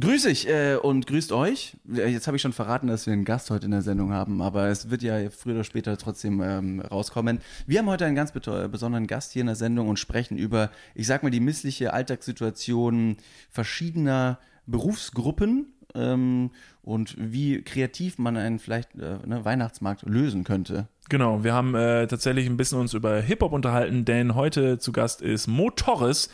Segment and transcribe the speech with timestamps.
[0.00, 1.76] Grüß ich äh, und grüßt euch.
[1.94, 4.40] Äh, Jetzt habe ich schon verraten, dass wir einen Gast heute in der Sendung haben,
[4.40, 7.40] aber es wird ja früher oder später trotzdem ähm, rauskommen.
[7.66, 10.70] Wir haben heute einen ganz beto- besonderen Gast hier in der Sendung und sprechen über,
[10.94, 13.18] ich sag mal, die missliche Alltagssituation
[13.50, 16.50] verschiedener Berufsgruppen ähm,
[16.82, 20.88] und wie kreativ man einen vielleicht äh, ne, Weihnachtsmarkt lösen könnte.
[21.10, 25.20] Genau, wir haben äh, tatsächlich ein bisschen uns über Hip-Hop unterhalten, denn heute zu Gast
[25.20, 26.30] ist Mo Torres,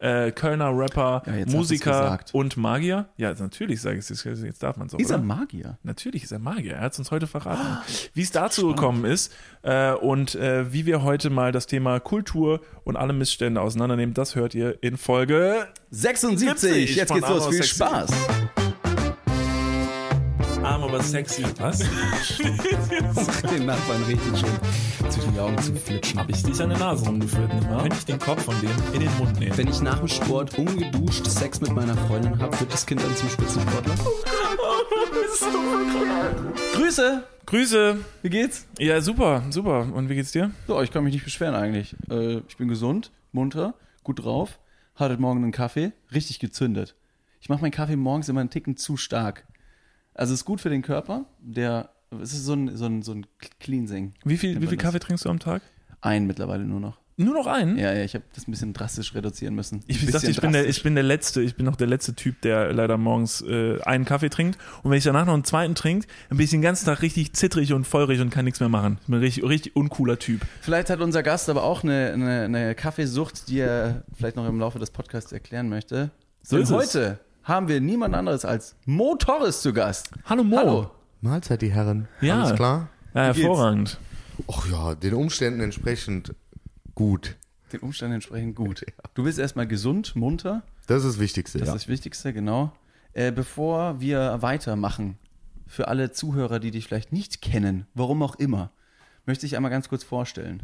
[0.00, 3.08] äh, Kölner Rapper, Ja, jetzt Musiker und Magier.
[3.16, 5.18] Ja, natürlich sage ich es, jetzt jetzt darf man es auch, Ist er?
[5.18, 5.78] Magier?
[5.82, 7.78] Natürlich ist er Magier, er hat es uns heute verraten,
[8.14, 9.32] wie es dazu gekommen ist
[9.62, 14.34] äh, und äh, wie wir heute mal das Thema Kultur und alle Missstände auseinandernehmen, das
[14.34, 17.62] hört ihr in Folge 76, jetzt von geht's los, viel.
[17.62, 18.10] Spaß.
[20.70, 21.44] Arm aber sexy.
[21.58, 21.80] Was?
[23.50, 26.20] den Nachbarn richtig schön zwischen die Augen zu flitschen.
[26.20, 27.82] Hab ich dich an der Nase rumgeführt, nicht wahr?
[27.82, 29.58] Könnte ich den Kopf von dem in den Mund nehmen?
[29.58, 33.16] Wenn ich nach dem Sport ungeduscht Sex mit meiner Freundin habe, wird das Kind dann
[33.16, 33.94] zum Spitzensportler?
[36.74, 37.96] Grüße, Grüße.
[38.22, 38.68] wie geht's?
[38.78, 39.92] Ja, super, super.
[39.92, 40.52] Und wie geht's dir?
[40.68, 41.96] So, ich kann mich nicht beschweren eigentlich.
[42.08, 44.60] Äh, ich bin gesund, munter, gut drauf,
[44.94, 46.94] hatte heute Morgen einen Kaffee, richtig gezündet.
[47.40, 49.46] Ich mache meinen Kaffee morgens immer einen Ticken zu stark.
[50.20, 51.88] Also ist gut für den Körper, der,
[52.20, 53.26] es ist so ein, so ein, so ein
[53.58, 54.12] Cleansing.
[54.22, 54.76] Wie viel, wie viel.
[54.76, 55.62] Kaffee trinkst du am Tag?
[56.02, 56.98] Ein mittlerweile nur noch.
[57.16, 57.78] Nur noch einen?
[57.78, 59.82] Ja, ja, ich habe das ein bisschen drastisch reduzieren müssen.
[59.86, 62.42] Ich dachte, ich bin, der, ich bin der Letzte, ich bin noch der letzte Typ,
[62.42, 64.58] der leider morgens äh, einen Kaffee trinkt.
[64.82, 67.32] Und wenn ich danach noch einen zweiten trinke, dann bin ich den ganzen Tag richtig
[67.32, 68.98] zittrig und feurig und kann nichts mehr machen.
[69.00, 70.42] Ich bin ein richtig, richtig uncooler Typ.
[70.60, 74.58] Vielleicht hat unser Gast aber auch eine, eine, eine Kaffeesucht, die er vielleicht noch im
[74.58, 76.10] Laufe des Podcasts erklären möchte.
[76.42, 77.16] So Denn ist es.
[77.50, 80.10] Haben wir niemand anderes als Mo Torres zu Gast.
[80.24, 80.56] Hallo Mo.
[80.56, 80.90] Hallo.
[81.20, 82.06] Mahlzeit, die Herren.
[82.20, 82.44] Ja.
[82.44, 82.88] Alles klar?
[83.12, 83.98] Ja, hervorragend.
[84.50, 86.32] Ach ja, den Umständen entsprechend
[86.94, 87.36] gut.
[87.72, 88.86] Den Umständen entsprechend gut.
[89.14, 90.62] Du bist erstmal gesund, munter.
[90.86, 91.58] Das ist das Wichtigste.
[91.58, 91.74] Das ja.
[91.74, 92.72] ist das Wichtigste, genau.
[93.12, 95.18] Äh, bevor wir weitermachen,
[95.66, 98.70] für alle Zuhörer, die dich vielleicht nicht kennen, warum auch immer,
[99.26, 100.62] möchte ich einmal ganz kurz vorstellen.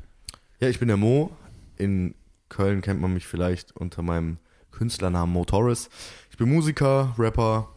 [0.60, 1.36] ja, ich bin der Mo.
[1.76, 2.14] In
[2.48, 4.38] Köln kennt man mich vielleicht unter meinem
[4.76, 5.88] Künstlernamen Mo Torres.
[6.30, 7.68] Ich bin Musiker, Rapper,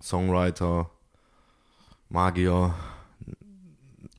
[0.00, 0.88] Songwriter,
[2.08, 2.74] Magier.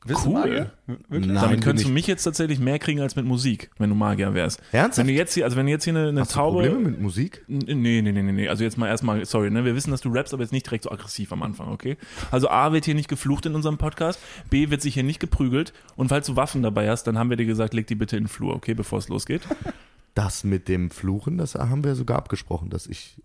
[0.06, 0.40] Bist du Cool.
[0.40, 0.72] Magier?
[0.88, 1.28] Wirklich?
[1.28, 4.34] Nein, Damit könntest du mich jetzt tatsächlich mehr kriegen als mit Musik, wenn du Magier
[4.34, 4.62] wärst.
[4.72, 4.98] Ernsthaft?
[4.98, 6.64] Wenn du jetzt hier, also wenn du jetzt hier eine, eine Hast du Taube.
[6.64, 7.44] Probleme mit Musik?
[7.48, 8.48] Nee, nee, nee, nee, nee.
[8.50, 9.64] Also jetzt mal erstmal, sorry, ne?
[9.64, 11.96] Wir wissen, dass du rappst, aber jetzt nicht direkt so aggressiv am Anfang, okay?
[12.32, 14.20] Also A wird hier nicht geflucht in unserem Podcast,
[14.50, 17.38] B wird sich hier nicht geprügelt und falls du Waffen dabei hast, dann haben wir
[17.38, 19.42] dir gesagt, leg die bitte in den Flur, okay, bevor es losgeht.
[20.20, 23.22] Das mit dem Fluchen, das haben wir sogar abgesprochen, dass ich.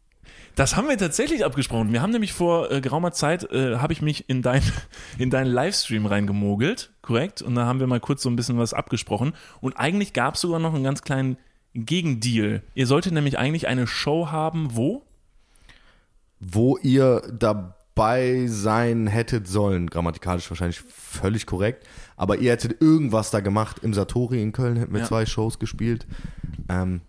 [0.55, 1.93] Das haben wir tatsächlich abgesprochen.
[1.93, 4.62] Wir haben nämlich vor äh, geraumer Zeit, äh, habe ich mich in dein,
[5.19, 7.43] in deinen Livestream reingemogelt, korrekt?
[7.43, 9.32] Und da haben wir mal kurz so ein bisschen was abgesprochen.
[9.60, 11.37] Und eigentlich gab es sogar noch einen ganz kleinen
[11.75, 12.62] Gegendeal.
[12.77, 15.03] Ihr solltet nämlich eigentlich eine Show haben, wo?
[16.38, 23.41] Wo ihr dabei sein hättet sollen, grammatikalisch wahrscheinlich völlig korrekt, aber ihr hättet irgendwas da
[23.41, 23.80] gemacht.
[23.82, 25.06] Im Satori in Köln hätten wir Ja.
[25.06, 26.06] zwei Shows gespielt.
[26.69, 27.00] Ähm,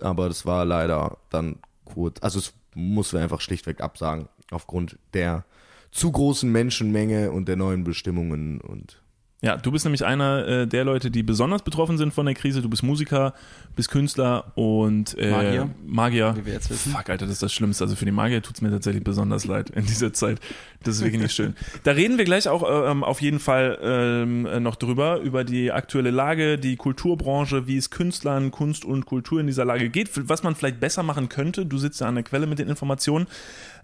[0.00, 5.44] aber das war leider dann kurz, also es mussten wir einfach schlichtweg absagen, aufgrund der
[5.90, 9.02] zu großen Menschenmenge und der neuen Bestimmungen und
[9.46, 12.62] Ja, du bist nämlich einer äh, der Leute, die besonders betroffen sind von der Krise.
[12.62, 13.32] Du bist Musiker,
[13.76, 15.70] bist Künstler und äh, Magier.
[15.86, 16.34] Magier.
[16.36, 16.90] Wie wir jetzt wissen.
[16.90, 17.84] Fuck, Alter, das ist das Schlimmste.
[17.84, 20.40] Also für die Magier tut's mir tatsächlich besonders leid in dieser Zeit.
[20.82, 21.54] Das ist wirklich nicht schön.
[21.84, 25.70] Da reden wir gleich auch ähm, auf jeden Fall ähm, äh, noch drüber, über die
[25.70, 30.42] aktuelle Lage, die Kulturbranche, wie es Künstlern, Kunst und Kultur in dieser Lage geht, was
[30.42, 31.66] man vielleicht besser machen könnte.
[31.66, 33.28] Du sitzt ja an der Quelle mit den Informationen.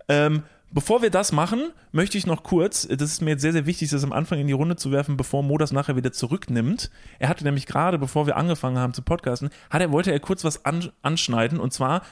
[0.09, 3.67] Ähm, bevor wir das machen, möchte ich noch kurz, das ist mir jetzt sehr, sehr
[3.67, 6.91] wichtig, das am Anfang in die Runde zu werfen, bevor Mo das nachher wieder zurücknimmt.
[7.19, 10.45] Er hatte nämlich gerade, bevor wir angefangen haben zu podcasten, hat er, wollte er kurz
[10.45, 12.03] was an, anschneiden und zwar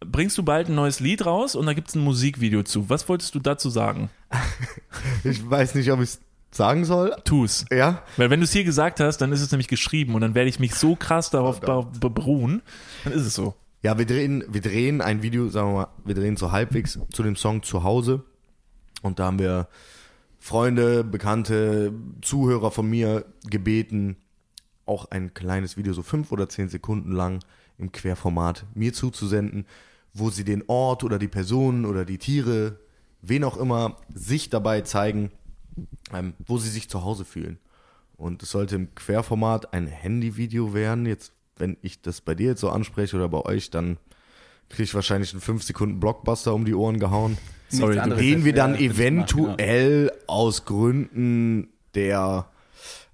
[0.00, 2.88] bringst du bald ein neues Lied raus und da gibt es ein Musikvideo zu.
[2.88, 4.10] Was wolltest du dazu sagen?
[5.24, 6.20] ich weiß nicht, ob ich es
[6.50, 7.14] sagen soll.
[7.24, 7.64] Tu's.
[7.70, 10.34] Ja, Weil wenn du es hier gesagt hast, dann ist es nämlich geschrieben und dann
[10.34, 12.62] werde ich mich so krass darauf be be beruhen,
[13.04, 13.54] dann ist es so.
[13.82, 17.22] Ja, wir drehen, wir drehen ein Video, sagen wir mal, wir drehen so halbwegs zu
[17.22, 18.24] dem Song zu Hause.
[19.00, 19.68] Und da haben wir
[20.38, 24.16] Freunde, Bekannte, Zuhörer von mir gebeten,
[24.84, 27.42] auch ein kleines Video, so fünf oder zehn Sekunden lang
[27.78, 29.66] im Querformat mir zuzusenden,
[30.12, 32.78] wo sie den Ort oder die Personen oder die Tiere,
[33.22, 35.30] wen auch immer, sich dabei zeigen,
[36.12, 37.58] ähm, wo sie sich zu Hause fühlen.
[38.18, 41.06] Und es sollte im Querformat ein Handyvideo werden.
[41.06, 43.98] Jetzt, wenn ich das bei dir jetzt so anspreche oder bei euch, dann
[44.68, 47.36] kriege ich wahrscheinlich einen 5 Sekunden Blockbuster um die Ohren gehauen.
[47.68, 52.46] Sorry, Den wir dann eventuell aus Gründen der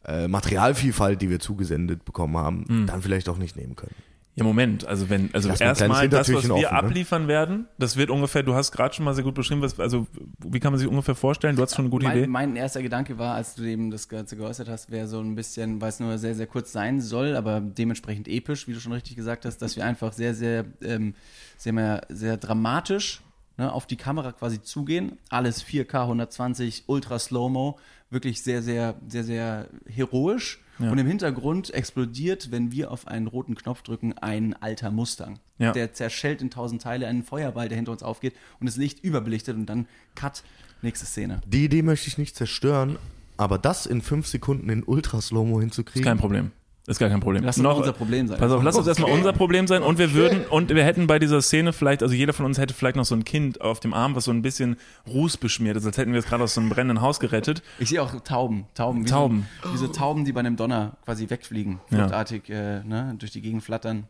[0.07, 3.95] äh, Materialvielfalt, die wir zugesendet bekommen haben, dann vielleicht auch nicht nehmen können.
[4.39, 6.71] Ja, Moment, also wenn, also erstmal das, was wir offen, ne?
[6.71, 10.07] abliefern werden, das wird ungefähr, du hast gerade schon mal sehr gut beschrieben, was, also
[10.45, 11.57] wie kann man sich ungefähr vorstellen?
[11.57, 12.27] Du hast schon eine gute mein, Idee.
[12.27, 15.81] Mein erster Gedanke war, als du eben das Ganze geäußert hast, wäre so ein bisschen,
[15.81, 19.17] weil es nur sehr, sehr kurz sein soll, aber dementsprechend episch, wie du schon richtig
[19.17, 21.15] gesagt hast, dass wir einfach sehr, sehr, ähm,
[21.57, 23.23] sehr, mehr, sehr dramatisch
[23.57, 25.19] ne, auf die Kamera quasi zugehen.
[25.31, 27.79] Alles 4K 120, ultra Slow-Mo,
[28.11, 30.63] wirklich sehr, sehr, sehr, sehr heroisch.
[30.79, 30.91] Ja.
[30.91, 35.39] Und im Hintergrund explodiert, wenn wir auf einen roten Knopf drücken, ein alter Mustang.
[35.59, 35.73] Ja.
[35.73, 39.57] Der zerschellt in tausend Teile, einen Feuerball, der hinter uns aufgeht und das Licht überbelichtet
[39.57, 40.43] und dann Cut,
[40.83, 41.41] nächste Szene.
[41.47, 42.99] Die Idee möchte ich nicht zerstören,
[43.37, 46.03] aber das in fünf Sekunden in Ultra-Slow-Mo hinzukriegen.
[46.03, 46.53] Ist kein Problem.
[46.87, 47.43] Ist gar kein Problem.
[47.43, 48.39] Lass doch mal unser Problem sein.
[48.39, 51.19] Pass auf, lass uns erstmal unser Problem sein und wir würden, und wir hätten bei
[51.19, 53.93] dieser Szene vielleicht, also jeder von uns hätte vielleicht noch so ein Kind auf dem
[53.93, 54.77] Arm, was so ein bisschen
[55.09, 57.63] Ruß beschmiert ist, als hätten wir es gerade aus so einem brennenden Haus gerettet.
[57.79, 58.67] Ich sehe auch Tauben.
[58.75, 59.05] Tauben.
[59.05, 59.49] Wie Tauben.
[59.65, 61.81] So, wie so Tauben, die bei einem Donner quasi wegfliegen.
[61.89, 64.05] Fluchtartig äh, ne, durch die Gegend flattern.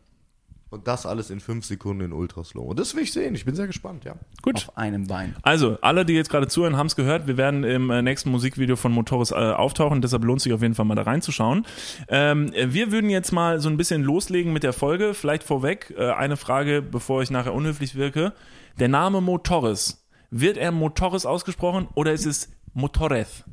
[0.69, 2.73] Und das alles in fünf Sekunden in Ultra-Slow-Mo.
[2.73, 3.35] Das will ich sehen.
[3.35, 4.15] Ich bin sehr gespannt, ja.
[4.41, 4.55] Gut.
[4.67, 5.35] Auf einem Bein.
[5.41, 7.25] Also, alle, die jetzt gerade zuhören, haben es gehört.
[7.25, 10.01] Wir werden im äh, nächsten Musikvideo von Motoris äh, auftauchen.
[10.01, 11.65] Deshalb lohnt sich auf jeden Fall mal da reinzuschauen.
[12.09, 15.13] Ähm, äh, wir würden jetzt mal so ein bisschen loslegen mit der Folge.
[15.13, 18.33] Vielleicht vorweg äh, eine Frage, bevor ich nachher unhöflich wirke.
[18.77, 23.45] Der Name Motoris, wird er Motoris ausgesprochen oder ist es Motorez?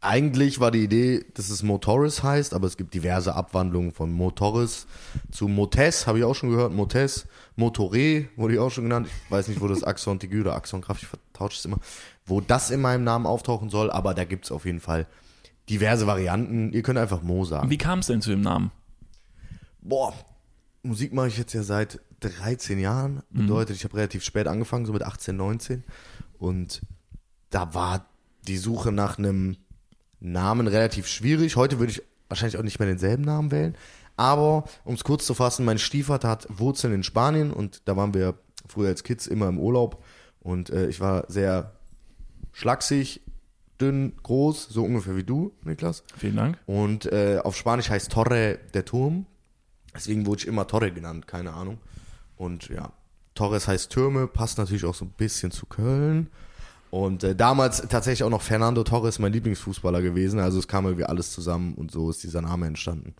[0.00, 4.86] Eigentlich war die Idee, dass es Motoris heißt, aber es gibt diverse Abwandlungen von Motoris
[5.32, 6.72] zu Motes, habe ich auch schon gehört.
[6.72, 9.08] Motes, Motore wurde ich auch schon genannt.
[9.08, 11.78] Ich weiß nicht, wo das Axon Tigu oder Axon Kraft, ich vertausche es immer,
[12.26, 15.08] wo das in meinem Namen auftauchen soll, aber da gibt es auf jeden Fall
[15.68, 16.72] diverse Varianten.
[16.72, 17.68] Ihr könnt einfach Mo sagen.
[17.68, 18.70] Wie kam es denn zu dem Namen?
[19.80, 20.14] Boah,
[20.84, 23.22] Musik mache ich jetzt ja seit 13 Jahren.
[23.30, 25.82] Bedeutet, ich habe relativ spät angefangen, so mit 18, 19.
[26.38, 26.82] Und
[27.50, 28.06] da war
[28.46, 29.56] die Suche nach einem
[30.20, 31.56] Namen relativ schwierig.
[31.56, 33.76] Heute würde ich wahrscheinlich auch nicht mehr denselben Namen wählen.
[34.16, 38.14] Aber um es kurz zu fassen, mein Stiefvater hat Wurzeln in Spanien und da waren
[38.14, 38.34] wir
[38.66, 40.02] früher als Kids immer im Urlaub.
[40.40, 41.72] Und äh, ich war sehr
[42.52, 43.20] schlaksig,
[43.80, 46.02] dünn, groß, so ungefähr wie du, Niklas.
[46.16, 46.58] Vielen Dank.
[46.66, 49.26] Und äh, auf Spanisch heißt Torre der Turm.
[49.94, 51.78] Deswegen wurde ich immer Torre genannt, keine Ahnung.
[52.36, 52.92] Und ja,
[53.34, 56.28] Torres heißt Türme, passt natürlich auch so ein bisschen zu Köln.
[56.90, 60.40] Und äh, damals tatsächlich auch noch Fernando Torres mein Lieblingsfußballer gewesen.
[60.40, 63.14] Also es kam irgendwie alles zusammen und so ist dieser Name entstanden.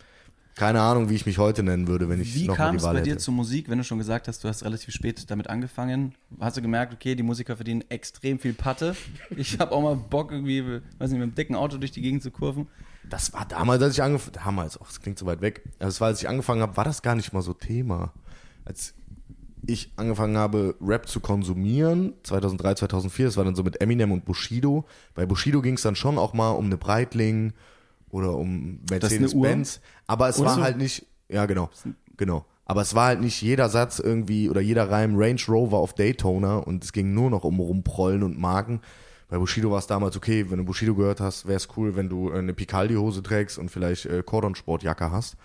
[0.59, 2.79] Keine Ahnung, wie ich mich heute nennen würde, wenn ich Wie noch mal kam die
[2.79, 5.31] es Wahl bei dir zur Musik, wenn du schon gesagt hast, du hast relativ spät
[5.31, 6.17] damit angefangen?
[6.41, 8.97] Hast du gemerkt, okay, die Musiker verdienen extrem viel Patte.
[9.37, 10.65] Ich habe auch mal Bock, irgendwie,
[10.99, 12.67] weiß nicht, mit einem dicken Auto durch die Gegend zu kurven.
[13.09, 15.62] Das war damals, als ich angefangen damals, oh, das klingt so weit weg.
[15.79, 18.12] Also es war, als ich angefangen habe, war das gar nicht mal so Thema.
[18.65, 18.94] Als
[19.69, 24.25] ich angefangen habe, Rap zu konsumieren, 2003, 2004, das war dann so mit Eminem und
[24.25, 24.87] Bushido.
[25.15, 27.53] Bei Bushido ging es dann schon auch mal um eine Breitling
[28.11, 28.81] oder um?
[28.91, 29.81] Mercedes-Benz.
[30.06, 30.62] Aber es Oder war so?
[30.62, 31.70] halt nicht, ja genau,
[32.17, 32.47] genau.
[32.65, 36.56] Aber es war halt nicht jeder Satz irgendwie oder jeder Reim Range Rover auf Daytona
[36.59, 38.81] und es ging nur noch um Rumprollen und Marken.
[39.29, 42.09] Bei Bushido war es damals okay, wenn du Bushido gehört hast, wäre es cool, wenn
[42.09, 45.37] du äh, eine Picaldi-Hose trägst und vielleicht äh, Cordon-Sportjacke hast.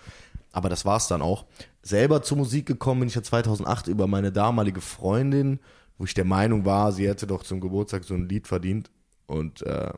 [0.53, 1.45] Aber das war's dann auch.
[1.83, 5.59] Selber zur Musik gekommen bin ich ja 2008 über meine damalige Freundin,
[5.97, 8.89] wo ich der Meinung war, sie hätte doch zum Geburtstag so ein Lied verdient.
[9.27, 9.91] Und äh,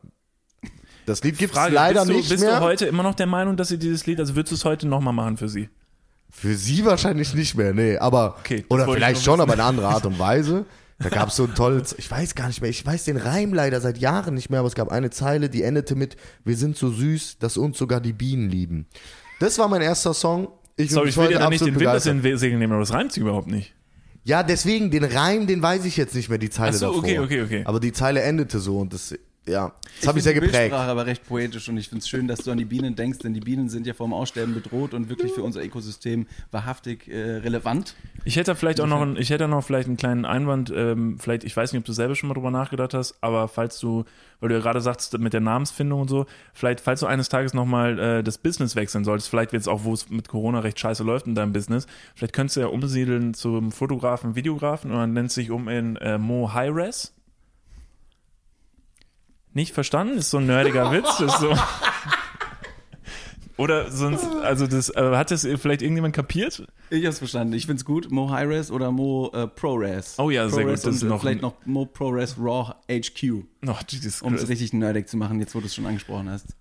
[1.06, 2.60] das Lied gibt's Frage, leider bist du, nicht bist mehr.
[2.60, 4.88] du heute immer noch der Meinung, dass sie dieses Lied, also würdest du es heute
[4.88, 5.70] nochmal machen für sie?
[6.32, 7.98] Für sie wahrscheinlich nicht mehr, nee.
[7.98, 9.42] Aber, Okay, oder vielleicht schon, wissen.
[9.42, 10.66] aber in einer anderen Art und Weise.
[10.98, 13.54] Da gab es so ein tolles, ich weiß gar nicht mehr, ich weiß den Reim
[13.54, 16.16] leider seit Jahren nicht mehr, aber es gab eine Zeile, die endete mit,
[16.46, 18.88] wir sind so süß, dass uns sogar die Bienen lieben.
[19.42, 20.48] Das war mein erster Song.
[20.78, 23.14] Ich Sorry, ich will dir da nicht den Wind den Segeln nehmen, aber das reimt
[23.14, 23.74] sich überhaupt nicht.
[24.24, 27.04] Ja, deswegen, den Reim, den weiß ich jetzt nicht mehr, die Zeile Ach so, davor.
[27.04, 27.62] okay, okay, okay.
[27.66, 29.16] Aber die Zeile endete so und das,
[29.48, 30.54] ja, das habe ich sehr die geprägt.
[30.54, 33.20] Bildsprache aber recht poetisch und ich finde es schön, dass du an die Bienen denkst,
[33.20, 37.38] denn die Bienen sind ja vom Aussterben bedroht und wirklich für unser Ökosystem wahrhaftig äh,
[37.38, 37.96] relevant.
[38.24, 40.74] Ich hätte da vielleicht auch noch, einen, ich hätte da noch vielleicht einen kleinen Einwand,
[40.76, 43.80] ähm, vielleicht, ich weiß nicht, ob du selber schon mal drüber nachgedacht hast, aber falls
[43.80, 44.06] du,
[44.40, 47.54] weil du ja gerade sagst, mit der Namensfindung und so, vielleicht, falls du eines Tages
[47.54, 51.04] nochmal äh, das Business wechseln solltest, vielleicht jetzt auch, wo es mit Corona recht scheiße
[51.04, 51.86] läuft in deinem Business,
[52.16, 56.18] vielleicht könntest du ja umsiedeln zum Fotografen, Videografen und dann nennt sich um in äh,
[56.18, 57.14] Mo Hi-Res.
[59.56, 60.18] Nicht verstanden?
[60.18, 61.20] Ist so ein nerdiger Witz.
[61.22, 61.58] Ist so.
[63.58, 66.68] Oder sonst, also das, äh, hat das vielleicht irgendjemand kapiert?
[66.90, 67.54] Ich hab's verstanden.
[67.54, 68.12] Ich find's gut.
[68.12, 70.16] Mo Hi-Res oder Mo äh, ProRes.
[70.20, 70.88] Oh ja, sehr ProRes gut.
[70.90, 74.74] Das ist und, noch vielleicht noch Mo ProRes Raw HQ, Oh, Jesus um es richtig
[74.74, 76.56] nerdig zu machen, jetzt wo du es schon angesprochen hast.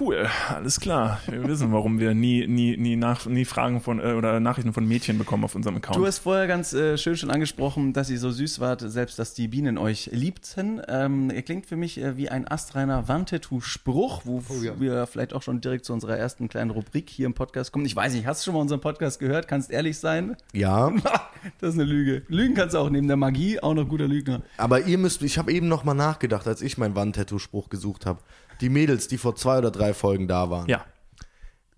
[0.00, 1.20] Cool, alles klar.
[1.26, 4.86] Wir wissen, warum wir nie, nie, nie, nach, nie Fragen von äh, oder Nachrichten von
[4.86, 5.96] Mädchen bekommen auf unserem Account.
[5.96, 9.34] Du hast vorher ganz äh, schön schon angesprochen, dass ihr so süß wart, selbst dass
[9.34, 10.82] die Bienen euch liebten.
[10.88, 14.78] Ähm, ihr klingt für mich äh, wie ein astreiner Wandtattoo-Spruch, wo ja.
[14.80, 17.86] wir vielleicht auch schon direkt zu unserer ersten kleinen Rubrik hier im Podcast kommen.
[17.86, 19.37] Ich weiß nicht, hast du schon mal unseren Podcast gehört?
[19.46, 20.36] Kannst ehrlich sein?
[20.52, 20.90] Ja,
[21.60, 22.22] Das ist eine Lüge.
[22.28, 24.42] Lügen kannst du auch neben der Magie, auch noch guter Lügner.
[24.56, 28.18] aber ihr müsst, ich habe eben noch mal nachgedacht, als ich meinen Wandtattoo-Spruch gesucht habe.
[28.60, 30.66] Die Mädels, die vor zwei oder drei Folgen da waren.
[30.68, 30.84] ja.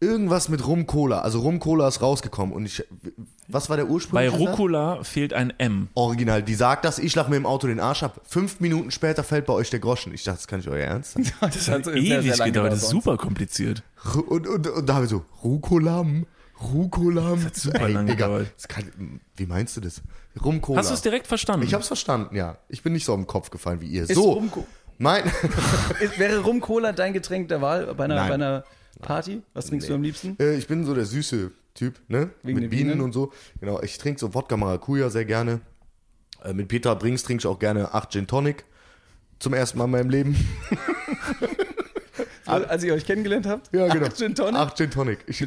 [0.02, 1.20] Irgendwas mit Rum-Cola.
[1.20, 2.54] Also Rum-Cola ist rausgekommen.
[2.54, 2.82] Und ich,
[3.48, 4.14] was war der Ursprung?
[4.14, 5.88] Bei Rucola fehlt ein M.
[5.92, 8.18] Original, die sagt das, ich lach mir im Auto den Arsch ab.
[8.24, 10.14] Fünf Minuten später fällt bei euch der Groschen.
[10.14, 11.30] Ich dachte, das kann nicht euer Ernst sein.
[11.40, 13.82] Das hat Ewig gedauert, das ist super kompliziert.
[14.02, 16.24] Ru- Und, und, und da haben wir so, Rucolam,
[16.62, 17.46] Rucolam.
[17.52, 18.52] Das super lang gedauert.
[18.56, 20.02] Das kann, wie meinst du das?
[20.44, 20.78] Rum-Cola.
[20.78, 21.66] Hast du es direkt verstanden?
[21.66, 22.58] Ich hab's verstanden, ja.
[22.68, 24.02] Ich bin nicht so am Kopf gefallen wie ihr.
[24.04, 24.50] Ist so, Rum-
[24.98, 25.24] mein,
[26.00, 28.28] Ist, wäre Rum Cola dein Getränk der Wahl bei einer, Nein.
[28.28, 28.64] bei einer
[29.00, 29.42] Party?
[29.54, 30.36] Was trinkst du am liebsten?
[30.38, 32.30] äh, ich bin so der süße Typ, ne?
[32.42, 33.00] Wegen mit den Bienen, Bienen?
[33.00, 33.32] und so.
[33.60, 35.60] Genau, ich trinke so Wodka Maracuja sehr gerne.
[36.44, 38.64] Äh, mit Peter Brings trinke ich auch gerne 8 Gin Tonic.
[39.38, 40.36] Zum ersten Mal in meinem Leben.
[42.46, 43.72] Als ihr euch kennengelernt habt?
[43.72, 44.06] Ja, genau.
[44.10, 44.56] Ach, Gin Tonic?
[44.60, 45.18] Acht Gin Tonic.
[45.26, 45.46] Ich,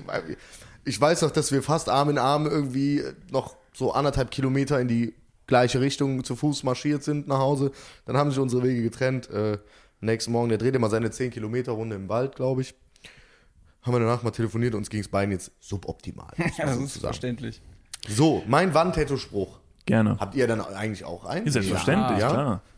[0.86, 4.88] ich weiß noch, dass wir fast Arm in Arm irgendwie noch so anderthalb Kilometer in
[4.88, 5.14] die
[5.48, 7.72] gleiche Richtung zu Fuß marschiert sind nach Hause.
[8.06, 9.30] Dann haben sich unsere Wege getrennt.
[9.30, 9.58] Äh,
[10.02, 12.76] nächsten Morgen, der dreht immer seine 10 Kilometer Runde im Wald, glaube ich.
[13.82, 16.32] Haben wir danach mal telefoniert, uns ging es beiden jetzt suboptimal.
[16.58, 17.62] Ja, das ist verständlich.
[18.08, 19.60] So, mein Wandtattoo-Spruch.
[19.86, 20.18] Gerne.
[20.20, 21.50] Habt ihr dann eigentlich auch einen?
[21.50, 22.30] Selbstverständlich, ja.
[22.30, 22.62] klar.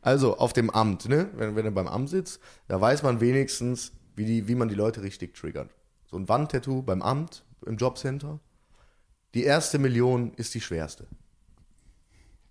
[0.00, 1.28] Also auf dem Amt, ne?
[1.34, 4.76] Wenn, wenn er beim Amt sitzt, da weiß man wenigstens, wie, die, wie man die
[4.76, 5.70] Leute richtig triggert.
[6.10, 8.40] So ein Wandtattoo beim Amt, im Jobcenter.
[9.34, 11.06] Die erste Million ist die schwerste.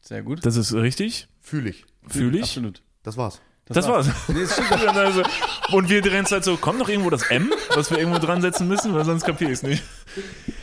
[0.02, 0.46] Sehr gut.
[0.46, 1.28] Das ist richtig.
[1.42, 1.86] Fühle ich.
[2.08, 2.44] Fühle ich.
[2.44, 2.84] Absolut.
[3.04, 3.42] Das war's.
[3.66, 4.08] Das, war's.
[4.96, 5.24] also,
[5.74, 8.70] und wir drehen halt so, kommt noch irgendwo das M, was wir irgendwo dran setzen
[8.70, 9.84] müssen, weil sonst kapier ich's nicht.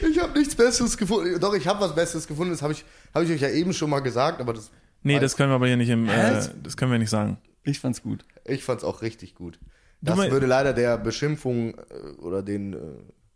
[0.01, 1.39] Ich habe nichts Besseres gefunden.
[1.39, 2.53] Doch, ich habe was Besseres gefunden.
[2.53, 4.71] Das habe ich, hab ich euch ja eben schon mal gesagt, aber das,
[5.05, 7.37] Nee, das können wir aber hier nicht im, äh, das können wir nicht sagen.
[7.63, 8.25] Ich fand's gut.
[8.47, 9.59] ich fand's auch richtig gut.
[10.01, 12.77] Das mein- würde leider der Beschimpfung äh, oder den äh,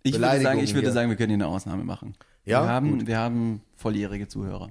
[0.03, 2.15] Ich würde, sagen, ich würde hier- sagen, wir können hier eine Ausnahme machen.
[2.45, 2.63] Ja?
[2.65, 3.07] Wir haben, Gut.
[3.07, 4.71] wir haben volljährige Zuhörer.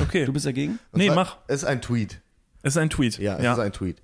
[0.00, 0.24] Okay.
[0.24, 0.78] Du bist dagegen?
[0.92, 1.38] Das Nee, war- mach.
[1.46, 2.20] Es ist ein Tweet.
[2.62, 3.18] Es ist ein Tweet.
[3.18, 4.00] Ja, es ist ein Tweet.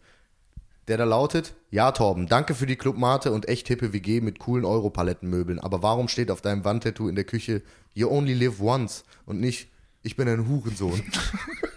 [0.89, 4.65] Der da lautet, ja Torben, danke für die Clubmate und echt hippe WG mit coolen
[4.65, 7.63] Europalettenmöbeln, aber warum steht auf deinem Wandtattoo in der Küche,
[7.95, 9.69] you only live once und nicht,
[10.03, 11.01] ich bin ein Hurensohn.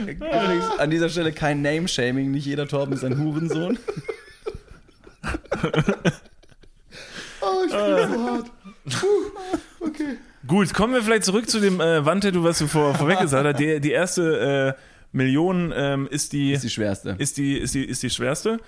[0.00, 2.30] Übrigens, an dieser Stelle kein Name-Shaming.
[2.30, 3.78] Nicht jeder Torben ist ein Hurensohn.
[7.40, 8.50] Oh, ich bin so hart.
[8.90, 10.16] Puh, okay.
[10.46, 13.58] Gut, kommen wir vielleicht zurück zu dem äh, Wandtattoo, was du vor, vorweg gesagt hast.
[13.58, 14.80] Die, die erste äh,
[15.12, 17.16] Million ähm, ist die Ist die schwerste.
[17.18, 18.58] ist die, ist die, ist die schwerste.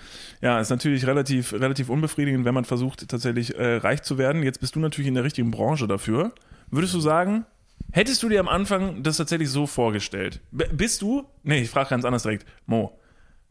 [0.41, 4.43] Ja, ist natürlich relativ, relativ unbefriedigend, wenn man versucht, tatsächlich äh, reich zu werden.
[4.43, 6.33] Jetzt bist du natürlich in der richtigen Branche dafür.
[6.71, 7.45] Würdest du sagen,
[7.93, 10.41] hättest du dir am Anfang das tatsächlich so vorgestellt?
[10.51, 12.99] B bist du, nee, ich frage ganz anders direkt, Mo,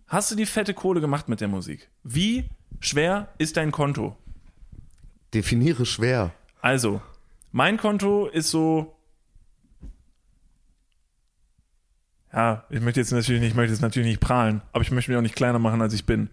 [0.08, 1.90] hast du die fette Kohle gemacht mit der Musik?
[2.04, 4.16] Wie schwer ist dein Konto?
[5.34, 6.34] Definiere schwer.
[6.62, 7.02] Also,
[7.52, 8.94] mein Konto ist so.
[12.34, 15.12] Ja, ich möchte jetzt natürlich nicht, ich möchte jetzt natürlich nicht prahlen, aber ich möchte
[15.12, 16.30] mich auch nicht kleiner machen, als ich bin.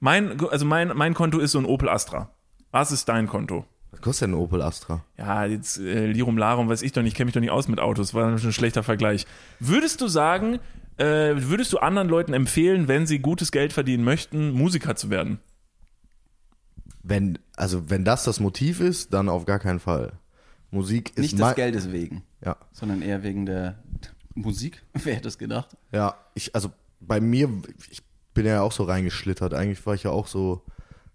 [0.00, 2.30] Mein, also mein, mein Konto ist so ein Opel Astra.
[2.70, 3.66] Was ist dein Konto?
[3.94, 5.04] Was kostet denn ein Opel Astra?
[5.16, 7.68] Ja, jetzt äh, Lirum Larum, weiß ich doch nicht, ich kenne mich doch nicht aus
[7.68, 9.26] mit Autos, war ein schlechter Vergleich.
[9.60, 10.58] Würdest du sagen,
[10.96, 15.38] äh, würdest du anderen Leuten empfehlen, wenn sie gutes Geld verdienen möchten, Musiker zu werden?
[17.02, 20.12] Wenn, also wenn das das Motiv ist, dann auf gar keinen Fall.
[20.70, 22.56] Musik ist Nicht des Geldes wegen, Ja.
[22.72, 23.78] sondern eher wegen der
[24.34, 24.82] Musik.
[24.94, 25.76] Wer hätte es gedacht?
[25.92, 27.48] Ja, ich, also bei mir,
[27.90, 29.54] ich bin ja auch so reingeschlittert.
[29.54, 30.62] Eigentlich war ich ja auch so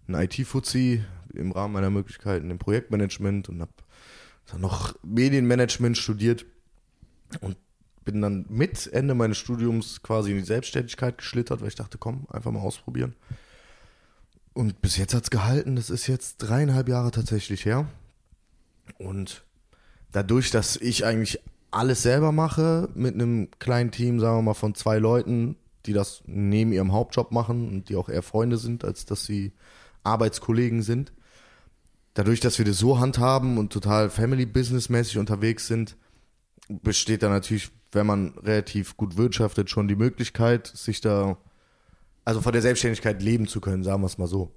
[0.08, 3.72] ein IT-Fuzzi im Rahmen meiner Möglichkeiten im Projektmanagement und habe
[4.50, 6.44] dann noch Medienmanagement studiert
[7.40, 7.56] und
[8.04, 12.26] bin dann mit Ende meines Studiums quasi in die Selbstständigkeit geschlittert, weil ich dachte, komm,
[12.30, 13.14] einfach mal ausprobieren.
[14.52, 15.76] Und bis jetzt hat's gehalten.
[15.76, 17.86] Das ist jetzt dreieinhalb Jahre tatsächlich her.
[18.98, 19.44] Und
[20.12, 24.74] dadurch, dass ich eigentlich alles selber mache, mit einem kleinen Team, sagen wir mal, von
[24.74, 25.56] zwei Leuten,
[25.86, 29.52] die das neben ihrem Hauptjob machen und die auch eher Freunde sind, als dass sie
[30.02, 31.12] Arbeitskollegen sind.
[32.14, 35.96] Dadurch, dass wir das so handhaben und total Family-Business-mäßig unterwegs sind,
[36.68, 41.38] besteht da natürlich, wenn man relativ gut wirtschaftet, schon die Möglichkeit, sich da,
[42.24, 44.54] also von der Selbstständigkeit leben zu können, sagen wir es mal so.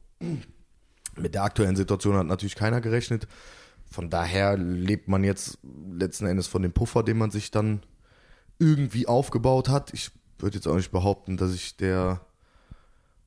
[1.15, 3.27] Mit der aktuellen Situation hat natürlich keiner gerechnet.
[3.85, 5.59] Von daher lebt man jetzt
[5.91, 7.81] letzten Endes von dem Puffer, den man sich dann
[8.57, 9.93] irgendwie aufgebaut hat.
[9.93, 12.21] Ich würde jetzt auch nicht behaupten, dass ich der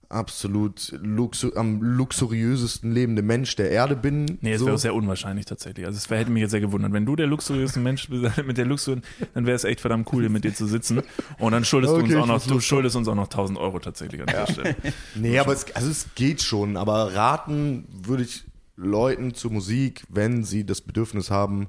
[0.09, 4.39] absolut luxu am luxuriösesten lebende Mensch der Erde bin.
[4.41, 4.67] Nee, es so.
[4.67, 5.87] wäre sehr unwahrscheinlich tatsächlich.
[5.87, 6.93] Also es hätte mich jetzt sehr gewundert.
[6.93, 8.99] Wenn du der luxuriöste Mensch bist, mit der Luxus,
[9.35, 11.03] dann wäre es echt verdammt cool, hier mit dir zu sitzen.
[11.39, 13.79] Und dann schuldest Okay, du uns auch noch, du schuldest uns auch noch 1000 Euro
[13.79, 14.77] tatsächlich an der Stelle.
[15.15, 16.77] Nee, aber es, also es geht schon.
[16.77, 18.45] Aber raten würde ich
[18.77, 21.69] Leuten zur Musik, wenn sie das Bedürfnis haben,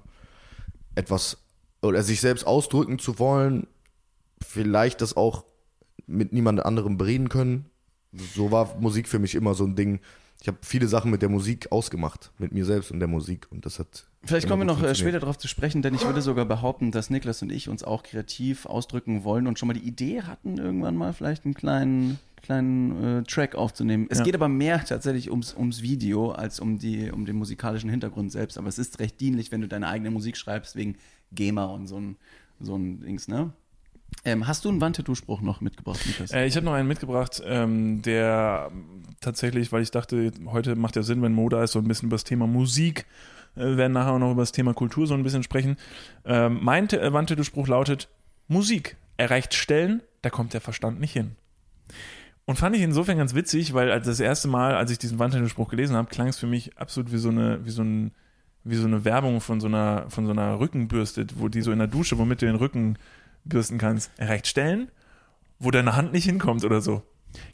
[0.96, 1.38] etwas
[1.82, 3.68] oder sich selbst ausdrücken zu wollen,
[4.46, 5.46] vielleicht das auch
[6.06, 7.70] mit niemand anderem bereden können.
[8.14, 10.00] So war Musik für mich immer so ein Ding.
[10.42, 13.48] Ich habe viele Sachen mit der Musik ausgemacht, mit mir selbst und der Musik.
[13.50, 14.06] Und das hat.
[14.24, 17.10] Vielleicht kommen wir noch äh, später darauf zu sprechen, denn ich würde sogar behaupten, dass
[17.10, 20.96] Niklas und ich uns auch kreativ ausdrücken wollen und schon mal die Idee hatten, irgendwann
[20.96, 24.06] mal vielleicht einen kleinen, kleinen äh, Track aufzunehmen.
[24.10, 24.26] Es Ja.
[24.26, 28.58] geht aber mehr tatsächlich ums, ums Video als um, die, um den musikalischen Hintergrund selbst.
[28.60, 30.98] Aber es ist recht dienlich, wenn du deine eigene Musik schreibst, wegen
[31.32, 32.16] GEMA und so ein,
[32.60, 33.52] so ein Dings, ne?
[34.24, 36.32] Ähm, hast du einen Wandtattoo-Spruch noch mitgebracht, Niklas?
[36.32, 38.72] Äh, ich habe noch einen mitgebracht, ähm, der
[39.22, 42.16] tatsächlich, weil ich dachte, heute macht ja Sinn, wenn Moda ist, so ein bisschen über
[42.16, 43.06] das Thema Musik.
[43.56, 45.78] Äh, wir werden nachher auch noch über das Thema Kultur so ein bisschen sprechen.
[46.26, 48.10] Ähm, mein äh, Wandtattoo-Spruch lautet:
[48.48, 51.36] Musik erreicht Stellen, da kommt der Verstand nicht hin.
[52.46, 55.70] Und fand ich insofern ganz witzig, weil als das erste Mal, als ich diesen Wandtattoo-Spruch
[55.70, 58.12] gelesen habe, klang es für mich absolut wie so eine, wie so ein,
[58.64, 61.80] wie so eine Werbung von so einer, von so einer Rückenbürste, wo die so in
[61.80, 62.98] der Dusche, womit du den Rücken
[63.50, 64.92] bürsten kannst, erreicht Stellen,
[65.60, 67.04] wo deine Hand nicht hinkommt oder so.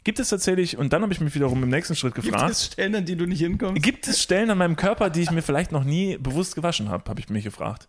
[0.04, 2.66] Gibt es tatsächlich, und dann habe ich mich wiederum im nächsten Schritt Gibt gefragt, es
[2.66, 3.82] Stellen, an die du nicht hinkommst?
[3.82, 7.08] gibt es Stellen an meinem Körper, die ich mir vielleicht noch nie bewusst gewaschen habe,
[7.10, 7.88] habe ich mich gefragt.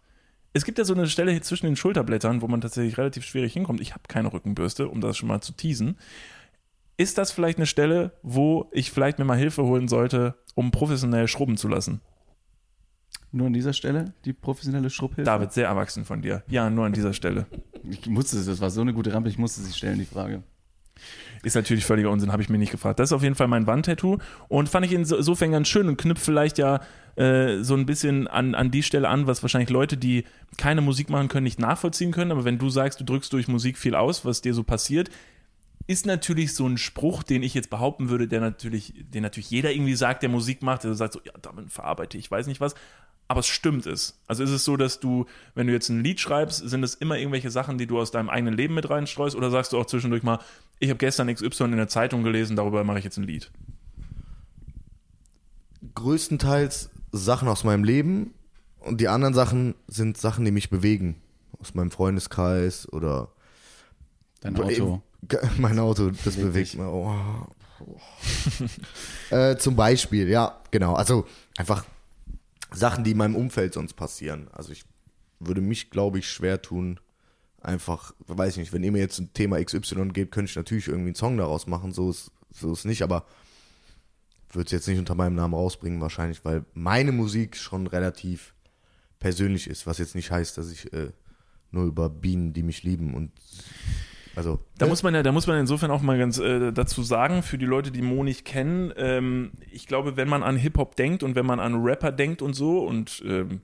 [0.53, 3.53] Es gibt ja so eine Stelle hier zwischen den Schulterblättern, wo man tatsächlich relativ schwierig
[3.53, 3.81] hinkommt.
[3.81, 5.97] Ich habe keine Rückenbürste, um das schon mal zu teasen.
[6.97, 11.27] Ist das vielleicht eine Stelle, wo ich vielleicht mir mal Hilfe holen sollte, um professionell
[11.27, 11.99] schrubben zu lassen?
[13.35, 15.25] Nur an dieser Stelle, die professionelle Schrubhilfe?
[15.29, 16.43] David, sehr erwachsen von dir.
[16.47, 17.47] Ja, nur an dieser Stelle.
[17.89, 20.41] Ich musste es, das war so eine gute Rampe, ich musste sie stellen, die Frage.
[21.43, 22.97] Ist natürlich völliger Unsinn, habe ich mir nicht gefragt.
[22.97, 25.97] Das ist auf jeden Fall mein Wandtattoo und fand ich inso- insofern ganz schön und
[25.97, 26.79] knüpft vielleicht ja
[27.17, 30.23] äh, so ein bisschen an, an die Stelle an, was wahrscheinlich Leute, die
[30.57, 32.31] keine Musik machen können, nicht nachvollziehen können.
[32.31, 35.09] Aber wenn du sagst, du drückst durch Musik viel aus, was dir so passiert,
[35.87, 39.73] ist natürlich so ein Spruch, den ich jetzt behaupten würde, der natürlich, den natürlich jeder
[39.73, 42.73] irgendwie sagt, der Musik macht, der sagt so, ja, damit verarbeite ich, weiß nicht was.
[43.27, 44.19] Aber es stimmt es.
[44.27, 47.17] Also ist es so, dass du, wenn du jetzt ein Lied schreibst, sind es immer
[47.17, 49.35] irgendwelche Sachen, die du aus deinem eigenen Leben mit reinstreust?
[49.35, 50.39] Oder sagst du auch zwischendurch mal,
[50.79, 53.51] ich habe gestern XY in der Zeitung gelesen, darüber mache ich jetzt ein Lied?
[55.95, 58.33] größtenteils Sachen aus meinem Leben
[58.79, 61.15] und die anderen Sachen sind Sachen, die mich bewegen.
[61.59, 63.29] Aus meinem Freundeskreis oder
[64.41, 65.01] Dein Auto.
[65.57, 66.85] Mein Auto, das bewegt mich.
[66.85, 67.15] Oh.
[69.35, 70.93] äh, zum Beispiel, ja, genau.
[70.93, 71.25] Also
[71.57, 71.85] einfach
[72.71, 74.47] Sachen, die in meinem Umfeld sonst passieren.
[74.51, 74.83] Also ich
[75.39, 76.99] würde mich, glaube ich, schwer tun,
[77.61, 80.87] einfach, weiß ich nicht, wenn ihr mir jetzt ein Thema XY gebt, könnte ich natürlich
[80.87, 83.25] irgendwie einen Song daraus machen, so ist, so ist nicht, aber
[84.51, 88.53] würde es jetzt nicht unter meinem Namen rausbringen wahrscheinlich, weil meine Musik schon relativ
[89.19, 91.11] persönlich ist, was jetzt nicht heißt, dass ich äh,
[91.71, 93.31] nur über Bienen, die mich lieben und
[94.35, 97.43] also Da muss man ja, da muss man insofern auch mal ganz äh, dazu sagen,
[97.43, 101.23] für die Leute, die Mo nicht kennen, ähm, ich glaube, wenn man an Hip-Hop denkt
[101.23, 103.61] und wenn man an Rapper denkt und so, und ähm,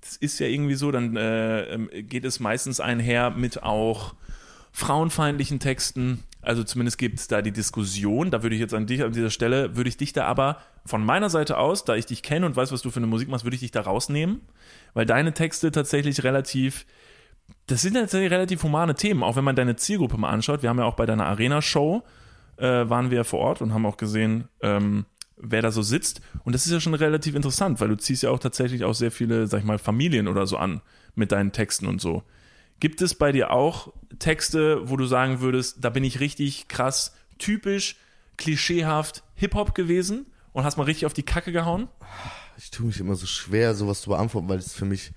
[0.00, 4.14] das ist ja irgendwie so, dann äh, ähm, geht es meistens einher mit auch
[4.72, 6.24] frauenfeindlichen Texten.
[6.42, 8.30] Also zumindest gibt es da die Diskussion.
[8.30, 11.04] Da würde ich jetzt an dich an dieser Stelle, würde ich dich da aber von
[11.04, 13.44] meiner Seite aus, da ich dich kenne und weiß, was du für eine Musik machst,
[13.44, 14.40] würde ich dich da rausnehmen,
[14.94, 16.86] weil deine Texte tatsächlich relativ
[17.66, 20.62] das sind tatsächlich relativ humane Themen, auch wenn man deine Zielgruppe mal anschaut.
[20.62, 22.02] Wir haben ja auch bei deiner Arena-Show,
[22.56, 26.20] äh, waren wir ja vor Ort und haben auch gesehen, ähm, wer da so sitzt.
[26.44, 29.10] Und das ist ja schon relativ interessant, weil du ziehst ja auch tatsächlich auch sehr
[29.10, 30.82] viele, sag ich mal, Familien oder so an
[31.14, 32.22] mit deinen Texten und so.
[32.80, 37.14] Gibt es bei dir auch Texte, wo du sagen würdest, da bin ich richtig krass,
[37.38, 37.96] typisch,
[38.36, 41.88] klischeehaft Hip-Hop gewesen und hast mal richtig auf die Kacke gehauen?
[42.56, 45.12] Ich tue mich immer so schwer, sowas zu beantworten, weil es für mich,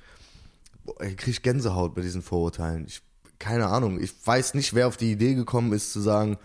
[1.06, 2.86] ich kriege Gänsehaut bei diesen Vorurteilen.
[2.88, 3.02] Ich,
[3.40, 6.38] keine Ahnung, ich weiß nicht, wer auf die Idee gekommen ist zu sagen,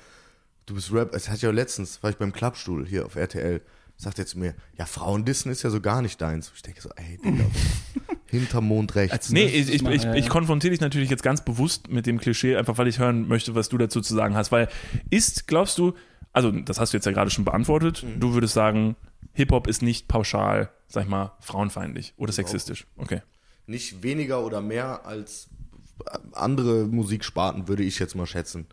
[0.67, 1.15] du bist Rap.
[1.15, 3.61] Es hat ja letztens, war ich beim Klappstuhl hier auf RTL,
[3.97, 6.53] sagt er zu mir, ja, Frauendissen ist ja so gar nicht deins.
[6.55, 7.45] Ich denke so, ey, Digga,
[8.27, 9.31] hinterm Mond rechts.
[9.31, 12.57] Nee, Das ich, ich, ich, ich konfrontiere dich natürlich jetzt ganz bewusst mit dem Klischee,
[12.57, 14.53] einfach weil ich hören möchte, was du dazu zu sagen hast.
[14.53, 14.69] Weil
[15.11, 15.95] ist, glaubst du,
[16.33, 18.97] also das hast du jetzt ja gerade schon beantwortet, du würdest sagen,
[19.33, 22.87] Hip-Hop ist nicht pauschal, sag ich mal, frauenfeindlich oder sexistisch.
[22.97, 23.23] Okay.
[23.69, 25.49] Nicht weniger oder mehr als
[26.33, 28.67] andere Musiksparten, würde ich jetzt mal schätzen.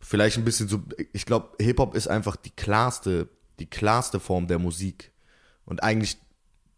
[0.00, 3.28] Vielleicht ein bisschen so, ich glaube, Hip-Hop ist einfach die klarste,
[3.60, 5.12] die klarste Form der Musik.
[5.64, 6.18] Und eigentlich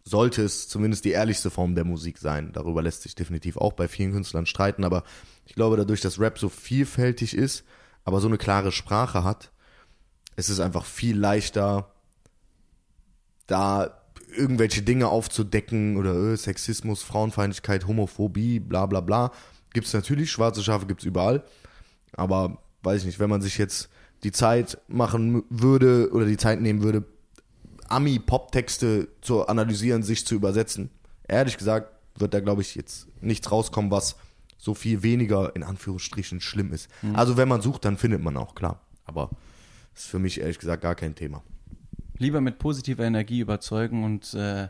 [0.04, 2.52] sollte es zumindest die ehrlichste Form der Musik sein.
[2.52, 5.02] Darüber lässt sich definitiv auch bei vielen Künstlern streiten, aber
[5.46, 7.64] ich glaube, dadurch, dass Rap so vielfältig ist,
[8.04, 9.50] aber so eine klare Sprache hat,
[10.36, 11.94] es ist einfach viel leichter,
[13.46, 14.03] da
[14.36, 19.32] irgendwelche Dinge aufzudecken oder äh, Sexismus, Frauenfeindlichkeit, Homophobie, bla bla bla.
[19.72, 21.44] Gibt es natürlich, schwarze Schafe gibt es überall.
[22.12, 23.88] Aber weiß ich nicht, wenn man sich jetzt
[24.22, 27.04] die Zeit machen würde oder die Zeit nehmen würde,
[27.88, 30.90] Ami-Pop-Texte zu analysieren, sich zu übersetzen,
[31.28, 34.16] ehrlich gesagt, wird da, glaube ich, jetzt nichts rauskommen, was
[34.56, 36.88] so viel weniger in Anführungsstrichen schlimm ist.
[37.02, 37.16] Mhm.
[37.16, 38.80] Also wenn man sucht, dann findet man auch, klar.
[39.04, 39.30] Aber
[39.94, 41.42] ist für mich ehrlich gesagt gar kein Thema.
[42.18, 44.68] Lieber mit positiver Energie überzeugen und äh,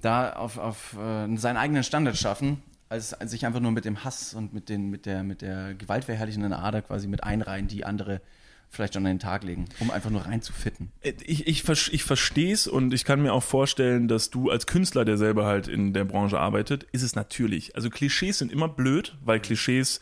[0.00, 4.04] da auf, auf äh, seinen eigenen Standard schaffen, als, als sich einfach nur mit dem
[4.04, 8.20] Hass und mit, den, mit, der, mit der gewaltverherrlichenden Ader quasi mit einreihen, die andere
[8.68, 10.92] vielleicht schon an den Tag legen, um einfach nur reinzufitten.
[11.02, 14.66] Ich, ich, ver- ich verstehe es und ich kann mir auch vorstellen, dass du als
[14.66, 17.74] Künstler, der selber halt in der Branche arbeitet, ist es natürlich.
[17.74, 20.00] Also Klischees sind immer blöd, weil Klischees.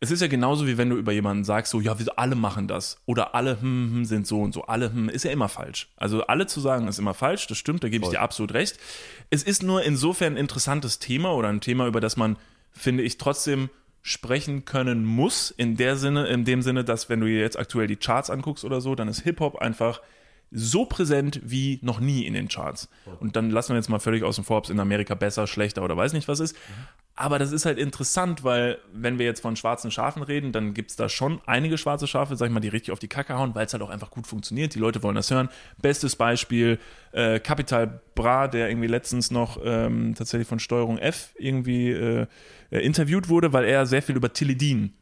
[0.00, 2.68] Es ist ja genauso wie wenn du über jemanden sagst, so, ja, wir alle machen
[2.68, 2.98] das.
[3.06, 4.62] Oder alle hm, hm, sind so und so.
[4.64, 5.88] Alle hm, ist ja immer falsch.
[5.96, 8.78] Also alle zu sagen, ist immer falsch, das stimmt, da gebe ich dir absolut recht.
[9.30, 12.36] Es ist nur insofern ein interessantes Thema oder ein Thema, über das man,
[12.72, 13.70] finde ich, trotzdem
[14.02, 17.86] sprechen können muss, in der Sinne, in dem Sinne, dass wenn du dir jetzt aktuell
[17.86, 20.00] die Charts anguckst oder so, dann ist Hip-Hop einfach
[20.52, 22.88] so präsent wie noch nie in den Charts.
[23.20, 25.82] Und dann lassen wir jetzt mal völlig außen vor, ob es in Amerika besser, schlechter
[25.82, 26.56] oder weiß nicht was ist.
[27.14, 30.90] Aber das ist halt interessant, weil wenn wir jetzt von schwarzen Schafen reden, dann gibt
[30.90, 33.54] es da schon einige schwarze Schafe, sag ich mal, die richtig auf die Kacke hauen,
[33.54, 34.74] weil es halt auch einfach gut funktioniert.
[34.74, 35.50] Die Leute wollen das hören.
[35.80, 36.78] Bestes Beispiel,
[37.12, 42.26] äh, Capital Bra, der irgendwie letztens noch ähm, tatsächlich von Steuerung F irgendwie äh,
[42.70, 44.94] äh, interviewt wurde, weil er sehr viel über Tilidin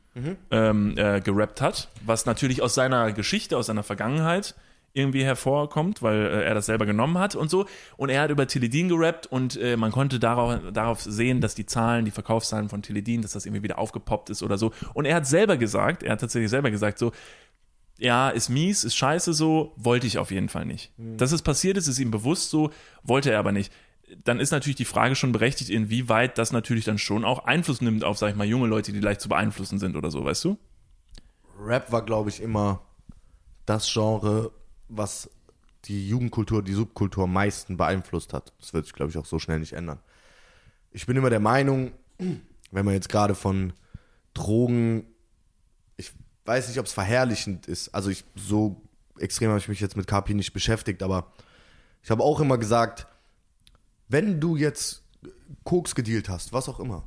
[0.50, 4.56] ähm, äh, gerappt hat, was natürlich aus seiner Geschichte, aus seiner Vergangenheit
[4.92, 7.66] irgendwie hervorkommt, weil äh, er das selber genommen hat und so.
[7.96, 11.66] Und er hat über Tilidin gerappt und äh, man konnte darauf, darauf sehen, dass die
[11.66, 14.72] Zahlen, die Verkaufszahlen von Tilidin, dass das irgendwie wieder aufgepoppt ist oder so.
[14.94, 17.12] Und er hat selber gesagt, er hat tatsächlich selber gesagt, so,
[17.98, 20.90] ja, ist mies, ist scheiße so, wollte ich auf jeden Fall nicht.
[20.96, 22.70] Dass es passiert ist, ist ihm bewusst so,
[23.02, 23.72] wollte er aber nicht.
[24.24, 28.02] Dann ist natürlich die Frage schon berechtigt, inwieweit das natürlich dann schon auch Einfluss nimmt
[28.02, 30.58] auf, sag ich mal, junge Leute, die leicht zu beeinflussen sind oder so, weißt du?
[31.60, 32.80] Rap war, glaube ich, immer
[33.66, 34.50] das Genre,
[34.90, 35.30] was
[35.86, 38.52] die Jugendkultur, die Subkultur am meisten beeinflusst hat.
[38.60, 40.00] Das wird sich, glaube ich, auch so schnell nicht ändern.
[40.92, 43.72] Ich bin immer der Meinung, wenn man jetzt gerade von
[44.34, 45.06] Drogen,
[45.96, 46.12] ich
[46.44, 47.94] weiß nicht, ob es verherrlichend ist.
[47.94, 48.82] Also ich so
[49.18, 51.32] extrem habe ich mich jetzt mit KP nicht beschäftigt, aber
[52.02, 53.06] ich habe auch immer gesagt,
[54.08, 55.02] wenn du jetzt
[55.64, 57.04] Koks gedealt hast, was auch immer,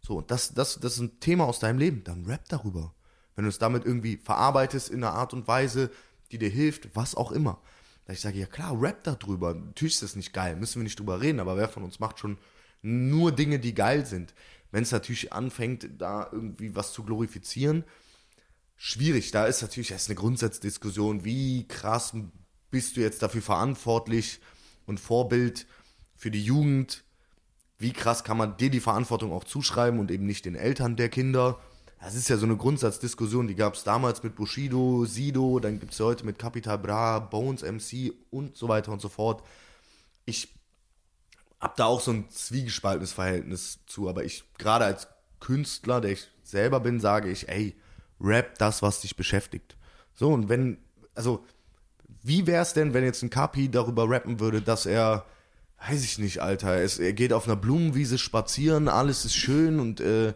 [0.00, 2.92] so, und das, das, das ist ein Thema aus deinem Leben, dann rap darüber.
[3.36, 5.90] Wenn du es damit irgendwie verarbeitest in einer Art und Weise,
[6.32, 7.60] die dir hilft, was auch immer.
[8.06, 9.54] Da ich sage, ja klar, rap darüber.
[9.54, 12.18] Natürlich ist das nicht geil, müssen wir nicht drüber reden, aber wer von uns macht
[12.18, 12.38] schon
[12.82, 14.34] nur Dinge, die geil sind?
[14.72, 17.84] Wenn es natürlich anfängt, da irgendwie was zu glorifizieren,
[18.76, 19.30] schwierig.
[19.30, 22.14] Da ist natürlich ist eine Grundsatzdiskussion, wie krass
[22.70, 24.40] bist du jetzt dafür verantwortlich
[24.86, 25.66] und Vorbild
[26.16, 27.04] für die Jugend?
[27.78, 31.08] Wie krass kann man dir die Verantwortung auch zuschreiben und eben nicht den Eltern der
[31.08, 31.60] Kinder?
[32.02, 35.92] Das ist ja so eine Grundsatzdiskussion, die gab es damals mit Bushido, Sido, dann gibt
[35.92, 39.44] es heute mit Capital Bra, Bones MC und so weiter und so fort.
[40.24, 40.52] Ich
[41.60, 45.06] habe da auch so ein zwiegespaltenes Verhältnis zu, aber ich, gerade als
[45.38, 47.76] Künstler, der ich selber bin, sage ich, ey,
[48.20, 49.76] rap das, was dich beschäftigt.
[50.12, 50.78] So, und wenn,
[51.14, 51.44] also,
[52.24, 55.24] wie wär's denn, wenn jetzt ein Kapi darüber rappen würde, dass er,
[55.86, 60.00] weiß ich nicht, Alter, es, er geht auf einer Blumenwiese spazieren, alles ist schön und
[60.00, 60.34] äh,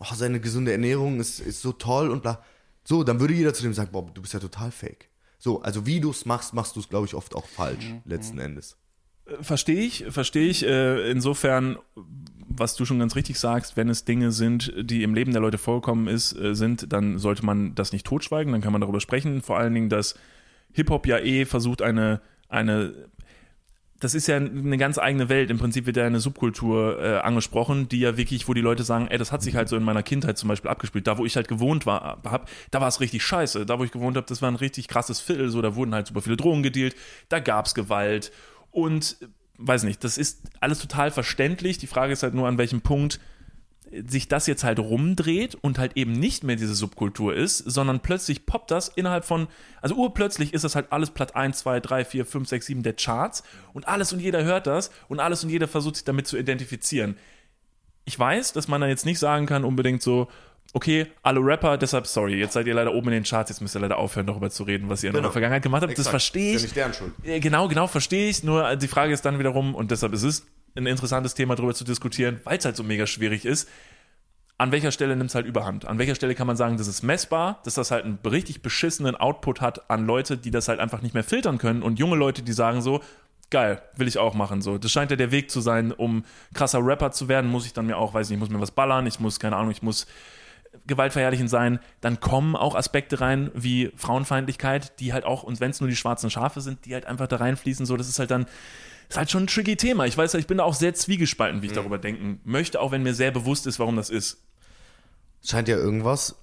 [0.00, 2.42] oh, seine gesunde Ernährung ist, ist so toll und bla.
[2.84, 5.08] So, dann würde jeder zu dem sagen, boah, du bist ja total fake.
[5.38, 8.38] So, also wie du es machst, machst du es, glaube ich, oft auch falsch, letzten
[8.38, 8.76] Endes.
[9.40, 10.66] Verstehe ich, verstehe ich.
[10.66, 11.78] Äh, insofern,
[12.48, 15.56] was du schon ganz richtig sagst, wenn es Dinge sind, die im Leben der Leute
[15.56, 19.40] vorkommen ist, äh, sind, dann sollte man das nicht totschweigen, dann kann man darüber sprechen.
[19.40, 20.14] Vor allen Dingen, dass
[20.72, 22.92] Hip-Hop ja eh versucht, eine, eine,
[24.00, 25.50] das ist ja eine ganz eigene Welt.
[25.50, 29.06] Im Prinzip wird ja eine Subkultur äh, angesprochen, die ja wirklich, wo die Leute sagen,
[29.08, 31.06] ey, das hat sich halt so in meiner Kindheit zum Beispiel abgespielt.
[31.06, 33.66] Da, wo ich halt gewohnt war, hab, da war es richtig scheiße.
[33.66, 36.06] Da, wo ich gewohnt habe, das war ein richtig krasses Viertel, so, da wurden halt
[36.06, 36.96] super viele Drogen gedealt,
[37.28, 38.32] da gab's Gewalt
[38.70, 39.18] und
[39.58, 41.76] weiß nicht, das ist alles total verständlich.
[41.76, 43.20] Die Frage ist halt nur, an welchem Punkt
[44.06, 48.46] sich das jetzt halt rumdreht und halt eben nicht mehr diese Subkultur ist, sondern plötzlich
[48.46, 49.48] poppt das innerhalb von,
[49.82, 52.92] also urplötzlich ist das halt alles Platz 1, 2, 3, 4, 5, 6, 7 der
[52.92, 56.38] Charts und alles und jeder hört das und alles und jeder versucht sich damit zu
[56.38, 57.16] identifizieren.
[58.04, 60.28] Ich weiß, dass man da jetzt nicht sagen kann unbedingt so,
[60.72, 63.74] okay, alle Rapper, deshalb, sorry, jetzt seid ihr leider oben in den Charts, jetzt müsst
[63.74, 65.24] ihr leider aufhören, darüber zu reden, was ihr in Genau.
[65.26, 65.92] eurer Vergangenheit gemacht habt.
[65.92, 66.10] Das Exakt.
[66.12, 66.76] verstehe Ist ich.
[66.76, 67.12] ja nicht deren Schuld.
[67.24, 68.44] Ja, Genau, genau, verstehe ich.
[68.44, 71.84] Nur die Frage ist dann wiederum, und deshalb ist es ein interessantes Thema, darüber zu
[71.84, 73.68] diskutieren, weil es halt so mega schwierig ist.
[74.58, 75.86] An welcher Stelle nimmt es halt überhand?
[75.86, 79.16] An welcher Stelle kann man sagen, das ist messbar, dass das halt einen richtig beschissenen
[79.16, 82.42] Output hat an Leute, die das halt einfach nicht mehr filtern können und junge Leute,
[82.42, 83.00] die sagen so,
[83.50, 84.62] geil, will ich auch machen.
[84.62, 87.72] So, das scheint ja der Weg zu sein, um krasser Rapper zu werden, muss ich
[87.72, 89.82] dann mir auch, weiß nicht, ich muss mir was ballern, ich muss, keine Ahnung, ich
[89.82, 90.06] muss
[90.86, 95.80] gewaltverherrlichend sein, dann kommen auch Aspekte rein wie Frauenfeindlichkeit, die halt auch, und wenn es
[95.80, 98.46] nur die schwarzen Schafe sind, die halt einfach da reinfließen, so, das ist halt dann,
[99.10, 100.06] ist halt schon ein tricky Thema.
[100.06, 103.02] Ich weiß, ich bin da auch sehr zwiegespalten, wie ich darüber denken möchte, auch wenn
[103.02, 104.38] mir sehr bewusst ist, warum das ist.
[105.44, 106.36] Scheint ja irgendwas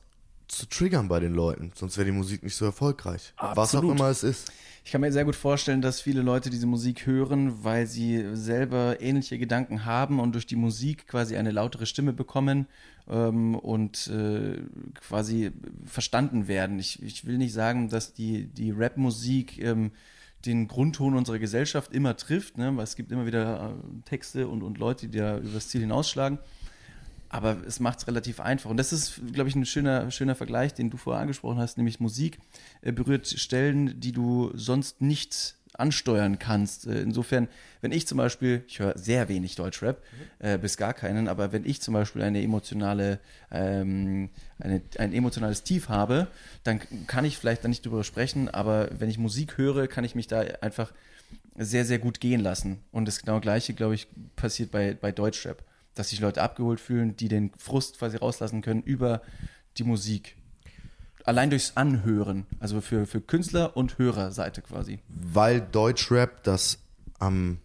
[0.48, 3.34] zu triggern bei den Leuten, sonst wäre die Musik nicht so erfolgreich.
[3.38, 3.96] Was auch Absolut.
[3.96, 4.52] immer es ist.
[4.84, 9.02] Ich kann mir sehr gut vorstellen, dass viele Leute diese Musik hören, weil sie selber
[9.02, 12.68] ähnliche Gedanken haben und durch die Musik quasi eine lautere Stimme bekommen
[13.10, 14.62] ähm, und äh,
[14.96, 15.52] quasi
[15.86, 16.80] verstanden werden.
[16.80, 19.92] Ich, ich will nicht sagen, dass die, die Rap-Musik ähm,
[20.46, 22.76] den Grundton unserer Gesellschaft immer trifft, ne?
[22.76, 26.40] weil es gibt immer wieder äh, Texte und, und Leute, die da übers Ziel hinausschlagen.
[27.30, 28.70] Aber es macht es relativ einfach.
[28.70, 32.00] Und das ist, glaube ich, ein schöner, schöner Vergleich, den du vorher angesprochen hast, nämlich
[32.00, 32.40] Musik
[32.82, 36.88] äh, berührt Stellen, die du sonst nicht ansteuern kannst.
[36.88, 37.48] Äh, insofern,
[37.82, 40.02] wenn ich zum Beispiel, ich höre sehr wenig Deutschrap,
[40.40, 43.20] äh, bis gar keinen, aber wenn ich zum Beispiel eine emotionale,
[43.52, 46.28] ähm, eine, ein emotionales Tief habe,
[46.64, 50.16] dann kann ich vielleicht da nicht drüber sprechen, aber wenn ich Musik höre, kann ich
[50.16, 50.92] mich da einfach
[51.58, 52.84] sehr, sehr gut gehen lassen.
[52.92, 55.64] Und das genau gleiche, glaube ich, passiert bei, bei Deutschrap.
[55.96, 59.24] Dass sich Leute abgeholt fühlen, die den Frust quasi rauslassen können über
[59.78, 60.37] die Musik.
[61.28, 62.46] Allein durchs Anhören.
[62.62, 65.00] Also für, für Künstler- und Hörerseite quasi.
[65.10, 66.80] Weil Deutschrap das
[67.20, 67.58] am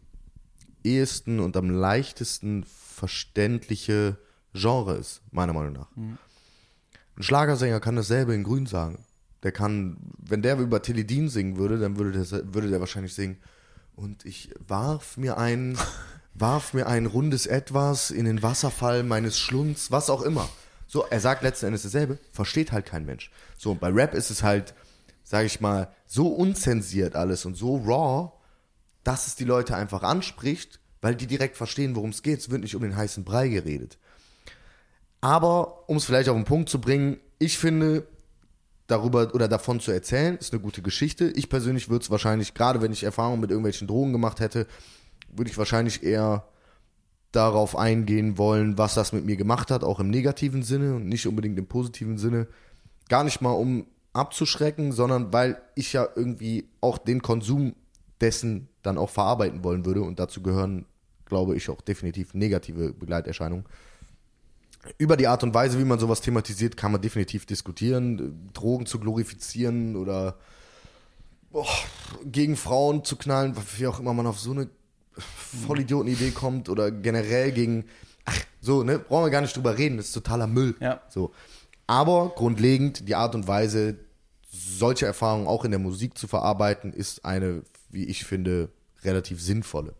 [0.82, 4.18] ehesten und am leichtesten verständliche
[4.52, 5.86] Genre ist, meiner Meinung nach.
[5.96, 9.04] Ein Schlagersänger kann dasselbe in Grün sagen.
[9.44, 13.36] Der kann, wenn der über Teledin singen würde, dann würde der, würde der wahrscheinlich singen.
[13.94, 15.78] Und ich warf mir ein,
[16.34, 20.48] warf mir ein rundes Etwas in den Wasserfall meines Schlunds, was auch immer.
[20.92, 23.30] So, er sagt letzten Endes dasselbe, versteht halt kein Mensch.
[23.56, 24.74] So, und bei Rap ist es halt,
[25.24, 28.30] sage ich mal, so unzensiert alles und so raw,
[29.02, 32.40] dass es die Leute einfach anspricht, weil die direkt verstehen, worum es geht.
[32.40, 33.96] Es wird nicht um den heißen Brei geredet.
[35.22, 38.06] Aber, um es vielleicht auf den Punkt zu bringen, ich finde,
[38.86, 41.32] darüber oder davon zu erzählen, ist eine gute Geschichte.
[41.34, 44.66] Ich persönlich würde es wahrscheinlich, gerade wenn ich Erfahrungen mit irgendwelchen Drogen gemacht hätte,
[45.30, 46.46] würde ich wahrscheinlich eher
[47.32, 51.26] darauf eingehen wollen, was das mit mir gemacht hat, auch im negativen Sinne und nicht
[51.26, 52.46] unbedingt im positiven Sinne.
[53.08, 57.74] Gar nicht mal um abzuschrecken, sondern weil ich ja irgendwie auch den Konsum
[58.20, 60.84] dessen dann auch verarbeiten wollen würde und dazu gehören,
[61.24, 63.64] glaube ich, auch definitiv negative Begleiterscheinungen.
[64.98, 68.50] Über die Art und Weise, wie man sowas thematisiert, kann man definitiv diskutieren.
[68.52, 70.36] Drogen zu glorifizieren oder
[71.50, 71.68] boah,
[72.24, 74.68] gegen Frauen zu knallen, wie auch immer man auf so eine
[75.66, 77.84] Vollidioten-Idee kommt oder generell gegen,
[78.24, 80.74] ach, so, ne, brauchen wir gar nicht drüber reden, das ist totaler Müll.
[80.80, 81.00] Ja.
[81.08, 81.32] So.
[81.86, 83.96] Aber grundlegend, die Art und Weise,
[84.50, 88.68] solche Erfahrungen auch in der Musik zu verarbeiten, ist eine, wie ich finde,
[89.02, 89.94] relativ sinnvolle.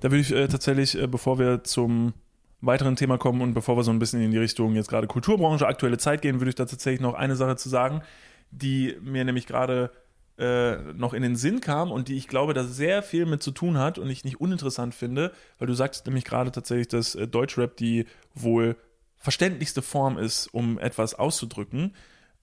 [0.00, 2.14] Da würde ich äh, tatsächlich, äh, bevor wir zum
[2.60, 5.66] weiteren Thema kommen und bevor wir so ein bisschen in die Richtung jetzt gerade Kulturbranche,
[5.66, 8.02] aktuelle Zeit gehen, würde ich da tatsächlich noch eine Sache zu sagen,
[8.50, 9.90] die mir nämlich gerade
[10.38, 13.50] äh, noch in den Sinn kam und die ich glaube, da sehr viel mit zu
[13.50, 17.28] tun hat und ich nicht uninteressant finde, weil du sagst nämlich gerade tatsächlich, dass äh,
[17.28, 18.76] Deutschrap die wohl
[19.16, 21.94] verständlichste Form ist, um etwas auszudrücken.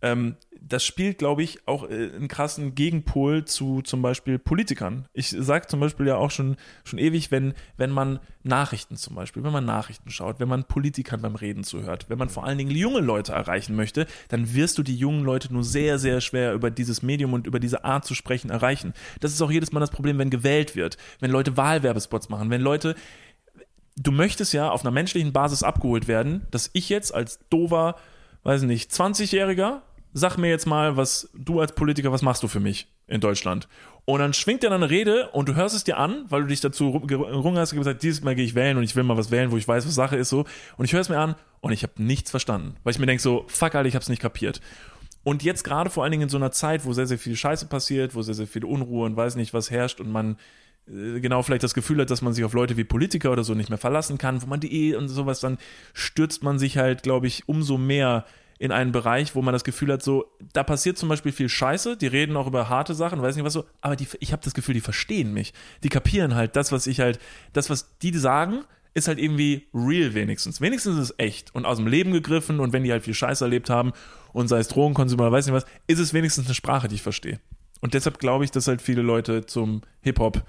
[0.02, 5.08] Ähm, das spielt, glaube ich, auch äh, einen krassen Gegenpol zu zum Beispiel Politikern.
[5.14, 9.44] Ich sage zum Beispiel ja auch schon, schon ewig, wenn, wenn man Nachrichten zum Beispiel,
[9.44, 12.72] wenn man Nachrichten schaut, wenn man Politikern beim Reden zuhört, wenn man vor allen Dingen
[12.72, 16.72] junge Leute erreichen möchte, dann wirst du die jungen Leute nur sehr, sehr schwer über
[16.72, 18.94] dieses Medium und über diese Art zu sprechen erreichen.
[19.20, 22.62] Das ist auch jedes Mal das Problem, wenn gewählt wird, wenn Leute Wahlwerbespots machen, wenn
[22.62, 22.96] Leute
[23.98, 27.98] du möchtest ja auf einer menschlichen Basis abgeholt werden, dass ich jetzt als dover,
[28.44, 29.82] weiß nicht, 20-Jähriger,
[30.14, 33.68] sag mir jetzt mal, was du als Politiker, was machst du für mich in Deutschland?
[34.06, 36.48] Und dann schwingt er dann eine Rede und du hörst es dir an, weil du
[36.48, 39.18] dich dazu gerungen hast und gesagt, dieses Mal gehe ich wählen und ich will mal
[39.18, 40.46] was wählen, wo ich weiß, was Sache ist so.
[40.78, 43.22] Und ich höre es mir an und ich habe nichts verstanden, weil ich mir denke
[43.22, 44.60] so, fuck Alter, ich habe es nicht kapiert.
[45.24, 47.68] Und jetzt gerade vor allen Dingen in so einer Zeit, wo sehr, sehr viel Scheiße
[47.68, 50.38] passiert, wo sehr, sehr viel Unruhe und weiß nicht, was herrscht und man
[50.88, 53.54] äh, genau vielleicht das Gefühl hat, dass man sich auf Leute wie Politiker oder so
[53.54, 55.60] nicht mehr verlassen kann, wo man die eh und sowas, dann
[55.94, 58.26] stürzt man sich halt, glaube ich, umso mehr
[58.62, 61.98] in einen Bereich, wo man das Gefühl hat, so, da passiert zum Beispiel viel Scheiße,
[61.98, 64.54] die reden auch über harte Sachen, weiß nicht was so, aber die, ich habe das
[64.54, 65.52] Gefühl, die verstehen mich.
[65.82, 67.18] Die kapieren halt das, was ich halt,
[67.54, 68.60] das, was die sagen,
[68.94, 70.62] ist halt irgendwie real wenigstens.
[70.62, 73.42] Wenigstens ist es echt und aus dem Leben gegriffen und wenn die halt viel Scheiß
[73.42, 73.94] erlebt haben
[74.32, 77.02] und sei es Drogenkonsum oder weiß nicht was, ist es wenigstens eine Sprache, die ich
[77.02, 77.40] verstehe.
[77.80, 80.44] Und deshalb glaube ich, dass halt viele Leute zum Hip-Hop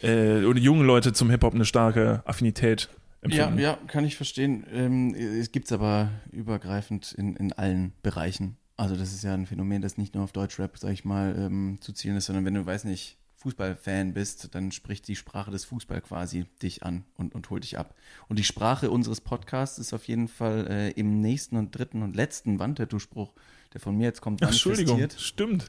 [0.00, 2.88] äh, oder junge Leute zum Hip-Hop eine starke Affinität
[3.26, 3.58] empfinden.
[3.58, 4.66] ja, kann ich verstehen.
[4.72, 8.56] Ähm, es gibt es aber übergreifend in, in allen Bereichen.
[8.76, 11.78] Also das ist ja ein Phänomen, das nicht nur auf Deutschrap, sag ich mal, ähm,
[11.80, 15.64] zu zielen ist, sondern wenn du, weiß nicht, Fußballfan bist, dann spricht die Sprache des
[15.66, 17.94] Fußball quasi dich an und, und holt dich ab.
[18.28, 22.16] Und die Sprache unseres Podcasts ist auf jeden Fall äh, im nächsten und dritten und
[22.16, 23.32] letzten Wandtattoo-Spruch,
[23.72, 25.68] der von mir jetzt kommt, Ach, Entschuldigung, stimmt.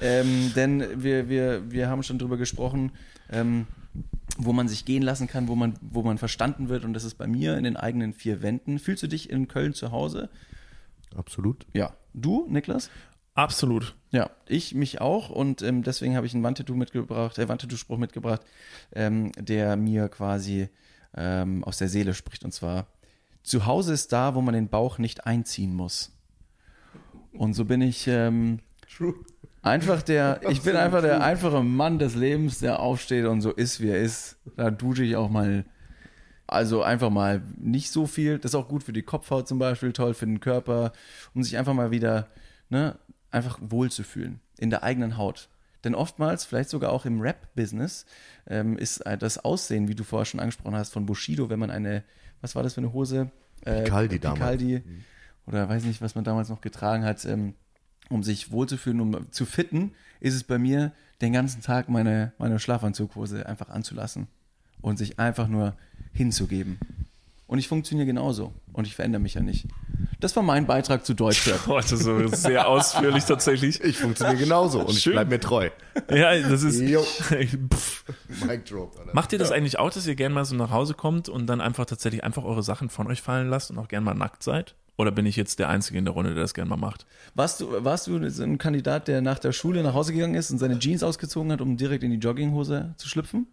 [0.00, 2.92] Ähm, denn wir, wir, wir haben schon drüber gesprochen,
[3.30, 3.66] ähm,
[4.38, 6.84] wo man sich gehen lassen kann, wo man, wo man verstanden wird.
[6.84, 8.78] Und das ist bei mir in den eigenen vier Wänden.
[8.78, 10.30] Fühlst du dich in Köln zu Hause?
[11.14, 11.66] Absolut.
[11.72, 11.94] Ja.
[12.14, 12.90] Du, Niklas?
[13.34, 13.94] Absolut.
[14.10, 15.30] Ja, ich mich auch.
[15.30, 18.42] Und ähm, deswegen habe ich einen Wandtattoo mitgebracht, äh, Wandtattoo-Spruch mitgebracht,
[18.92, 20.68] ähm, der mir quasi
[21.16, 22.44] ähm, aus der Seele spricht.
[22.44, 22.86] Und zwar,
[23.42, 26.12] zu Hause ist da, wo man den Bauch nicht einziehen muss.
[27.32, 28.58] Und so bin ich ähm,
[29.62, 33.80] einfach der, ich bin einfach der einfache Mann des Lebens, der aufsteht und so ist,
[33.80, 34.36] wie er ist.
[34.56, 35.64] Da dusche ich auch mal,
[36.46, 38.38] also einfach mal nicht so viel.
[38.38, 40.92] Das ist auch gut für die Kopfhaut zum Beispiel, toll für den Körper,
[41.34, 42.28] um sich einfach mal wieder,
[42.68, 42.98] ne,
[43.30, 45.48] einfach wohlzufühlen in der eigenen Haut.
[45.84, 48.04] Denn oftmals, vielleicht sogar auch im Rap-Business,
[48.46, 51.70] ähm, ist äh, das Aussehen, wie du vorher schon angesprochen hast, von Bushido, wenn man
[51.70, 52.04] eine,
[52.42, 53.30] was war das für eine Hose?
[53.64, 54.40] Äh, Picaldi damals.
[54.40, 54.82] Picaldi,
[55.46, 57.54] oder weiß nicht, was man damals noch getragen hat, ähm,
[58.10, 62.58] um sich wohlzufühlen, um zu fitten, ist es bei mir, den ganzen Tag meine, meine
[62.58, 64.26] Schlafanzughose einfach anzulassen
[64.80, 65.74] und sich einfach nur
[66.12, 66.78] hinzugeben.
[67.46, 69.66] Und ich funktioniere genauso und ich verändere mich ja nicht.
[70.20, 71.66] Das war mein Beitrag zu Deutschrap.
[71.66, 73.82] Heute so sehr ausführlich tatsächlich.
[73.82, 75.14] Ich funktioniere genauso und ich Schön.
[75.14, 75.70] bleib mir treu.
[76.08, 76.80] Ja, das ist.
[76.80, 79.14] Mic drop, Alter.
[79.14, 81.60] Macht ihr das eigentlich auch, dass ihr gerne mal so nach Hause kommt und dann
[81.60, 84.76] einfach tatsächlich einfach eure Sachen von euch fallen lasst und auch gerne mal nackt seid?
[85.00, 87.06] Oder bin ich jetzt der Einzige in der Runde, der das gerne mal macht?
[87.34, 90.58] Warst du, warst du ein Kandidat, der nach der Schule nach Hause gegangen ist und
[90.58, 93.46] seine Jeans ausgezogen hat, um direkt in die Jogginghose zu schlüpfen?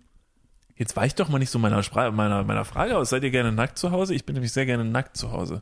[0.76, 3.12] Jetzt weicht doch mal nicht so meiner, Spra meiner, meiner Frage aus.
[3.12, 4.14] Seid ihr gerne nackt zu Hause?
[4.14, 5.62] Ich bin nämlich sehr gerne nackt zu Hause.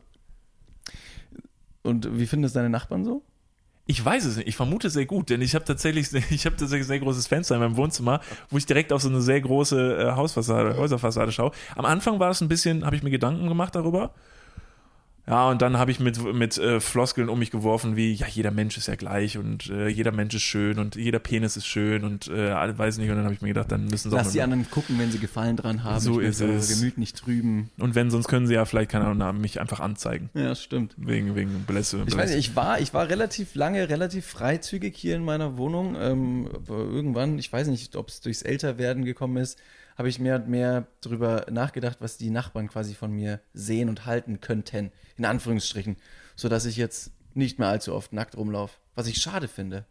[1.84, 3.22] Und wie finden es deine Nachbarn so?
[3.86, 4.48] Ich weiß es nicht.
[4.48, 7.54] Ich vermute sehr gut, denn ich habe tatsächlich, ich habe tatsächlich ein sehr großes Fenster
[7.54, 8.20] in meinem Wohnzimmer,
[8.50, 11.52] wo ich direkt auf so eine sehr große äh, Hausfassade, Häuserfassade schaue.
[11.76, 14.12] Am Anfang war es ein bisschen, habe ich mir Gedanken gemacht darüber.
[15.28, 18.52] Ja, und dann habe ich mit, mit äh, Floskeln um mich geworfen, wie, ja, jeder
[18.52, 22.04] Mensch ist ja gleich und äh, jeder Mensch ist schön und jeder Penis ist schön
[22.04, 23.10] und äh, weiß nicht.
[23.10, 24.98] Und dann habe ich mir gedacht, dann müssen sie auch Lass die mal- anderen gucken,
[25.00, 25.98] wenn sie Gefallen dran haben.
[25.98, 26.78] So ist es.
[26.78, 27.70] Gemüt nicht trüben.
[27.78, 30.30] Und wenn, sonst können sie ja vielleicht, keine Ahnung, mich einfach anzeigen.
[30.34, 30.94] Ja, das stimmt.
[30.96, 32.04] Wegen, wegen Belässe.
[32.06, 35.96] Ich weiß nicht, ich war, ich war relativ lange, relativ freizügig hier in meiner Wohnung.
[36.00, 39.58] Ähm, irgendwann, ich weiß nicht, ob es durchs Älterwerden gekommen ist,
[39.96, 44.06] habe ich mehr und mehr darüber nachgedacht, was die Nachbarn quasi von mir sehen und
[44.06, 45.96] halten könnten, in Anführungsstrichen,
[46.34, 49.84] sodass ich jetzt nicht mehr allzu oft nackt rumlaufe, was ich schade finde.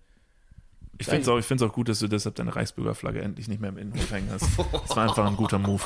[0.97, 3.77] Ich finde es auch, auch gut, dass du deshalb deine Reichsbürgerflagge endlich nicht mehr im
[3.77, 4.47] Innenhof hängen hast.
[4.71, 5.83] Das war einfach ein guter Move.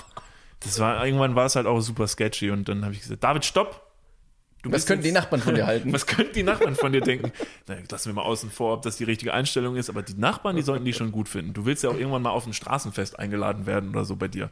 [0.59, 3.45] Das war, irgendwann war es halt auch super sketchy und dann habe ich gesagt, David,
[3.45, 3.88] stopp!
[4.61, 5.93] Du Was könnten die Nachbarn von dir halten?
[5.93, 7.31] Was könnten die Nachbarn von dir denken?
[7.67, 10.57] Na, lassen wir mal außen vor, ob das die richtige Einstellung ist, aber die Nachbarn,
[10.57, 11.53] die sollten die schon gut finden.
[11.53, 14.49] Du willst ja auch irgendwann mal auf ein Straßenfest eingeladen werden oder so bei dir.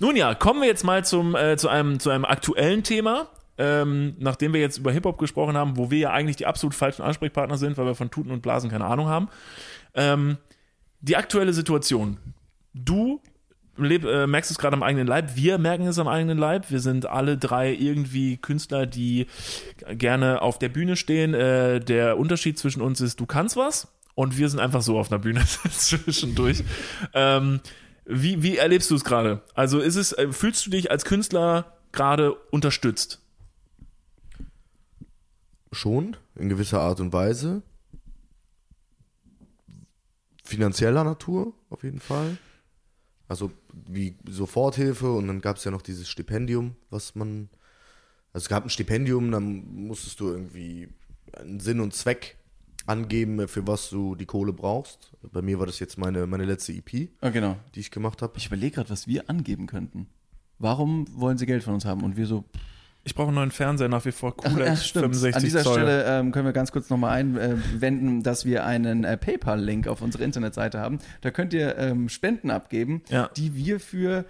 [0.00, 3.28] Nun ja, kommen wir jetzt mal zum, äh, zu, einem, zu einem aktuellen Thema.
[3.56, 7.02] Ähm, nachdem wir jetzt über Hip-Hop gesprochen haben, wo wir ja eigentlich die absolut falschen
[7.02, 9.28] Ansprechpartner sind, weil wir von Tuten und Blasen keine Ahnung haben.
[9.94, 10.38] Ähm,
[11.00, 12.18] die aktuelle Situation.
[12.72, 13.20] Du
[13.76, 16.70] leb, äh, merkst es gerade am eigenen Leib, wir merken es am eigenen Leib.
[16.70, 19.26] Wir sind alle drei irgendwie Künstler, die
[19.88, 21.34] gerne auf der Bühne stehen.
[21.34, 25.10] Äh, der Unterschied zwischen uns ist, du kannst was und wir sind einfach so auf
[25.10, 26.64] einer Bühne zwischendurch.
[27.12, 27.60] Ähm,
[28.04, 29.42] wie, wie erlebst du es gerade?
[29.54, 33.20] Also ist es, äh, fühlst du dich als Künstler gerade unterstützt?
[35.72, 37.62] Schon, in gewisser Art und Weise.
[40.44, 42.36] Finanzieller Natur, auf jeden Fall.
[43.28, 43.50] Also
[43.88, 47.48] wie Soforthilfe und dann gab es ja noch dieses Stipendium, was man.
[48.32, 50.88] Also es gab ein Stipendium, dann musstest du irgendwie
[51.36, 52.36] einen Sinn und Zweck
[52.86, 55.12] angeben, für was du die Kohle brauchst.
[55.32, 57.56] Bei mir war das jetzt meine, meine letzte EP, Ah, genau.
[57.74, 58.34] die ich gemacht habe.
[58.36, 60.08] Ich überlege gerade, was wir angeben könnten.
[60.58, 62.02] Warum wollen sie Geld von uns haben?
[62.02, 62.44] Und wir so,
[63.06, 65.04] Ich brauche einen neuen Fernseher nach wie vor Ach, cool ja, als stimmt.
[65.14, 65.74] 65 An dieser Zoll.
[65.74, 70.22] Stelle ähm, können wir ganz kurz nochmal einwenden, dass wir einen äh, PayPal-Link auf unserer
[70.22, 70.98] Internetseite haben.
[71.20, 73.28] Da könnt ihr ähm, Spenden abgeben, Ja.
[73.36, 74.24] die wir für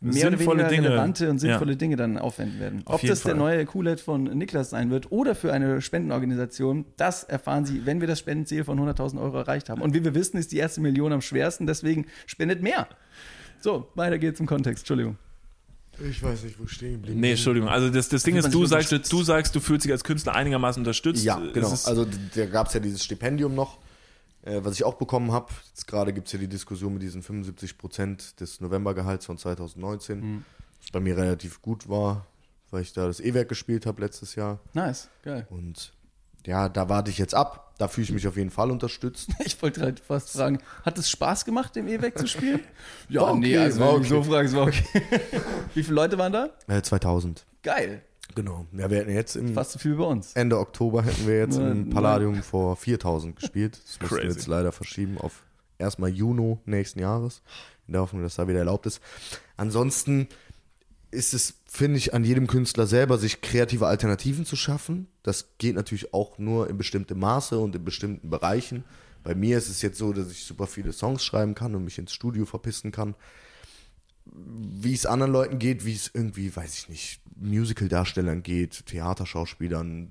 [0.00, 0.88] mehr oder Sinnvolle weniger Dinge.
[0.90, 1.78] relevante und sinnvolle Ja.
[1.78, 2.82] Dinge dann aufwenden werden.
[2.86, 3.38] Auf Ob das der Fall.
[3.38, 8.08] neue Coolhead von Niklas sein wird oder für eine Spendenorganisation, das erfahren Sie, wenn wir
[8.08, 9.80] das Spendenziel von 100.000 Euro erreicht haben.
[9.82, 12.86] Und wie wir wissen, ist die erste Million am schwersten, deswegen spendet mehr.
[13.60, 14.82] So, weiter geht's im Kontext.
[14.82, 15.16] Entschuldigung.
[16.00, 17.20] Ich weiß nicht, wo stehen geblieben.
[17.20, 17.68] Nee, Entschuldigung.
[17.68, 20.80] Also das, das Ding ist, du sagst, du sagst, du fühlst dich als Künstler einigermaßen
[20.80, 21.22] unterstützt.
[21.24, 21.72] Ja, genau.
[21.72, 23.78] ist- Also da gab es ja dieses Stipendium noch,
[24.42, 25.52] äh, was ich auch bekommen habe.
[25.68, 30.44] Jetzt gerade gibt es ja die Diskussion mit diesen 75 Prozent des Novembergehalts von 2019,
[30.80, 32.26] was bei mir relativ gut war,
[32.70, 34.58] weil ich da das E-Werk gespielt habe letztes Jahr.
[34.72, 35.46] Nice, geil.
[35.50, 35.92] Und
[36.46, 37.71] ja, da warte ich jetzt ab.
[37.82, 39.30] Da fühle ich mich auf jeden Fall unterstützt.
[39.44, 42.60] Ich wollte gerade fast fragen, hat es Spaß gemacht, im E-Weg zu spielen?
[43.08, 44.04] ja, okay, nee, also wenn okay.
[44.04, 45.02] so fragst, war okay.
[45.74, 46.50] Wie viele Leute waren da?
[46.68, 47.44] Äh, 2000.
[47.64, 48.02] Geil.
[48.36, 48.66] Genau.
[48.70, 50.32] Ja, wir hätten jetzt im Fast so viel wie bei uns.
[50.34, 53.80] Ende Oktober hätten wir jetzt im Palladium vor 4000 gespielt.
[53.84, 55.42] Das mussten wir jetzt leider verschieben auf
[55.76, 57.42] erstmal Juni nächsten Jahres.
[57.88, 59.00] In der Hoffnung, dass da wieder erlaubt ist.
[59.56, 60.28] Ansonsten
[61.12, 65.06] ist es, finde ich, an jedem Künstler selber, sich kreative Alternativen zu schaffen.
[65.22, 68.84] Das geht natürlich auch nur in bestimmtem Maße und in bestimmten Bereichen.
[69.22, 71.98] Bei mir ist es jetzt so, dass ich super viele Songs schreiben kann und mich
[71.98, 73.14] ins Studio verpissen kann
[74.24, 80.10] wie es anderen Leuten geht, wie es irgendwie, weiß ich nicht, Musical-Darstellern geht, Theaterschauspielern,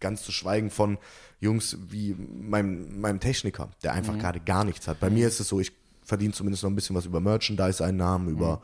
[0.00, 0.98] ganz zu schweigen von
[1.40, 4.98] Jungs wie meinem, meinem Techniker, der einfach gerade gar nichts hat.
[4.98, 5.72] Bei mir ist es so, ich
[6.02, 8.62] verdiene zumindest noch ein bisschen was über Merchandise-Einnahmen, über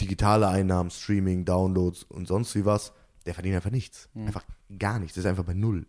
[0.00, 2.92] digitale Einnahmen, Streaming, Downloads und sonst wie was.
[3.26, 4.08] Der verdient einfach nichts.
[4.14, 4.44] Einfach
[4.78, 5.14] gar nichts.
[5.14, 5.86] Das ist einfach bei Null.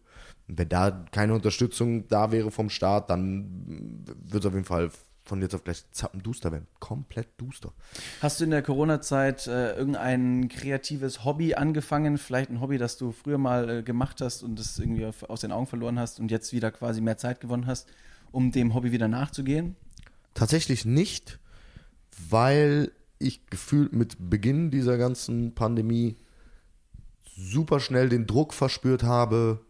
[0.47, 4.91] Und wenn da keine Unterstützung da wäre vom Staat, dann wird es auf jeden Fall
[5.23, 6.67] von jetzt auf gleich zappenduster werden.
[6.79, 7.71] Komplett duster.
[8.21, 12.17] Hast du in der Corona-Zeit äh, irgendein kreatives Hobby angefangen?
[12.17, 15.41] Vielleicht ein Hobby, das du früher mal äh, gemacht hast und das irgendwie auf, aus
[15.41, 17.87] den Augen verloren hast und jetzt wieder quasi mehr Zeit gewonnen hast,
[18.31, 19.75] um dem Hobby wieder nachzugehen?
[20.33, 21.39] Tatsächlich nicht,
[22.29, 22.91] weil
[23.21, 26.17] ich gefühlt mit Beginn dieser ganzen Pandemie
[27.35, 29.61] super schnell den Druck verspürt habe,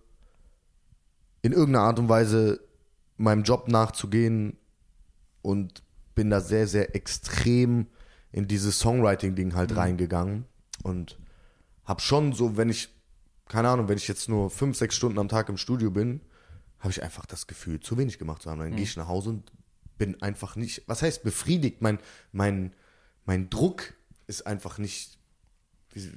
[1.41, 2.60] in irgendeiner Art und Weise
[3.18, 4.58] meinem Job nachzugehen
[5.41, 5.84] und
[6.16, 7.88] bin da sehr, sehr extrem
[8.32, 10.45] in dieses Songwriting-Ding halt reingegangen
[10.84, 11.18] und
[11.84, 12.89] habe schon so, wenn ich,
[13.47, 16.22] keine Ahnung, wenn ich jetzt nur fünf, sechs Stunden am Tag im Studio bin,
[16.80, 18.60] habe ich einfach das Gefühl, zu wenig gemacht zu haben.
[18.60, 19.52] Dann gehe ich nach Hause und
[19.97, 21.82] bin einfach nicht, was heißt befriedigt?
[21.82, 21.99] Mein,
[22.32, 22.74] mein,
[23.26, 23.93] mein Druck
[24.28, 25.17] ist einfach nicht,
[25.93, 26.11] wie, wie,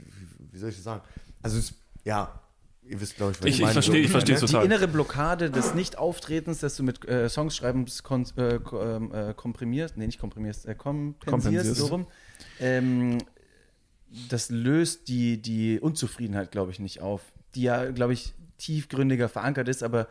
[0.52, 1.02] wie soll ich das sagen?
[1.42, 1.74] Also, es,
[2.04, 2.40] ja,
[2.86, 3.72] ihr wisst, glaube ich, was Ich- ich meine.
[3.72, 4.46] verstehe- ich So, verstehe ne?
[4.60, 9.34] Die innere Blockade des Nicht-Auftretens, das du mit äh, Songs schreibens kon äh, ähm, äh,
[9.34, 11.76] komprimierst, nee, nicht komprimierst, äh, kompensierst, Kompensierst.
[11.76, 12.06] so rum,
[12.60, 13.18] ähm,
[14.28, 17.20] das löst die, die Unzufriedenheit, glaube ich, nicht auf,
[17.54, 20.08] die ja, glaube ich, tiefgründiger verankert ist, aber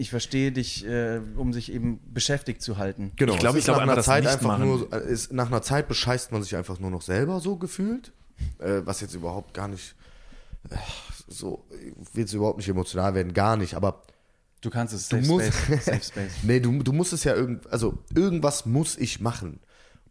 [0.00, 3.12] ich verstehe dich, äh, um sich eben beschäftigt zu halten.
[3.16, 5.32] Genau, Ich glaube, es ich ist glaube nach einer das Zeit einfach nur, äh, ist,
[5.32, 8.12] nach einer Zeit bescheißt man sich einfach nur noch selber so gefühlt,
[8.58, 9.94] äh, was jetzt überhaupt gar nicht,
[10.70, 10.76] äh,
[11.28, 11.64] so,
[12.14, 14.02] will es überhaupt nicht emotional werden, gar nicht, aber
[14.62, 15.84] Du kannst es, Du Safe musst- Space.
[15.86, 16.32] Safe Space.
[16.42, 19.58] Nee, du, du musst es ja irgend, also irgendwas muss ich machen.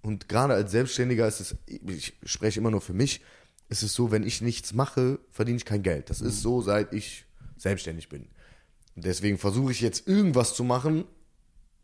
[0.02, 3.22] Und gerade als Selbstständiger ist es, ich spreche immer nur für mich,
[3.70, 6.10] ist es so, wenn ich nichts mache, verdiene ich kein Geld.
[6.10, 7.26] Das ist so, seit ich
[7.58, 8.28] selbstständig bin.
[8.96, 11.06] Deswegen versuche ich jetzt irgendwas zu machen,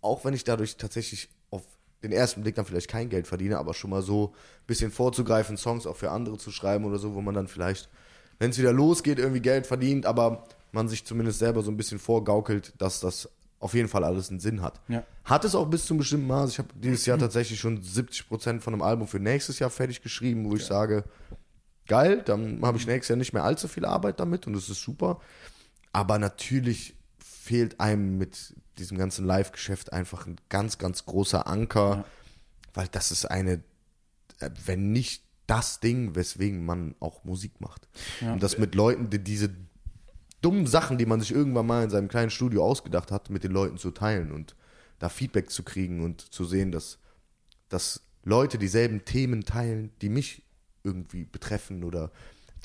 [0.02, 1.64] auch wenn ich dadurch tatsächlich auf
[2.04, 5.58] den ersten Blick dann vielleicht kein Geld verdiene, aber schon mal so ein bisschen vorzugreifen,
[5.58, 7.90] Songs auch für andere zu schreiben oder so, wo man dann vielleicht,
[8.40, 12.00] wenn es wieder losgeht, irgendwie Geld verdient, aber man sich zumindest selber so ein bisschen
[12.00, 13.30] vorgaukelt, dass das
[13.60, 14.80] auf jeden Fall alles einen Sinn hat.
[14.88, 15.04] Ja.
[15.24, 16.52] Hat es auch bis zu einem bestimmten Maß.
[16.52, 20.04] Ich habe dieses Jahr tatsächlich schon 70 Prozent von einem Album für nächstes Jahr fertig
[20.04, 21.04] geschrieben, wo ich sage,
[21.88, 24.82] geil, dann habe ich nächstes Jahr nicht mehr allzu viel Arbeit damit und das ist
[24.82, 25.20] super.
[25.96, 32.04] Aber natürlich fehlt einem mit diesem ganzen Live-Geschäft einfach ein ganz, ganz großer Anker,
[32.74, 33.64] weil das ist eine,
[34.42, 37.88] äh, wenn nicht das Ding, weswegen man auch Musik macht.
[38.34, 39.56] Und das mit Leuten, die diese
[40.42, 43.54] dummen Sachen, die man sich irgendwann mal in seinem kleinen Studio ausgedacht hat, mit den
[43.54, 44.54] Leuten zu teilen und
[45.00, 47.00] da Feedback zu kriegen und zu sehen, dass,
[47.70, 50.44] dass Leute dieselben Themen teilen, die mich
[50.84, 52.12] irgendwie betreffen oder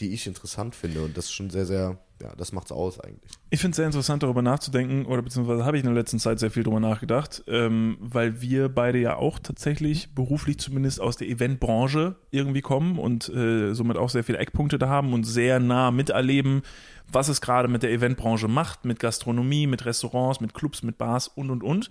[0.00, 1.02] die ich interessant finde.
[1.02, 3.32] Und das ist schon sehr, sehr, ja, das macht's aus eigentlich.
[3.50, 6.38] Ich finde es sehr interessant, darüber nachzudenken, oder beziehungsweise habe ich in der letzten Zeit
[6.38, 11.28] sehr viel darüber nachgedacht, ähm, weil wir beide ja auch tatsächlich beruflich zumindest aus der
[11.28, 15.90] Eventbranche irgendwie kommen und äh, somit auch sehr viele Eckpunkte da haben und sehr nah
[15.90, 16.62] miterleben,
[17.08, 21.28] was es gerade mit der Eventbranche macht, mit Gastronomie, mit Restaurants, mit Clubs, mit Bars
[21.28, 21.90] und und und.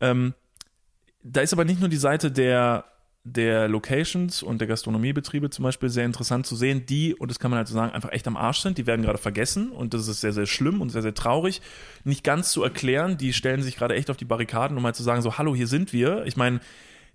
[0.00, 0.34] Ähm,
[1.22, 2.84] da ist aber nicht nur die Seite der,
[3.24, 7.50] der Locations und der Gastronomiebetriebe zum Beispiel sehr interessant zu sehen, die, und das kann
[7.50, 8.78] man halt so sagen, einfach echt am Arsch sind.
[8.78, 11.60] Die werden gerade vergessen und das ist sehr, sehr schlimm und sehr, sehr traurig.
[12.04, 15.02] Nicht ganz zu erklären, die stellen sich gerade echt auf die Barrikaden, um halt zu
[15.02, 16.24] sagen, so, hallo, hier sind wir.
[16.24, 16.60] Ich meine,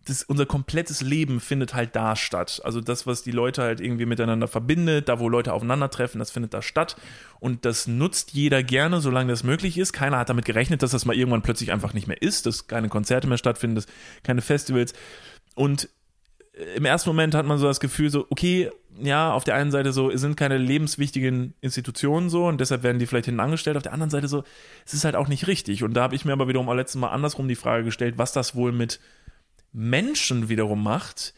[0.05, 2.61] das, unser komplettes Leben findet halt da statt.
[2.63, 6.53] Also das, was die Leute halt irgendwie miteinander verbindet, da wo Leute aufeinandertreffen, das findet
[6.53, 6.95] da statt.
[7.39, 9.93] Und das nutzt jeder gerne, solange das möglich ist.
[9.93, 12.89] Keiner hat damit gerechnet, dass das mal irgendwann plötzlich einfach nicht mehr ist, dass keine
[12.89, 13.87] Konzerte mehr stattfinden, dass
[14.21, 14.93] keine Festivals.
[15.55, 15.89] Und
[16.75, 18.69] im ersten Moment hat man so das Gefühl, so, okay,
[19.01, 22.97] ja, auf der einen Seite so, es sind keine lebenswichtigen Institutionen so und deshalb werden
[22.97, 23.75] die vielleicht hinten angestellt.
[23.75, 24.43] Auf der anderen Seite so,
[24.85, 25.83] es ist halt auch nicht richtig.
[25.83, 28.31] Und da habe ich mir aber wiederum auch letztes Mal andersrum die Frage gestellt, was
[28.31, 29.01] das wohl mit
[29.73, 31.33] Menschen wiederum macht,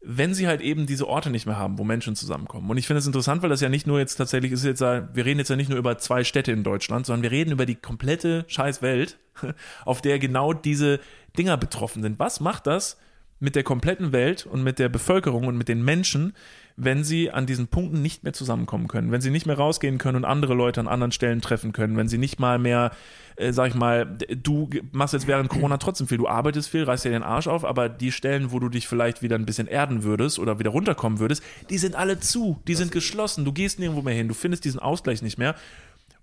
[0.00, 2.70] wenn sie halt eben diese Orte nicht mehr haben, wo Menschen zusammenkommen.
[2.70, 5.24] Und ich finde es interessant, weil das ja nicht nur jetzt tatsächlich ist jetzt, wir
[5.24, 7.76] reden jetzt ja nicht nur über zwei Städte in Deutschland, sondern wir reden über die
[7.76, 9.18] komplette scheiß Welt,
[9.84, 11.00] auf der genau diese
[11.36, 12.20] Dinger betroffen sind.
[12.20, 12.98] Was macht das
[13.42, 16.32] mit der kompletten Welt und mit der Bevölkerung und mit den Menschen,
[16.76, 20.18] wenn sie an diesen Punkten nicht mehr zusammenkommen können, wenn sie nicht mehr rausgehen können
[20.18, 22.92] und andere Leute an anderen Stellen treffen können, wenn sie nicht mal mehr,
[23.34, 27.04] äh, sag ich mal, du machst jetzt während Corona trotzdem viel, du arbeitest viel, reißt
[27.04, 30.04] dir den Arsch auf, aber die Stellen, wo du dich vielleicht wieder ein bisschen erden
[30.04, 34.02] würdest oder wieder runterkommen würdest, die sind alle zu, die sind geschlossen, du gehst nirgendwo
[34.02, 35.56] mehr hin, du findest diesen Ausgleich nicht mehr.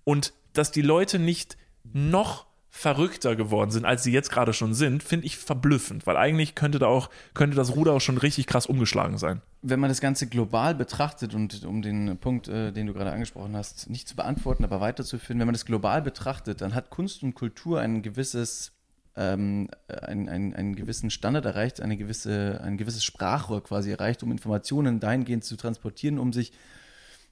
[0.06, 1.58] Und dass die Leute nicht
[1.92, 2.49] noch
[2.80, 6.80] verrückter geworden sind, als sie jetzt gerade schon sind, finde ich verblüffend, weil eigentlich könnte
[6.80, 9.42] da auch, könnte das Ruder auch schon richtig krass umgeschlagen sein.
[9.62, 13.54] Wenn man das Ganze global betrachtet und um den Punkt, äh, den du gerade angesprochen
[13.58, 17.34] hast, nicht zu beantworten, aber weiterzuführen, wenn man das global betrachtet, dann hat Kunst und
[17.34, 18.72] Kultur ein gewisses
[19.18, 24.32] ähm, ein, ein, einen gewissen Standard erreicht, eine gewisse, ein gewisses Sprachrohr quasi erreicht, um
[24.32, 26.54] Informationen dahingehend zu transportieren, um sich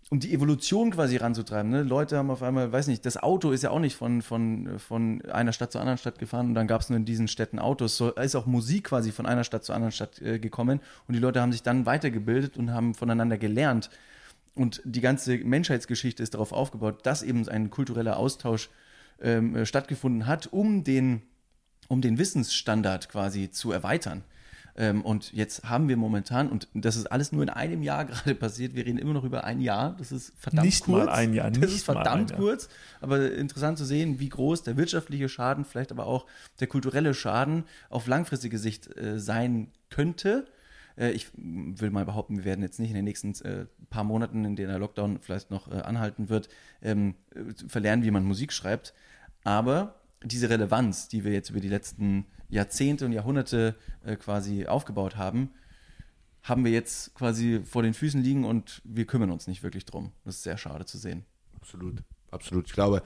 [0.10, 1.70] um die Evolution quasi ranzutreiben.
[1.70, 1.84] Ne?
[1.84, 5.22] Leute haben auf einmal, weiß nicht, das Auto ist ja auch nicht von, von, von
[5.26, 7.98] einer Stadt zur anderen Stadt gefahren und dann gab es nur in diesen Städten Autos.
[7.98, 11.20] So ist auch Musik quasi von einer Stadt zur anderen Stadt äh, gekommen und die
[11.20, 13.90] Leute haben sich dann weitergebildet und haben voneinander gelernt.
[14.56, 18.70] Und die ganze Menschheitsgeschichte ist darauf aufgebaut, dass eben ein kultureller Austausch
[19.22, 21.22] ähm, äh, stattgefunden hat, um den,
[21.90, 24.24] um den Wissensstandard quasi zu erweitern.
[24.78, 28.36] Ähm, und jetzt haben wir momentan, und das ist alles nur in einem Jahr gerade
[28.36, 31.06] passiert, wir reden immer noch über ein Jahr, das ist verdammt Nicht kurz.
[31.06, 32.70] mal ein Jahr, das nicht ist verdammt kurz,
[33.02, 36.28] aber interessant zu sehen, wie groß der wirtschaftliche Schaden, vielleicht aber auch
[36.60, 40.46] der kulturelle Schaden auf langfristige Sicht äh, sein könnte.
[40.96, 44.46] Äh, ich will mal behaupten, wir werden jetzt nicht in den nächsten äh, paar Monaten,
[44.46, 46.50] in denen der Lockdown vielleicht noch äh, anhalten wird,
[46.84, 48.94] ähm, äh, verlernen, wie man Musik schreibt.
[49.44, 55.18] Aber diese Relevanz, die wir jetzt über die letzten Jahrzehnte und Jahrhunderte äh, quasi aufgebaut
[55.18, 55.52] haben,
[56.44, 60.12] haben wir jetzt quasi vor den Füßen liegen und wir kümmern uns nicht wirklich drum.
[60.24, 61.26] Das ist sehr schade zu sehen.
[61.56, 62.68] Absolut, absolut.
[62.68, 63.04] Ich glaube,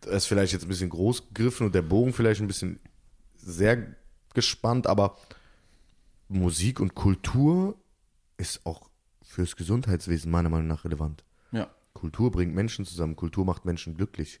[0.00, 2.78] das ist vielleicht jetzt ein bisschen groß gegriffen und der Bogen vielleicht ein bisschen
[3.36, 3.96] sehr
[4.34, 5.16] gespannt, aber
[6.28, 7.76] Musik und Kultur
[8.36, 8.88] ist auch
[9.22, 11.24] fürs Gesundheitswesen meiner Meinung nach relevant.
[11.50, 11.70] Ja.
[11.94, 14.40] Kultur bringt Menschen zusammen, Kultur macht Menschen glücklich.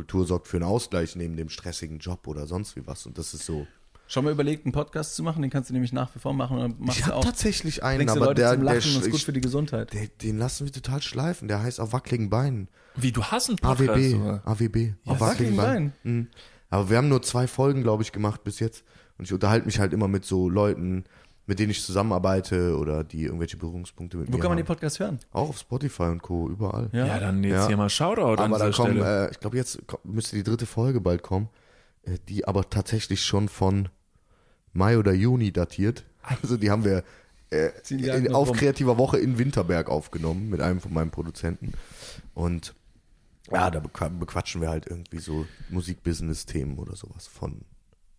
[0.00, 3.04] Kultur sorgt für einen Ausgleich neben dem stressigen Job oder sonst wie was.
[3.04, 3.66] Und das ist so.
[4.06, 5.42] Schon mal überlegt, einen Podcast zu machen?
[5.42, 6.56] Den kannst du nämlich nach wie vor machen.
[6.56, 7.24] Oder machst ich du habe auch.
[7.24, 9.92] tatsächlich einen, aber Leute der, zum der, Lachen und ist gut ich, für die Gesundheit.
[9.92, 11.48] der, den lassen wir total schleifen.
[11.48, 12.68] Der heißt auf wackeligen Beinen.
[12.96, 13.90] Wie, du hast einen Podcast?
[13.90, 14.14] AWB.
[14.14, 14.42] oder?
[14.46, 14.94] AWB.
[15.04, 15.92] auf wackeligen wackeligen Beinen.
[16.02, 16.28] Mhm.
[16.70, 18.84] Aber wir haben nur zwei Folgen, glaube ich, gemacht bis jetzt.
[19.18, 21.04] Und ich unterhalte mich halt immer mit so Leuten,
[21.50, 24.62] mit denen ich zusammenarbeite oder die irgendwelche Berührungspunkte mit Wo mir kann man haben.
[24.64, 25.18] den Podcast hören?
[25.32, 26.48] Auch auf Spotify und Co.
[26.48, 26.88] überall.
[26.92, 27.66] Ja, dann jetzt Ja.
[27.66, 29.26] hier mal Shoutout an aber da dieser kommen, Stelle.
[29.26, 31.48] äh, ich glaube, jetzt müsste die dritte Folge bald kommen,
[32.04, 33.88] äh, die aber tatsächlich schon von
[34.72, 36.04] Mai oder Juni datiert.
[36.42, 37.02] Also die haben wir
[37.50, 38.56] äh, in, auf rum.
[38.56, 41.72] kreativer Woche in Winterberg aufgenommen mit einem von meinen Produzenten.
[42.32, 42.74] Und
[43.50, 47.62] ja, da bequ- bequatschen wir halt irgendwie so Musikbusiness-Themen oder sowas von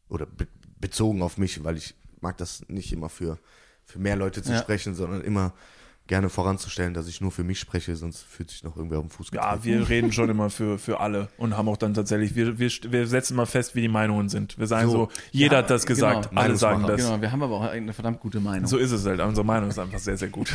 [0.10, 0.48] oder be
[0.82, 3.38] bezogen auf mich, weil ich mag das nicht immer für,
[3.86, 4.60] für mehr Leute zu Ja.
[4.60, 5.54] sprechen, sondern immer
[6.08, 9.12] gerne voranzustellen, dass ich nur für mich spreche, sonst fühlt sich noch irgendwer auf den
[9.12, 9.64] Fuß Ja, getreten.
[9.80, 13.08] wir reden schon immer für, für alle und haben auch dann tatsächlich, wir, wir, wir
[13.08, 14.58] setzen mal fest, wie die Meinungen sind.
[14.58, 15.10] Wir sagen so, So.
[15.32, 16.42] jeder Ja, hat das gesagt, genau.
[16.42, 16.98] alle sagen das.
[17.02, 18.68] Genau, wir haben aber auch eine verdammt gute Meinung.
[18.68, 19.22] So ist es halt.
[19.22, 20.52] Unsere Meinung ist einfach sehr, sehr gut.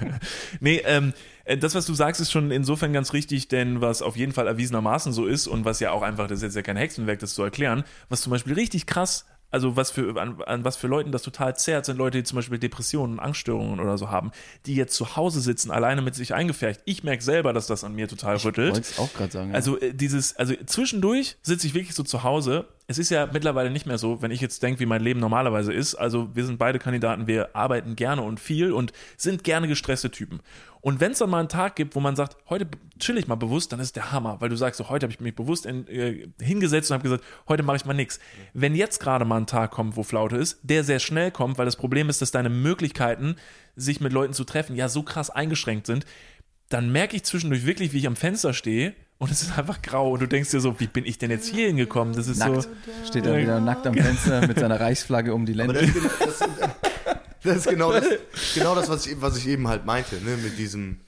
[0.60, 1.12] nee, ähm,
[1.44, 4.46] äh, das, was du sagst, ist schon insofern ganz richtig, denn was auf jeden Fall
[4.48, 7.34] erwiesenermaßen so ist und was ja auch einfach, das ist jetzt ja kein Hexenwerk, das
[7.34, 11.12] zu erklären, was zum Beispiel richtig krass, also was für, an, an was für Leuten
[11.12, 14.30] das total zerrt, sind Leute, die zum Beispiel Depressionen, Angststörungen oder so haben,
[14.66, 16.80] die jetzt zu Hause sitzen, alleine mit sich eingefärbt.
[16.84, 18.74] Ich merke selber, dass das an mir total rüttelt.
[18.74, 19.50] wollte es auch gerade sagen.
[19.50, 19.54] ja.
[19.54, 22.66] Also äh, dieses, also zwischendurch sitze ich wirklich so zu Hause.
[22.86, 25.72] Es ist ja mittlerweile nicht mehr so, wenn ich jetzt denke, wie mein Leben normalerweise
[25.72, 25.94] ist.
[25.94, 30.40] Also wir sind beide Kandidaten, wir arbeiten gerne und viel und sind gerne gestresste Typen.
[30.80, 32.68] Und wenn es dann mal einen Tag gibt, wo man sagt, heute
[32.98, 35.20] chill ich mal bewusst, dann ist der Hammer, weil du sagst, so, heute habe ich
[35.20, 38.20] mich bewusst in, äh, hingesetzt und habe gesagt, heute mache ich mal nichts.
[38.54, 41.64] Wenn jetzt gerade mal ein Tag kommt, wo Flaute ist, der sehr schnell kommt, weil
[41.64, 43.36] das Problem ist, dass deine Möglichkeiten,
[43.76, 46.04] sich mit Leuten zu treffen, ja so krass eingeschränkt sind,
[46.68, 50.12] dann merke ich zwischendurch wirklich, wie ich am Fenster stehe und es ist einfach grau
[50.12, 52.14] und du denkst dir so, wie bin ich denn jetzt hier hingekommen?
[52.14, 52.62] Das ist nackt.
[52.62, 52.68] so.
[53.06, 55.92] Steht er wieder nackt am Fenster mit seiner Reichsflagge um die Aber Lände.
[57.42, 58.04] Das, ist genau- das,
[58.54, 61.00] genau das, was, ich, was ich eben halt meinte, ne, mit diesem,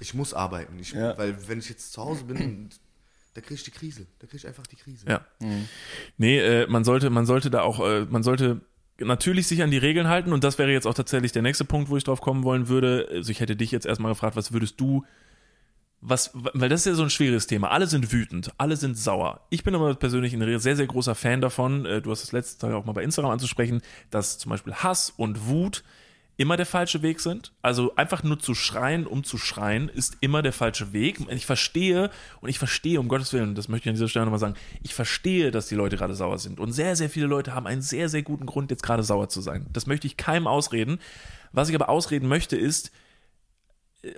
[0.00, 0.78] ich muss arbeiten.
[0.80, 1.16] Ich, Ja.
[1.18, 2.68] Weil wenn ich jetzt zu Hause bin,
[3.34, 4.06] da kriege ich die Krise.
[4.18, 5.06] Da kriege ich einfach die Krise.
[5.08, 5.24] Ja.
[6.16, 8.60] Nee, äh, man sollte, man sollte da auch, äh, man sollte
[9.00, 11.88] natürlich sich an die Regeln halten und das wäre jetzt auch tatsächlich der nächste Punkt,
[11.88, 13.08] wo ich drauf kommen wollen würde.
[13.12, 15.04] Also ich hätte dich jetzt erstmal gefragt, was würdest du
[16.00, 17.70] was, weil das ist ja so ein schwieriges Thema.
[17.70, 19.40] Alle sind wütend, alle sind sauer.
[19.50, 22.66] Ich bin aber persönlich ein sehr, sehr großer Fan davon, äh, du hast das letzte
[22.66, 25.82] Tag auch mal bei Instagram anzusprechen, dass zum Beispiel Hass und Wut
[26.38, 27.52] immer der falsche Weg sind.
[27.62, 31.18] Also einfach nur zu schreien, um zu schreien, ist immer der falsche Weg.
[31.30, 34.38] Ich verstehe, und ich verstehe, um Gottes Willen, das möchte ich an dieser Stelle nochmal
[34.38, 36.60] sagen, ich verstehe, dass die Leute gerade sauer sind.
[36.60, 39.40] Und sehr, sehr viele Leute haben einen sehr, sehr guten Grund, jetzt gerade sauer zu
[39.40, 39.66] sein.
[39.72, 41.00] Das möchte ich keinem ausreden.
[41.50, 42.92] Was ich aber ausreden möchte, ist,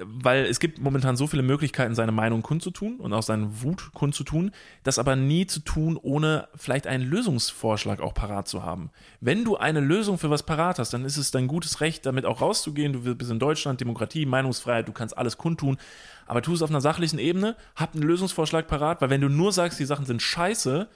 [0.03, 4.51] weil es gibt momentan so viele Möglichkeiten, seine Meinung kundzutun und auch seine Wut kundzutun,
[4.83, 8.91] das aber nie zu tun, ohne vielleicht einen Lösungsvorschlag auch parat zu haben.
[9.21, 12.27] Wenn du eine Lösung für was parat hast, dann ist es dein gutes Recht, damit
[12.27, 12.93] auch rauszugehen.
[12.93, 15.79] Du bist in Deutschland, Demokratie, Meinungsfreiheit, du kannst alles kundtun,
[16.27, 19.51] aber tu es auf einer sachlichen Ebene, hab einen Lösungsvorschlag parat, weil wenn du nur
[19.51, 20.89] sagst, die Sachen sind scheiße,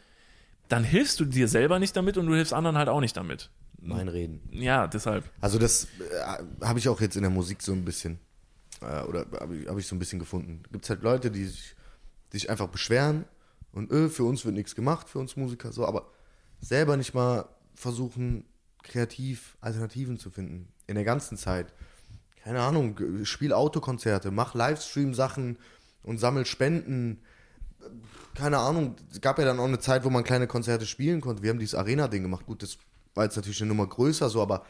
[0.68, 3.50] dann hilfst du dir selber nicht damit und du hilfst anderen halt auch nicht damit.
[3.80, 4.40] Mein Reden.
[4.50, 5.24] Ja, deshalb.
[5.40, 8.18] Also das äh, habe ich auch jetzt in der Musik so ein bisschen
[8.84, 10.62] äh, oder habe ich, hab ich so ein bisschen gefunden.
[10.70, 11.74] Gibt es halt Leute, die sich,
[12.32, 13.24] die sich einfach beschweren
[13.72, 16.10] und öh, für uns wird nichts gemacht, für uns Musiker, so, aber
[16.60, 18.44] selber nicht mal versuchen,
[18.82, 20.68] kreativ Alternativen zu finden.
[20.86, 21.72] In der ganzen Zeit.
[22.42, 25.56] Keine Ahnung, spiel Autokonzerte, mach Livestream-Sachen
[26.02, 27.22] und sammel Spenden.
[28.34, 31.42] Keine Ahnung, es gab ja dann auch eine Zeit, wo man kleine Konzerte spielen konnte.
[31.42, 32.44] Wir haben dieses Arena-Ding gemacht.
[32.44, 32.76] Gut, das
[33.14, 34.66] war jetzt natürlich eine Nummer größer so, aber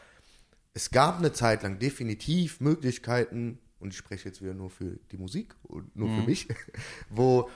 [0.73, 5.17] es gab eine Zeit lang definitiv Möglichkeiten, und ich spreche jetzt wieder nur für die
[5.17, 6.21] Musik und nur mhm.
[6.21, 6.47] für mich,
[7.09, 7.49] wo,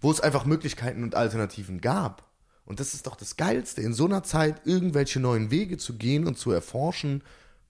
[0.00, 2.28] wo es einfach Möglichkeiten und Alternativen gab.
[2.64, 6.26] Und das ist doch das Geilste, in so einer Zeit irgendwelche neuen Wege zu gehen
[6.26, 7.22] und zu erforschen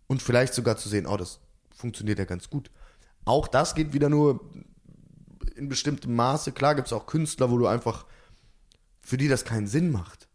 [0.06, 1.38] und vielleicht sogar zu sehen, oh, das
[1.70, 2.70] funktioniert ja ganz gut.
[3.24, 4.40] Auch das geht wieder nur
[5.54, 6.52] in bestimmtem Maße.
[6.52, 8.06] Klar gibt es auch Künstler, wo du einfach,
[9.00, 10.27] für die das keinen Sinn macht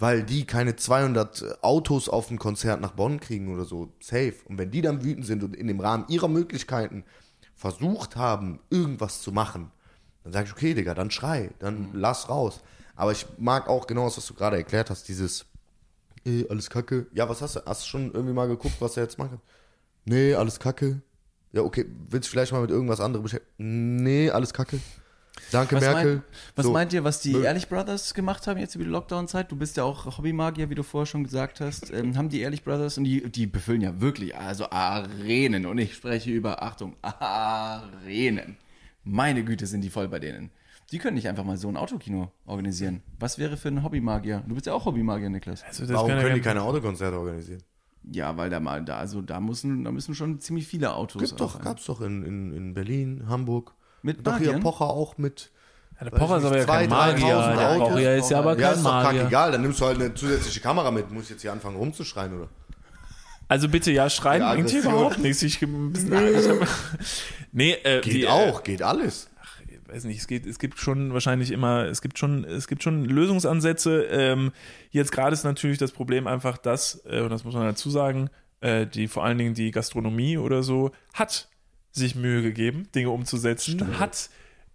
[0.00, 3.92] weil die keine 200 Autos auf ein Konzert nach Bonn kriegen oder so.
[4.00, 4.34] Safe.
[4.46, 7.04] Und wenn die dann wütend sind und in dem Rahmen ihrer Möglichkeiten
[7.54, 9.70] versucht haben, irgendwas zu machen,
[10.24, 11.90] dann sage ich, okay, Digga, dann schrei, dann mhm.
[11.92, 12.62] lass raus.
[12.96, 15.44] Aber ich mag auch genau das, was du gerade erklärt hast, dieses,
[16.24, 17.06] eh, alles kacke.
[17.12, 17.60] Ja, was hast du?
[17.66, 19.32] Hast du schon irgendwie mal geguckt, was er jetzt macht?
[20.06, 21.02] Nee, alles kacke.
[21.52, 23.96] Ja, okay, willst du vielleicht mal mit irgendwas anderem beschäftigen?
[23.96, 24.80] Nee, alles kacke.
[25.50, 26.14] Danke, was Merkel.
[26.14, 26.24] Meint,
[26.54, 26.72] was so.
[26.72, 29.50] meint ihr, was die Ehrlich Brothers gemacht haben jetzt über die Lockdown-Zeit?
[29.50, 31.92] Du bist ja auch Hobbymagier, wie du vorher schon gesagt hast.
[31.92, 35.66] Ähm, haben die Ehrlich Brothers und die, die befüllen ja wirklich, also Arenen.
[35.66, 38.56] Und ich spreche über, Achtung, Arenen.
[39.04, 40.50] Meine Güte, sind die voll bei denen.
[40.92, 43.02] Die können nicht einfach mal so ein Autokino organisieren.
[43.18, 44.42] Was wäre für ein Hobbymagier?
[44.46, 45.62] Du bist ja auch Hobbymagier, Niklas.
[45.62, 47.62] Also Warum können die keine Autokonzerte organisieren?
[48.10, 51.22] Ja, weil da mal da, also da müssen, da müssen schon ziemlich viele Autos.
[51.22, 53.74] Gibt doch, gab's doch in, in, in Berlin, Hamburg.
[54.02, 55.50] Mit Doch hier Pocher auch mit.
[55.98, 57.56] Ja, der Pocher ist aber ja kein Magier.
[57.56, 59.20] Der Pocher ist ja aber kein ja, ist Magier.
[59.22, 61.10] Doch egal, dann nimmst du halt eine zusätzliche Kamera mit.
[61.10, 62.48] Muss ich jetzt hier anfangen rumzuschreien, oder?
[63.50, 65.42] Also bitte, ja, schreien ja, bringt hier überhaupt nichts.
[65.42, 66.12] Ich, ein bisschen,
[67.52, 69.28] nee, äh, geht die, auch, äh, geht alles.
[69.42, 72.68] Ach, ich weiß nicht, es geht, es gibt schon wahrscheinlich immer, es gibt schon, es
[72.68, 74.04] gibt schon Lösungsansätze.
[74.04, 74.52] Ähm,
[74.90, 78.30] jetzt gerade ist natürlich das Problem einfach, dass, äh, und das muss man dazu sagen,
[78.60, 81.49] äh, die vor allen Dingen die Gastronomie oder so hat
[81.92, 83.98] sich Mühe gegeben, Dinge umzusetzen, Stimmt.
[83.98, 84.30] hat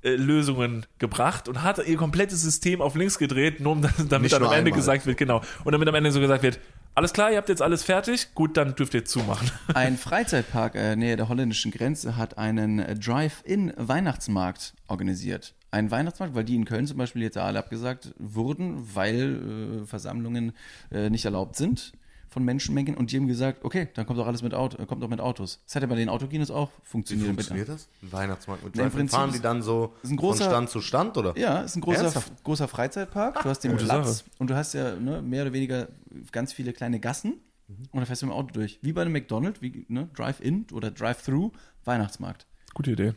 [0.06, 4.44] äh, Lösungen gebracht und hat ihr komplettes System auf links gedreht, nur um damit dann
[4.44, 4.72] am Ende einmal.
[4.72, 6.60] gesagt wird, genau, und damit am Ende so gesagt wird,
[6.94, 9.52] alles klar, ihr habt jetzt alles fertig, gut, dann dürft ihr zumachen.
[9.74, 15.56] Ein Freizeitpark äh, nähe der holländischen Grenze hat einen äh, Drive-In-Weihnachtsmarkt organisiert.
[15.72, 20.54] Ein Weihnachtsmarkt, weil die in Köln zum Beispiel jetzt alle abgesagt wurden, weil äh, Versammlungen
[20.90, 21.92] äh, nicht erlaubt sind
[22.36, 25.08] von Menschenmengen und die haben gesagt, okay, dann kommt doch alles mit Auto, kommt doch
[25.08, 25.62] mit Autos.
[25.64, 27.30] Das hat ja bei den Autokinos auch funktioniert.
[27.30, 27.88] Wie funktioniert das?
[28.04, 31.38] Ein Weihnachtsmarkt mit Drive Fahren die dann so großer, von Stand zu Stand, oder?
[31.38, 32.12] Ja, ist ein großer,
[32.44, 33.42] großer Freizeitpark.
[33.42, 34.30] Du hast den Platz Sache.
[34.38, 35.88] und du hast ja ne, mehr oder weniger
[36.34, 37.84] ganz viele kleine Gassen mhm.
[37.94, 38.80] und da fährst du mit dem Auto durch.
[38.82, 41.54] Wie bei einem McDonald's, wie ne, Drive-In oder Drive-Thru,
[41.86, 42.48] Weihnachtsmarkt.
[42.74, 43.14] Gute Idee.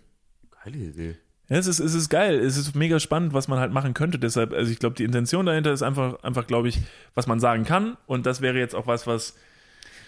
[0.63, 1.17] Geile Idee.
[1.49, 2.39] Ja, es ist, es ist geil.
[2.39, 4.19] Es ist mega spannend, was man halt machen könnte.
[4.19, 6.81] Deshalb, also ich glaube, die Intention dahinter ist einfach, einfach glaube ich,
[7.15, 7.97] was man sagen kann.
[8.07, 9.35] Und das wäre jetzt auch was, was.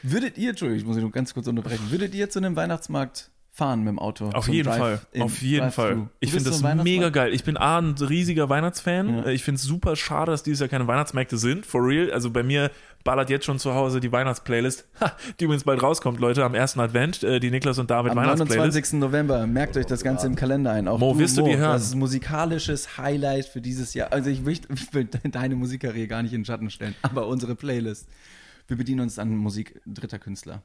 [0.03, 3.81] Würdet ihr, Entschuldigung, ich muss nur ganz kurz unterbrechen, würdet ihr zu einem Weihnachtsmarkt fahren
[3.81, 4.31] mit dem Auto?
[4.31, 5.01] Auf jeden Fall.
[5.19, 6.09] Auf jeden Fall.
[6.21, 7.35] Ich finde das mega geil.
[7.35, 9.19] Ich bin A, ein riesiger Weihnachtsfan.
[9.19, 9.27] Ja.
[9.27, 11.67] Ich finde es super schade, dass dieses Jahr keine Weihnachtsmärkte sind.
[11.67, 12.11] For real.
[12.13, 12.71] Also bei mir
[13.05, 14.87] ballert jetzt schon zu Hause die Weihnachtsplaylist,
[15.41, 18.95] die übrigens bald rauskommt, Leute, am ersten Advent, äh, die Niklas und David Am 29.
[18.95, 20.89] November, merkt euch das Ganze im Kalender ein.
[20.89, 21.73] Auch Mo, du, wirst du Mo, die hören?
[21.73, 24.13] Das ist ein musikalisches Highlight für dieses Jahr.
[24.13, 27.55] Also ich will, ich will deine Musikkarriere gar nicht in den Schatten stellen, aber unsere
[27.55, 28.09] Playlist.
[28.69, 30.63] Wir bedienen uns an Musik dritter Künstler.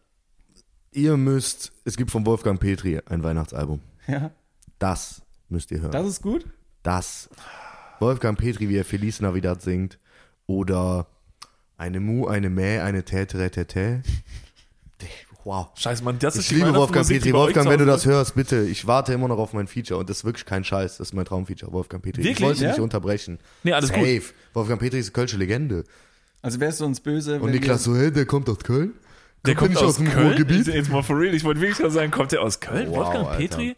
[0.92, 3.82] Ihr müsst, es gibt von Wolfgang Petri ein Weihnachtsalbum.
[4.08, 4.32] Ja.
[4.80, 5.92] Das müsst ihr hören.
[5.92, 6.46] Das ist gut?
[6.84, 7.30] Das.
[8.00, 10.00] Wolfgang Petri, wie er Feliz Navidad singt.
[10.48, 11.08] Oder
[11.78, 14.02] Eine Mu, eine Mäh, eine Tätere, Tätä.
[15.44, 15.68] Wow.
[15.76, 17.32] Scheiße, Mann, das ist Ich liebe Wolfgang Petri.
[17.32, 18.62] Wolfgang, wenn du das hörst, bitte.
[18.62, 20.98] Ich warte immer noch auf mein Feature und das ist wirklich kein Scheiß.
[20.98, 22.24] Das ist mein Traumfeature, Wolfgang Petri.
[22.24, 22.38] Wirklich?
[22.40, 22.70] Ich wollte Ja?
[22.72, 23.38] nicht unterbrechen.
[23.64, 24.00] Nee, alles gut.
[24.04, 24.24] Safe.
[24.54, 25.84] Wolfgang Petri ist eine kölsche Legende.
[26.42, 28.94] Also wärst du uns böse, Und Niklas so, hey, der kommt aus Köln?
[29.46, 30.30] Der kommt nicht aus, dem Köln.
[30.30, 30.66] Ruhrgebiet?
[30.66, 31.36] Jetzt mal for real.
[31.36, 32.90] Ich wollte wirklich gerade sagen, kommt der aus Köln?
[32.90, 33.38] Wow, Wolfgang Alter.
[33.38, 33.76] Petri?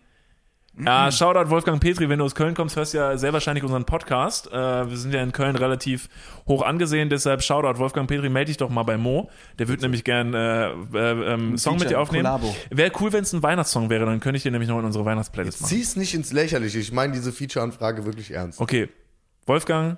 [0.79, 3.85] Ja, Shoutout Wolfgang Petri, wenn du aus Köln kommst, hörst du ja sehr wahrscheinlich unseren
[3.85, 4.51] Podcast.
[4.51, 6.07] Äh, wir sind ja in Köln relativ
[6.47, 9.29] hoch angesehen, deshalb Shoutout Wolfgang Petri, melde dich doch mal bei Mo.
[9.57, 12.29] Der würde nämlich gern äh, äh, ähm, Song mit dir aufnehmen.
[12.69, 15.03] Wäre cool, wenn es ein Weihnachtssong wäre, dann könnte ich den nämlich noch in unsere
[15.05, 15.69] Weihnachtsplaylist machen.
[15.69, 16.77] Zieh's nicht ins Lächerliche.
[16.77, 18.59] Ich meine diese Feature-Anfrage wirklich ernst.
[18.59, 18.89] Okay,
[19.47, 19.97] Wolfgang,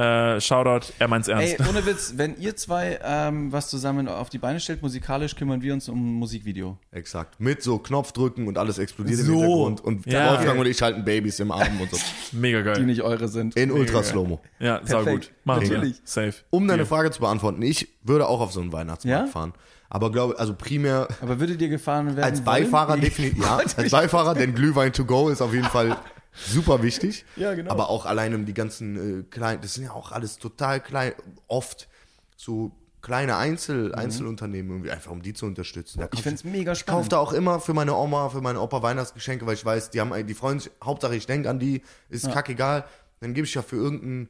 [0.00, 1.58] äh, Shoutout, er meint's ernst.
[1.60, 5.60] Ey, ohne Witz, wenn ihr zwei ähm, was zusammen auf die Beine stellt, musikalisch kümmern
[5.62, 6.78] wir uns um ein Musikvideo.
[6.92, 7.38] Exakt.
[7.40, 9.32] Mit so Knopfdrücken und alles explodiert So.
[9.32, 9.80] im Hintergrund.
[9.84, 10.30] Und Ja.
[10.32, 11.98] Wolfgang und ich halten Babys im Arm und so.
[12.32, 12.82] Mega Die geil.
[12.84, 13.56] nicht eure sind.
[13.56, 15.26] In ultra slow Ja, sau Perfekt.
[15.26, 15.32] gut.
[15.44, 15.76] Machen wir.
[15.78, 16.00] Natürlich.
[16.04, 16.34] Safe.
[16.50, 19.32] Um deine Frage zu beantworten, ich würde auch auf so einen Weihnachtsmarkt Ja?
[19.32, 19.52] fahren.
[19.92, 22.22] Aber glaube, also primär Aber würde dir gefahren werden?
[22.22, 25.96] als Beifahrer definitiv, ja, als Beifahrer, denn Glühwein to go ist auf jeden Fall
[26.32, 27.24] super wichtig.
[27.36, 27.70] Ja, genau.
[27.70, 31.12] Aber auch allein um die ganzen äh, kleinen, das sind ja auch alles total klein,
[31.48, 31.88] oft
[32.36, 32.72] so
[33.02, 36.04] kleine Einzel, Einzelunternehmen irgendwie, einfach um die zu unterstützen.
[36.12, 37.12] Ich fände es mega Ich kaufe spannend.
[37.12, 40.26] da auch immer für meine Oma, für meine Opa Weihnachtsgeschenke, weil ich weiß, die haben,
[40.26, 42.84] die freuen sich, Hauptsache ich denke an die, ist kackegal.
[43.20, 44.28] Dann gebe ich ja für irgendeinen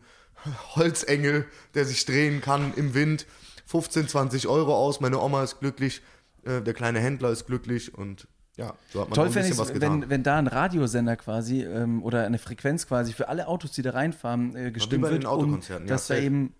[0.76, 3.26] Holzengel, der sich drehen kann im Wind,
[3.66, 5.00] 15, 20 Euro aus.
[5.00, 6.02] Meine Oma ist glücklich,
[6.44, 8.26] äh, der kleine Händler ist glücklich und
[8.60, 10.02] ja, so hat man Toll fände ich was getan.
[10.02, 13.82] wenn, wenn da ein Radiosender quasi ähm, oder eine Frequenz quasi für alle Autos, die
[13.82, 15.26] da reinfahren, äh, gestimmt bei den wird.
[15.26, 16.54] Autokonzerten, und ja, dass da eben.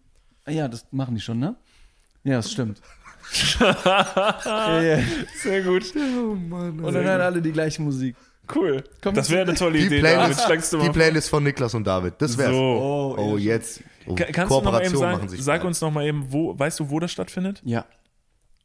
[0.46, 1.54] Ah Ja, das machen die schon, ne?
[2.24, 2.80] Ja, das stimmt.
[3.60, 4.98] ja, ja.
[5.42, 5.94] Sehr gut.
[5.94, 8.16] Und dann hören alle die gleiche Musik.
[8.54, 8.82] Cool.
[9.00, 10.00] Komm, das wäre eine tolle die Idee.
[10.00, 10.36] David.
[10.36, 12.50] Playlist, du die Playlist von Niklas und David, das wär's.
[12.50, 13.14] So.
[13.16, 13.82] Oh, jetzt.
[14.06, 16.26] Oh, Ka- Kannst du noch mal eben sagen, machen sich sag uns noch mal eben,
[16.32, 17.60] wo, weißt du, wo das stattfindet?
[17.64, 17.84] Ja.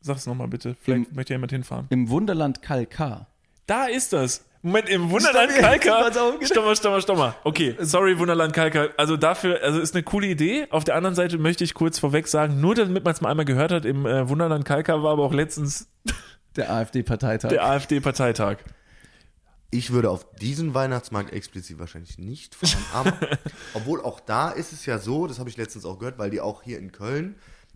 [0.06, 0.76] Sag es noch mal bitte.
[0.82, 1.88] Vielleicht möchte ja jemand hinfahren.
[1.90, 3.26] Im Wunderland Kalkar.
[3.66, 4.46] Da ist das.
[4.62, 6.04] Moment, im Wunderland Stopp, jetzt, Kalka.
[6.10, 6.36] pass auf.
[6.46, 7.36] Stopp mal, stopp mal, stopp mal.
[7.44, 8.90] Okay, sorry, Wunderland Kalka.
[8.98, 10.68] Also dafür, also ist eine coole Idee.
[10.70, 13.46] Auf der anderen Seite möchte ich kurz vorweg sagen, nur damit man es mal einmal
[13.46, 15.88] gehört hat, im äh, Wunderland Kalka war aber auch letztens
[16.56, 17.50] Der AfD-Parteitag.
[17.50, 18.58] der AfD-Parteitag.
[19.72, 23.14] Ich würde auf diesen Weihnachtsmarkt explizit wahrscheinlich nicht fahren, aber
[23.74, 26.40] obwohl auch da ist es ja so, das habe ich letztens auch gehört, weil die
[26.42, 27.36] auch hier in Köln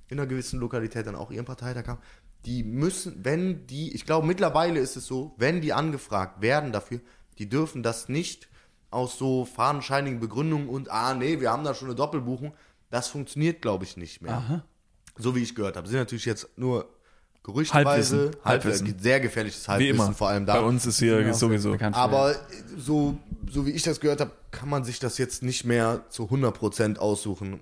[0.10, 2.00] in einer gewissen Lokalität dann auch ihren Parteitag haben,
[2.46, 7.00] die müssen, wenn die, ich glaube mittlerweile ist es so, wenn die angefragt werden dafür,
[7.38, 8.48] die dürfen das nicht
[8.92, 12.54] aus so fadenscheinigen Begründungen und, ah nee, wir haben da schon eine Doppelbuchung,
[12.90, 14.64] das funktioniert glaube ich nicht mehr.
[15.18, 15.88] So wie ich gehört habe.
[15.88, 16.90] Sind natürlich jetzt nur
[17.44, 18.46] gerüchteweise, Halbwissen.
[18.46, 18.86] Halbwissen.
[18.86, 19.00] Halbwissen.
[19.00, 20.14] sehr gefährliches Wie Halbwissen immer.
[20.14, 20.54] vor allem da.
[20.54, 21.76] Bei uns ist hier Ja, auch sowieso.
[21.92, 22.36] Aber
[22.78, 23.18] so,
[23.50, 26.98] so wie ich das gehört habe, kann man sich das jetzt nicht mehr zu 100%
[26.98, 27.60] aussuchen,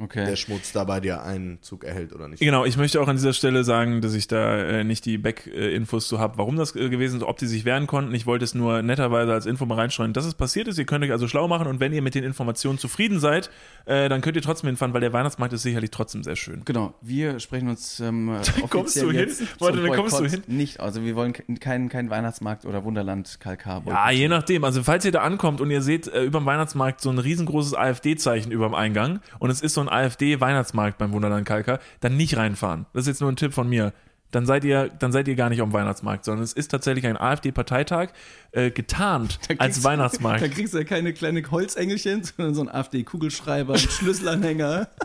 [0.00, 0.24] Okay.
[0.26, 2.38] der Schmutz da bei dir Einzug erhält oder nicht.
[2.40, 6.06] Genau, ich möchte auch an dieser Stelle sagen, dass ich da äh, nicht die Back-Infos
[6.08, 8.14] zu habe, warum das äh, gewesen ist, ob die sich wehren konnten.
[8.14, 10.78] Ich wollte es nur netterweise als Info mal reinstreuen, dass es passiert ist.
[10.78, 13.50] Ihr könnt euch also schlau machen und wenn ihr mit den Informationen zufrieden seid,
[13.86, 16.62] äh, dann könnt ihr trotzdem hinfahren, weil der Weihnachtsmarkt ist sicherlich trotzdem sehr schön.
[16.64, 18.28] Genau, wir sprechen uns ähm,
[18.62, 19.18] offiziell Kommst du hin?
[19.20, 20.42] jetzt Warte, dann kommst du hin?
[20.46, 24.62] Nicht, also wir wollen ke- keinen keinen Weihnachtsmarkt oder Wunderland Kalkar Ja, je nachdem.
[24.62, 27.74] Also falls ihr da ankommt und ihr seht äh, über dem Weihnachtsmarkt so ein riesengroßes
[27.74, 32.36] AfD-Zeichen über dem Eingang und es ist so ein AfD-Weihnachtsmarkt beim Wunderland Kalka, dann nicht
[32.36, 32.86] reinfahren.
[32.92, 33.92] Das ist jetzt nur ein Tipp von mir.
[34.30, 37.16] Dann seid ihr, dann seid ihr gar nicht am Weihnachtsmarkt, sondern es ist tatsächlich ein
[37.16, 38.10] AfD-Parteitag,
[38.52, 40.42] äh, getarnt als Weihnachtsmarkt.
[40.42, 44.88] Da kriegst du ja keine kleine Holzengelchen, sondern so ein AfD-Kugelschreiber, einen Schlüsselanhänger,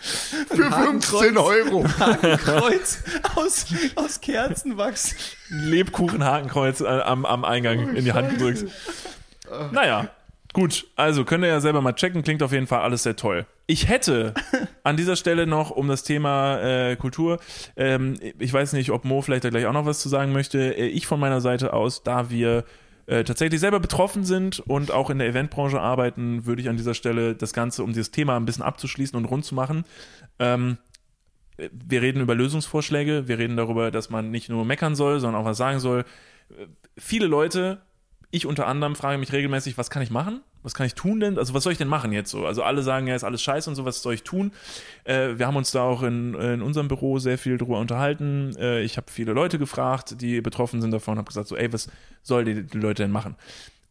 [0.00, 1.82] Für 15 Euro.
[1.82, 3.02] Kreuz
[3.34, 5.16] aus, aus Kerzenwachs.
[5.48, 8.64] Lebkuchenhakenkreuz äh, am, am Eingang in die Hand gedrückt.
[9.72, 10.08] Naja,
[10.52, 10.86] gut.
[10.96, 12.22] Also könnt ihr ja selber mal checken.
[12.22, 13.46] Klingt auf jeden Fall alles sehr toll.
[13.66, 14.34] Ich hätte
[14.82, 17.38] an dieser Stelle noch um das Thema äh, Kultur,
[17.76, 20.76] ähm, ich weiß nicht, ob Mo vielleicht da gleich auch noch was zu sagen möchte.
[20.76, 22.64] Äh, Ich von meiner Seite aus, da wir
[23.06, 26.94] äh, tatsächlich selber betroffen sind und auch in der Eventbranche arbeiten, würde ich an dieser
[26.94, 29.84] Stelle das Ganze, um dieses Thema ein bisschen abzuschließen und rund zu machen,
[30.38, 30.78] ähm,
[31.72, 35.46] wir reden über Lösungsvorschläge, wir reden darüber, dass man nicht nur meckern soll, sondern auch
[35.46, 36.04] was sagen soll.
[36.96, 37.80] Viele Leute,
[38.30, 40.42] ich unter anderem, frage mich regelmäßig, was kann ich machen?
[40.62, 41.38] Was kann ich tun denn?
[41.38, 42.44] Also was soll ich denn machen jetzt so?
[42.44, 44.52] Also alle sagen ja, ist alles scheiße und so, was soll ich tun?
[45.04, 48.54] Äh, wir haben uns da auch in, in unserem Büro sehr viel drüber unterhalten.
[48.58, 51.88] Äh, ich habe viele Leute gefragt, die betroffen sind davon, habe gesagt so, ey, was
[52.22, 53.36] soll die, die Leute denn machen?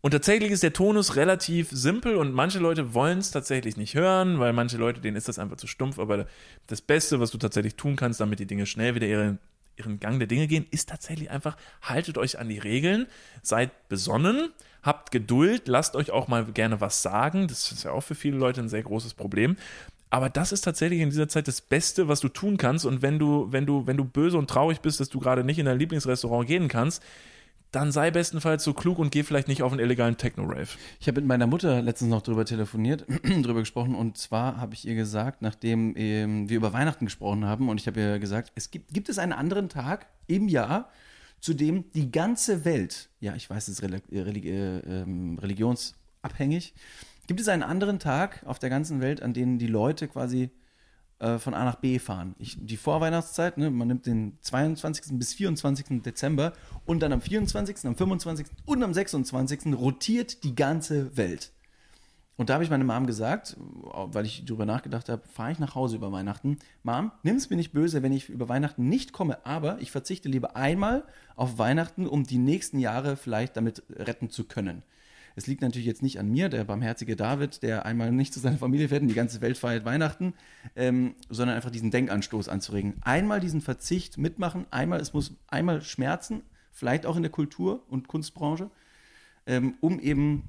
[0.01, 4.39] Und tatsächlich ist der Tonus relativ simpel und manche Leute wollen es tatsächlich nicht hören,
[4.39, 5.97] weil manche Leute, denen ist das einfach zu stumpf.
[5.97, 6.27] Aber
[6.67, 9.37] das Beste, was du tatsächlich tun kannst, damit die Dinge schnell wieder ihre,
[9.77, 13.07] ihren Gang der Dinge gehen, ist tatsächlich einfach, haltet euch an die Regeln,
[13.41, 14.49] seid besonnen,
[14.83, 17.47] habt Geduld, lasst euch auch mal gerne was sagen.
[17.47, 19.57] Das ist ja auch für viele Leute ein sehr großes Problem.
[20.09, 22.85] Aber das ist tatsächlich in dieser Zeit das Beste, was du tun kannst.
[22.85, 25.59] Und wenn du, wenn du, wenn du böse und traurig bist, dass du gerade nicht
[25.59, 27.03] in dein Lieblingsrestaurant gehen kannst,
[27.71, 30.69] dann sei bestenfalls so klug und geh vielleicht nicht auf einen illegalen Techno-Rave.
[30.99, 34.87] Ich habe mit meiner Mutter letztens noch drüber telefoniert, drüber gesprochen und zwar habe ich
[34.87, 38.71] ihr gesagt, nachdem ähm, wir über Weihnachten gesprochen haben und ich habe ihr gesagt, es
[38.71, 40.89] gibt, gibt es einen anderen Tag im Jahr,
[41.39, 46.73] zu dem die ganze Welt, ja, ich weiß, es ist relig religi äh, ähm, religionsabhängig,
[47.27, 50.49] gibt es einen anderen Tag auf der ganzen Welt, an dem die Leute quasi
[51.19, 52.35] äh, von A nach B fahren.
[52.37, 55.17] Ich, die Vorweihnachtszeit, ne, man nimmt den 22.
[55.17, 56.01] bis 24.
[56.03, 56.53] Dezember
[56.85, 58.47] und dann am 24., am 25.
[58.65, 59.73] und am 26.
[59.75, 61.51] rotiert die ganze Welt.
[62.37, 65.73] Und da habe ich meine Mom gesagt, weil ich darüber nachgedacht habe, fahre ich nach
[65.73, 66.59] Hause über Weihnachten.
[66.83, 70.29] Mom, nimm es mir nicht böse, wenn ich über Weihnachten nicht komme, aber ich verzichte
[70.29, 71.03] lieber einmal
[71.35, 74.83] auf Weihnachten, um die nächsten Jahre vielleicht damit retten zu können.
[75.37, 78.57] Es liegt natürlich jetzt nicht an mir, der barmherzige David, der einmal nicht zu seiner
[78.57, 80.33] Familie fährt und die ganze Welt feiert Weihnachten,
[80.75, 82.95] ähm, sondern einfach diesen Denkanstoß anzuregen.
[83.01, 88.07] Einmal diesen Verzicht mitmachen, einmal, es muss einmal schmerzen, vielleicht auch in der Kultur- und
[88.07, 88.71] Kunstbranche,
[89.45, 90.41] ähm, um eben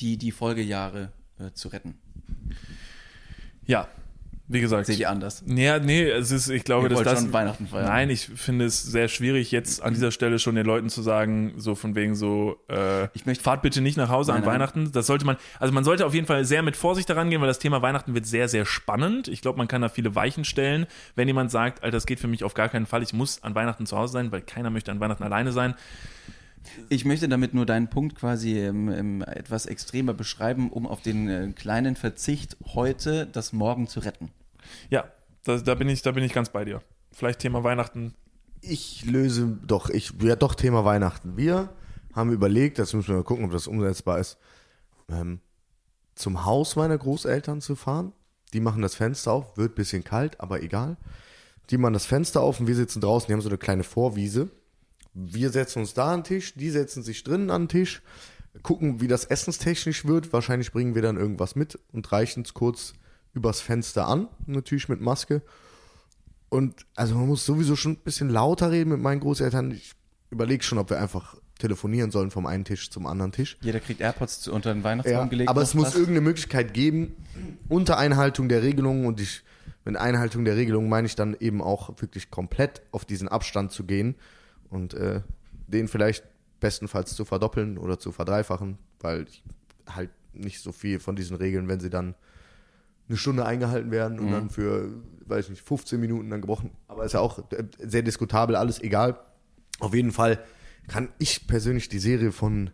[0.00, 1.98] die, die Folgejahre äh, zu retten.
[3.66, 3.86] Ja,
[4.48, 4.86] wie gesagt.
[4.86, 5.42] Seht ihr anders?
[5.46, 7.20] Ja, nee, es ist, ich glaube, Ihr dass das.
[7.20, 7.86] schon Weihnachten feiern.
[7.86, 11.54] Nein, ich finde es sehr schwierig, jetzt an dieser Stelle schon den Leuten zu sagen,
[11.56, 14.46] so von wegen so, äh, Ich möchte- fahrt bitte nicht nach Hause Nein, an.
[14.48, 14.92] Weihnachten.
[14.92, 17.48] Das sollte man, also man sollte auf jeden Fall sehr mit Vorsicht daran gehen, weil
[17.48, 19.28] das Thema Weihnachten wird sehr, sehr spannend.
[19.28, 20.86] Ich glaube, man kann da viele Weichen stellen.
[21.14, 23.54] Wenn jemand sagt, Alter, das geht für mich auf gar keinen Fall, ich muss an
[23.54, 25.74] Weihnachten zu Hause sein, weil keiner möchte an Weihnachten alleine sein.
[26.88, 31.28] Ich möchte damit nur deinen Punkt quasi ähm, ähm, etwas extremer beschreiben, um auf den
[31.28, 34.30] äh, kleinen Verzicht heute das Morgen zu retten.
[34.90, 35.04] Ja,
[35.44, 36.82] da, da bin ich, da bin ich ganz bei dir.
[37.12, 38.14] Vielleicht Thema Weihnachten.
[38.60, 41.36] Ich löse doch, ich, ja doch Thema Weihnachten.
[41.36, 41.70] Wir
[42.14, 44.38] haben überlegt, das müssen wir mal gucken, ob das umsetzbar ist,
[45.08, 45.40] ähm,
[46.14, 48.12] zum Haus meiner Großeltern zu fahren.
[48.52, 50.96] Die machen das Fenster auf, wird ein bisschen kalt, aber egal.
[51.70, 54.50] Die machen das Fenster auf und wir sitzen draußen, die haben so eine kleine Vorwiese.
[55.18, 58.02] Wir setzen uns da an den Tisch, die setzen sich drinnen an den Tisch,
[58.62, 60.30] gucken, wie das essenstechnisch wird.
[60.34, 62.92] Wahrscheinlich bringen wir dann irgendwas mit und reichen es kurz
[63.32, 65.40] übers Fenster an, natürlich mit Maske.
[66.50, 69.70] Und also man muss sowieso schon ein bisschen lauter reden mit meinen Großeltern.
[69.70, 69.92] Ich
[70.28, 73.56] überlege schon, ob wir einfach telefonieren sollen vom einen Tisch zum anderen Tisch.
[73.62, 75.48] Jeder kriegt AirPods unter den Weihnachtsbaum gelegt.
[75.48, 75.94] aber es muss was.
[75.94, 77.16] irgendeine Möglichkeit geben,
[77.68, 79.42] unter Einhaltung der Regelungen und ich,
[79.86, 83.84] mit Einhaltung der Regelungen meine ich dann eben auch wirklich komplett auf diesen Abstand zu
[83.84, 84.16] gehen
[84.70, 85.22] und äh,
[85.66, 86.24] den vielleicht
[86.60, 89.42] bestenfalls zu verdoppeln oder zu verdreifachen, weil ich
[89.88, 92.14] halt nicht so viel von diesen Regeln, wenn sie dann
[93.08, 94.90] eine Stunde eingehalten werden und dann für,
[95.26, 96.70] weiß ich nicht, 15 Minuten dann gebrochen.
[96.88, 99.18] Aber ist ja auch äh, sehr diskutabel, alles egal.
[99.78, 100.40] Auf jeden Fall
[100.88, 102.70] kann ich persönlich die Serie von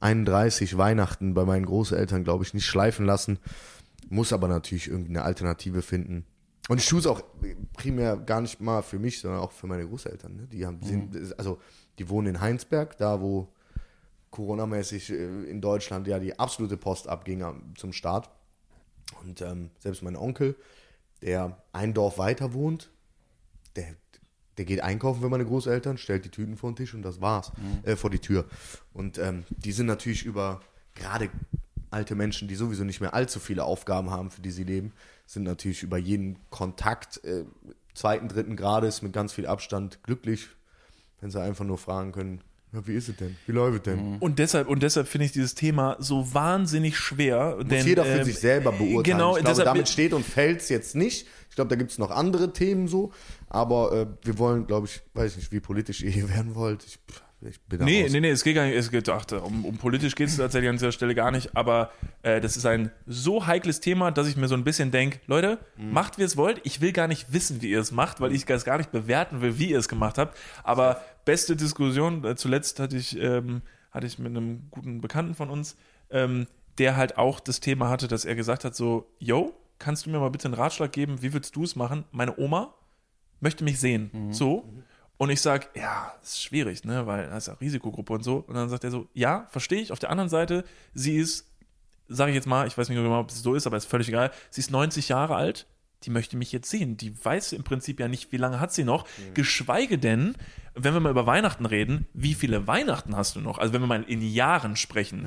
[0.00, 3.38] 31 Weihnachten bei meinen Großeltern, glaube ich, nicht schleifen lassen.
[4.08, 6.24] Muss aber natürlich irgendeine Alternative finden.
[6.68, 7.22] Und ich tue es auch
[7.74, 10.34] primär gar nicht mal für mich, sondern auch für meine Großeltern.
[10.36, 10.46] Ne?
[10.46, 11.58] Die haben, sind, also
[11.98, 13.48] die wohnen in Heinsberg, da wo
[14.30, 18.30] Corona-mäßig äh, in Deutschland ja die absolute Post abging am- zum Start.
[19.22, 20.56] Und ähm, selbst mein Onkel,
[21.20, 22.90] der ein Dorf weiter wohnt,
[23.76, 23.94] der,
[24.56, 27.52] der geht einkaufen für meine Großeltern, stellt die Tüten vor den Tisch und das war's.
[27.82, 28.46] Äh, vor die Tür.
[28.94, 30.62] Und ähm, die sind natürlich über,
[30.94, 31.28] gerade
[31.94, 34.92] alte Menschen, die sowieso nicht mehr allzu viele Aufgaben haben, für die sie leben,
[35.26, 37.44] sind natürlich über jeden Kontakt äh,
[37.94, 40.48] zweiten, dritten Grades mit ganz viel Abstand glücklich,
[41.20, 42.42] wenn sie einfach nur fragen können,
[42.74, 43.36] ja, wie ist es denn?
[43.46, 44.16] Wie läuft es denn?
[44.18, 47.54] Und deshalb, und deshalb finde ich dieses Thema so wahnsinnig schwer.
[47.56, 49.04] Muss denn, jeder für ähm, sich selber beurteilen.
[49.04, 51.28] Genau, ich glaube, deshalb, damit steht und fällt es jetzt nicht.
[51.50, 53.12] Ich glaube, da gibt es noch andere Themen so.
[53.48, 56.84] Aber äh, wir wollen, glaube ich, weiß ich nicht, wie politisch ihr hier werden wollt.
[56.84, 56.98] Ich,
[57.44, 58.12] ich bin da Nee, raus.
[58.12, 60.68] nee, nee, es geht gar nicht, es geht, ach, um, um politisch geht es tatsächlich
[60.70, 61.90] an dieser Stelle gar nicht, aber
[62.22, 65.58] äh, das ist ein so heikles Thema, dass ich mir so ein bisschen denke, Leute,
[65.76, 65.92] Mhm.
[65.92, 68.32] macht wie ihr es wollt, ich will gar nicht wissen, wie ihr es macht, weil
[68.32, 72.36] ich das gar nicht bewerten will, wie ihr es gemacht habt, aber beste Diskussion, äh,
[72.36, 75.76] zuletzt hatte ich, ähm, hatte ich mit einem guten Bekannten von uns,
[76.10, 76.46] ähm,
[76.78, 80.18] der halt auch das Thema hatte, dass er gesagt hat so, yo, kannst du mir
[80.18, 82.04] mal bitte einen Ratschlag geben, wie würdest du es machen?
[82.10, 82.74] Meine Oma
[83.40, 84.68] möchte mich sehen, so,
[85.16, 88.44] und ich sage, ja, das ist schwierig, ne, weil das ist ja Risikogruppe und so.
[88.46, 89.92] Und dann sagt er so, ja, verstehe ich.
[89.92, 91.46] Auf der anderen Seite, sie ist,
[92.08, 94.08] sage ich jetzt mal, ich weiß nicht genau, ob es so ist, aber ist völlig
[94.08, 94.32] egal.
[94.50, 95.66] Sie ist 90 Jahre alt,
[96.02, 96.96] die möchte mich jetzt sehen.
[96.96, 99.06] Die weiß im Prinzip ja nicht, wie lange hat sie noch.
[99.34, 100.34] Geschweige denn,
[100.74, 103.58] wenn wir mal über Weihnachten reden, wie viele Weihnachten hast du noch?
[103.58, 105.26] Also wenn wir mal in Jahren sprechen.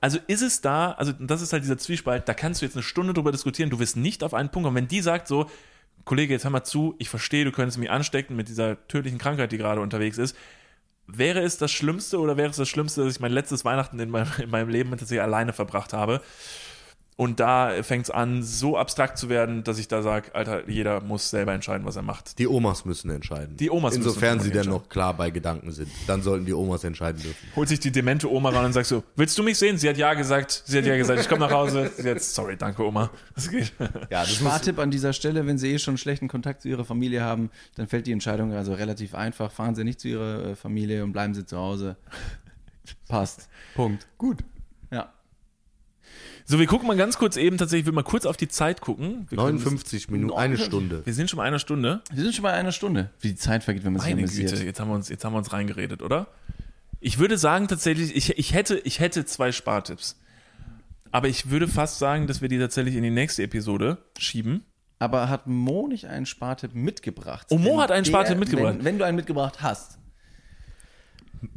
[0.00, 2.82] Also ist es da, also das ist halt dieser Zwiespalt, da kannst du jetzt eine
[2.82, 4.76] Stunde drüber diskutieren, du wirst nicht auf einen Punkt kommen.
[4.76, 5.50] Wenn die sagt so,
[6.04, 9.52] Kollege, jetzt hör mal zu, ich verstehe, du könntest mich anstecken mit dieser tödlichen Krankheit,
[9.52, 10.36] die gerade unterwegs ist.
[11.06, 14.10] Wäre es das Schlimmste oder wäre es das Schlimmste, dass ich mein letztes Weihnachten in
[14.10, 16.20] meinem, in meinem Leben tatsächlich alleine verbracht habe?
[17.16, 21.02] Und da fängt es an, so abstrakt zu werden, dass ich da sage, Alter, jeder
[21.02, 22.38] muss selber entscheiden, was er macht.
[22.38, 23.56] Die Omas müssen entscheiden.
[23.58, 24.70] Die Omas müssen Insofern sie entscheiden.
[24.70, 25.90] denn noch klar bei Gedanken sind.
[26.06, 27.48] Dann sollten die Omas entscheiden dürfen.
[27.54, 29.76] Holt sich die demente Oma ran und sagt so, willst du mich sehen?
[29.76, 31.90] Sie hat ja gesagt, sie hat ja gesagt, ich komme nach Hause.
[31.96, 33.10] Sie hat, sorry, danke Oma.
[33.34, 33.72] Das geht.
[34.10, 37.22] Ja, das Spartipp an dieser Stelle, wenn Sie eh schon schlechten Kontakt zu Ihrer Familie
[37.22, 39.52] haben, dann fällt die Entscheidung also relativ einfach.
[39.52, 41.96] Fahren Sie nicht zu Ihrer äh, Familie und bleiben Sie zu Hause.
[43.08, 43.48] Passt.
[43.74, 44.06] Punkt.
[44.18, 44.38] Gut.
[46.44, 48.80] So, wir gucken mal ganz kurz eben, tatsächlich, ich will mal kurz auf die Zeit
[48.80, 49.26] gucken.
[49.28, 51.02] Wir, können- 59 Minuten, eine Stunde.
[51.06, 52.02] wir sind schon bei einer Stunde.
[52.12, 53.10] Wir sind schon bei einer Stunde.
[53.20, 54.50] Wie die Zeit vergeht, wenn man sich Meine amüsiert.
[54.50, 56.26] Güte, jetzt haben wir uns, jetzt haben wir uns reingeredet, oder?
[57.00, 60.18] Ich würde sagen, tatsächlich, ich, ich hätte, ich hätte zwei Spartipps.
[61.10, 64.64] Aber ich würde fast sagen, dass wir die tatsächlich in die nächste Episode schieben.
[64.98, 67.46] Aber hat Mo nicht einen Spartipp mitgebracht?
[67.50, 68.76] Oh, Mo hat einen Spartipp mitgebracht.
[68.78, 69.98] Wenn, wenn du einen mitgebracht hast.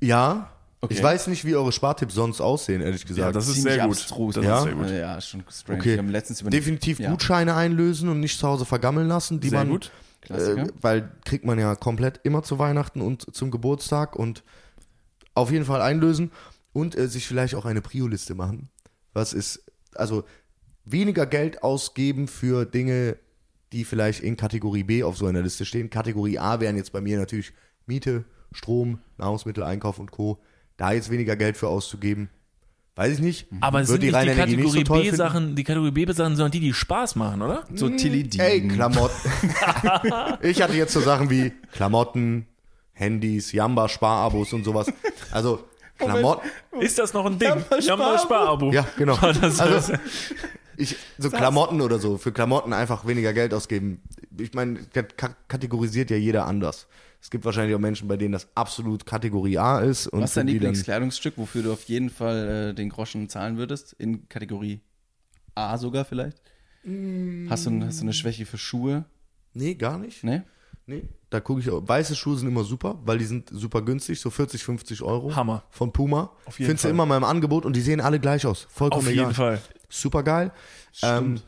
[0.01, 0.51] Ja,
[0.85, 0.93] Okay.
[0.95, 3.19] ich weiß nicht, wie eure Spartipps sonst aussehen, ehrlich gesagt.
[3.27, 3.97] Ja, das ist ziemlich sehr gut.
[3.97, 4.35] abstrus.
[4.35, 4.57] Das Ja?
[4.57, 4.89] ist sehr gut.
[4.89, 5.79] Ja, schon strange.
[5.79, 5.91] Okay.
[5.91, 7.09] Wir haben letztens über Definitiv ja.
[7.11, 9.91] Gutscheine einlösen und nicht zu Hause vergammeln lassen, die Sehr man, gut.
[10.29, 14.43] Äh, weil kriegt man ja komplett immer zu Weihnachten und zum Geburtstag und
[15.35, 16.31] auf jeden Fall einlösen
[16.73, 18.69] und äh, sich vielleicht auch eine Prio-Liste machen.
[19.13, 19.63] Was ist,
[19.93, 20.23] also
[20.83, 23.17] weniger Geld ausgeben für Dinge,
[23.71, 25.89] die vielleicht in Kategorie B auf so einer Liste stehen.
[25.89, 27.53] Kategorie A wären jetzt bei mir natürlich
[27.85, 30.39] Miete, Strom, Nahrungsmittel, Einkauf und Co.
[30.77, 32.29] Da jetzt weniger Geld für auszugeben,
[32.95, 33.47] weiß ich nicht.
[33.61, 34.93] Aber Wird sind die nicht die Kategorie so?
[34.93, 37.63] B-Sachen, die Kategorie B-Sachen, sondern die, die Spaß machen, oder?
[37.75, 39.15] so Tilly Ey, Klamotten.
[40.41, 42.45] ich hatte jetzt so Sachen wie Klamotten,
[42.93, 44.87] Handys, Jamba, Sparabos und sowas.
[45.31, 45.63] Also
[45.97, 46.49] Klamotten.
[46.79, 47.51] Ist das noch ein Ding?
[47.51, 48.71] Ein Sparabo.
[48.71, 49.15] Ja, genau.
[49.41, 49.93] Das Also,
[50.77, 54.01] ich, so Klamotten oder so, für Klamotten einfach weniger Geld ausgeben.
[54.37, 56.87] Ich meine, ka- kategorisiert ja jeder anders.
[57.25, 60.05] Es gibt wahrscheinlich auch Menschen, bei denen das absolut Kategorie A ist.
[60.05, 63.93] Und Was ist dein Lieblingskleidungsstück, wofür du auf jeden Fall äh, den Groschen zahlen würdest?
[63.93, 64.81] In Kategorie
[65.55, 66.37] A sogar vielleicht?
[67.49, 69.05] Hast, du, hast du eine Schwäche für Schuhe?
[69.55, 70.23] Nee, gar nicht.
[70.23, 70.43] Ne?
[70.85, 71.09] Nee.
[71.31, 71.81] Da gucke ich auch.
[71.87, 75.35] Weiße Schuhe sind immer super, weil die sind super günstig, so 40, 50 Euro.
[75.35, 75.63] Hammer.
[75.71, 76.29] Von Puma.
[76.45, 76.91] Auf jeden Findest du Fall.
[76.93, 78.67] immer mal im Angebot und die sehen alle gleich aus.
[78.69, 79.23] Vollkommen Auf egal.
[79.23, 79.59] jeden Fall.
[79.89, 80.51] Super geil.
[81.01, 81.41] Ähm,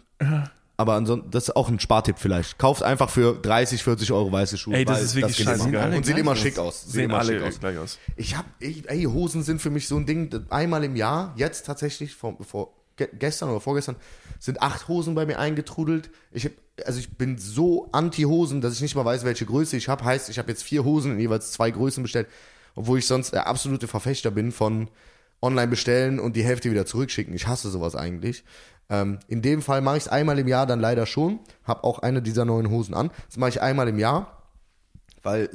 [0.79, 2.59] aber ansonsten, das ist auch ein Spartipp vielleicht.
[2.59, 4.75] Kauft einfach für 30, 40 Euro weiße Schuhe.
[4.75, 5.79] Ey, das ist wirklich geht scheiße immer.
[5.79, 5.97] geil.
[5.97, 6.83] Und sieht immer schick aus.
[6.83, 7.59] Sieht Sehen immer alle schick aus.
[7.59, 7.97] gleich aus.
[8.15, 11.33] Ich hab, ey, ey, Hosen sind für mich so ein Ding, das einmal im Jahr,
[11.35, 13.95] jetzt tatsächlich, vor, vor ge gestern oder vorgestern,
[14.39, 16.11] sind acht Hosen bei mir eingetrudelt.
[16.31, 16.51] Ich hab,
[16.85, 20.05] also ich bin so anti-Hosen, dass ich nicht mal weiß, welche Größe ich habe.
[20.05, 22.27] Heißt, ich habe jetzt vier Hosen in jeweils zwei Größen bestellt,
[22.75, 24.89] obwohl ich sonst der absolute Verfechter bin von
[25.41, 27.33] online bestellen und die Hälfte wieder zurückschicken.
[27.33, 28.43] Ich hasse sowas eigentlich.
[28.89, 31.39] Ähm, in dem Fall mache ich es einmal im Jahr dann leider schon.
[31.63, 33.11] Habe auch eine dieser neuen Hosen an.
[33.27, 34.43] Das mache ich einmal im Jahr,
[35.23, 35.49] weil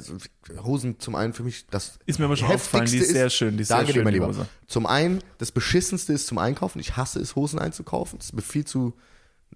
[0.63, 3.57] Hosen zum einen für mich das Ist mir aber schon aufgefallen, die ist sehr schön,
[3.57, 4.27] die ist Danke sehr dir, schön, mein die Lieber.
[4.29, 4.47] Hose.
[4.67, 6.79] Zum einen, das beschissenste ist zum Einkaufen.
[6.79, 8.19] Ich hasse es, Hosen einzukaufen.
[8.19, 8.93] Das ist mir viel zu.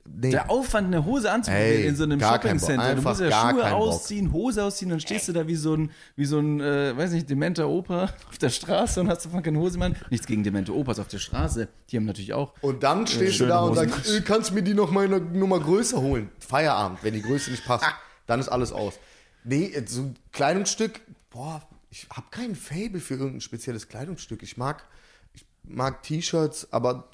[0.06, 0.32] Nee.
[0.32, 2.20] Der Aufwand, eine Hose anzuprobieren Ey, in so einem.
[2.20, 2.96] Shoppingcenter.
[2.96, 6.26] Du musst ja Schuhe ausziehen, Hose ausziehen, dann stehst du da wie so ein, wie
[6.26, 9.78] so ein, äh, weiß nicht, dementer Opa auf der Straße und hast davon keine Hose
[9.78, 9.94] mehr.
[10.10, 11.68] Nichts gegen demente Opas auf der Straße.
[11.90, 12.54] Die haben natürlich auch.
[12.62, 15.06] Und dann stehst du schöne da und sagst, äh, kannst du mir die noch mal
[15.06, 16.30] eine Nummer größer holen?
[16.40, 17.86] Feierabend, wenn die Größe nicht passt,
[18.28, 18.96] dann ist alles aus.
[19.44, 24.44] Nee, jetzt so ein Kleidungsstück, boah, ich habe kein Fable für irgendein spezielles Kleidungsstück.
[24.44, 24.84] Ich mag,
[25.34, 27.10] ich mag T-Shirts, aber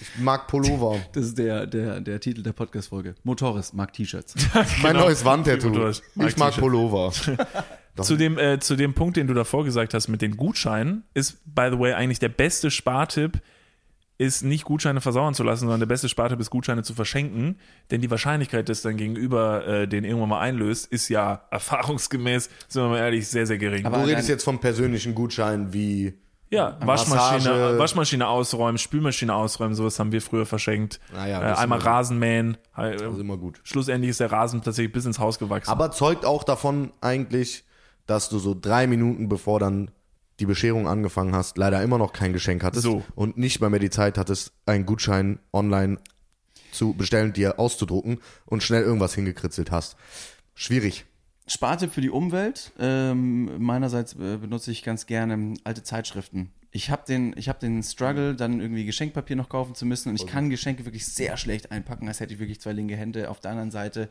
[0.00, 0.98] ich mag Pullover.
[1.12, 3.14] Das ist der, der, der Titel der Podcast-Folge.
[3.24, 4.34] Motoris mag T-Shirts.
[4.82, 5.06] mein Genau.
[5.06, 5.88] neues Wandtattoo.
[5.88, 6.60] Ich mag T-Shirt.
[6.60, 7.12] Pullover.
[8.02, 11.38] Zu dem, äh, zu dem Punkt, den du davor gesagt hast mit den Gutscheinen, ist,
[11.46, 13.40] by the way, eigentlich der beste Spartipp,
[14.18, 17.58] ist nicht Gutscheine versauern zu lassen, sondern der beste Spartipp ist, Gutscheine zu verschenken.
[17.90, 22.82] Denn die Wahrscheinlichkeit, dass dein Gegenüber äh, den irgendwann mal einlöst, ist ja erfahrungsgemäß, sind
[22.82, 23.86] wir mal ehrlich, sehr, sehr gering.
[23.86, 26.14] Aber- Du redest jetzt vom persönlichen Gutschein wie
[26.50, 27.78] ja, Waschmaschine, Massage.
[27.78, 31.00] Waschmaschine ausräumen, Spülmaschine ausräumen, sowas haben wir früher verschenkt.
[31.12, 32.56] Naja, äh, einmal Rasenmähen.
[32.76, 33.60] Äh, das ist immer gut.
[33.64, 35.70] Schlussendlich ist der Rasen tatsächlich bis ins Haus gewachsen.
[35.70, 37.64] Aber zeugt auch davon eigentlich,
[38.06, 39.90] dass du so drei Minuten bevor dann
[40.38, 43.02] die Bescherung angefangen hast, leider immer noch kein Geschenk hattest So.
[43.14, 45.98] und nicht mal mehr die Zeit hattest, einen Gutschein online
[46.72, 49.96] zu bestellen, dir auszudrucken und schnell irgendwas hingekritzelt hast.
[50.54, 51.06] Schwierig.
[51.46, 52.72] Spartipp für die Umwelt.
[52.78, 56.50] Ähm, meinerseits äh, benutze ich ganz gerne alte Zeitschriften.
[56.72, 60.16] Ich habe den, ich hab den Struggle, dann irgendwie Geschenkpapier noch kaufen zu müssen und
[60.16, 63.30] ich kann Geschenke wirklich sehr schlecht einpacken, als hätte ich wirklich zwei linke Hände.
[63.30, 64.08] Auf der anderen Seite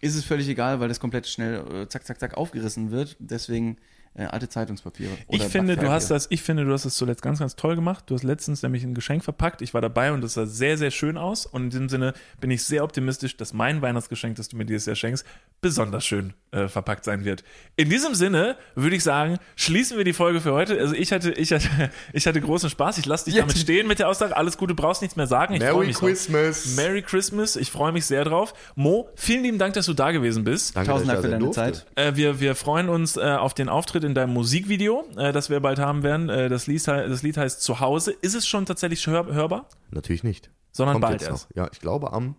[0.00, 3.16] ist es völlig egal, weil das komplett schnell äh, zack, zack, zack aufgerissen wird.
[3.18, 3.76] Deswegen
[4.14, 5.10] äh, alte Zeitungspapiere.
[5.28, 8.04] Ich finde, du hast das, ich finde, du hast es zuletzt ganz, ganz toll gemacht.
[8.08, 9.62] Du hast letztens nämlich ein Geschenk verpackt.
[9.62, 11.46] Ich war dabei und das sah sehr, sehr schön aus.
[11.46, 14.86] Und in diesem Sinne bin ich sehr optimistisch, dass mein Weihnachtsgeschenk, das du mir dieses
[14.86, 15.24] Jahr schenkst,
[15.62, 17.44] besonders schön äh, verpackt sein wird.
[17.76, 20.76] In diesem Sinne würde ich sagen, schließen wir die Folge für heute.
[20.78, 21.68] Also ich hatte, ich hatte,
[22.12, 22.98] ich hatte großen Spaß.
[22.98, 24.36] Ich lasse dich damit stehen mit der Aussage.
[24.36, 25.54] Alles Gute, brauchst nichts mehr sagen.
[25.54, 26.08] Ich Merry mich drauf.
[26.08, 26.74] Christmas.
[26.76, 27.54] Merry Christmas.
[27.54, 28.54] Ich freue mich sehr drauf.
[28.74, 30.74] Mo, vielen lieben Dank, dass du da gewesen bist.
[30.74, 31.60] Danke, Tausend Dank für deine durfte.
[31.60, 31.86] Zeit.
[31.94, 35.60] Äh, wir, wir freuen uns äh, auf den Auftritt in deinem Musikvideo, äh, das wir
[35.60, 36.28] bald haben werden.
[36.28, 38.10] Äh, das, Lied, das Lied heißt Zuhause.
[38.10, 39.68] Ist es schon tatsächlich hör hörbar?
[39.92, 40.50] Natürlich nicht.
[40.72, 41.50] Sondern Kommt bald erst.
[41.50, 41.56] noch.
[41.56, 42.34] Ja, ich glaube am,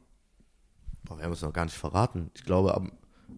[1.03, 2.29] boah, wir haben es noch gar nicht verraten.
[2.35, 2.91] Ich glaube am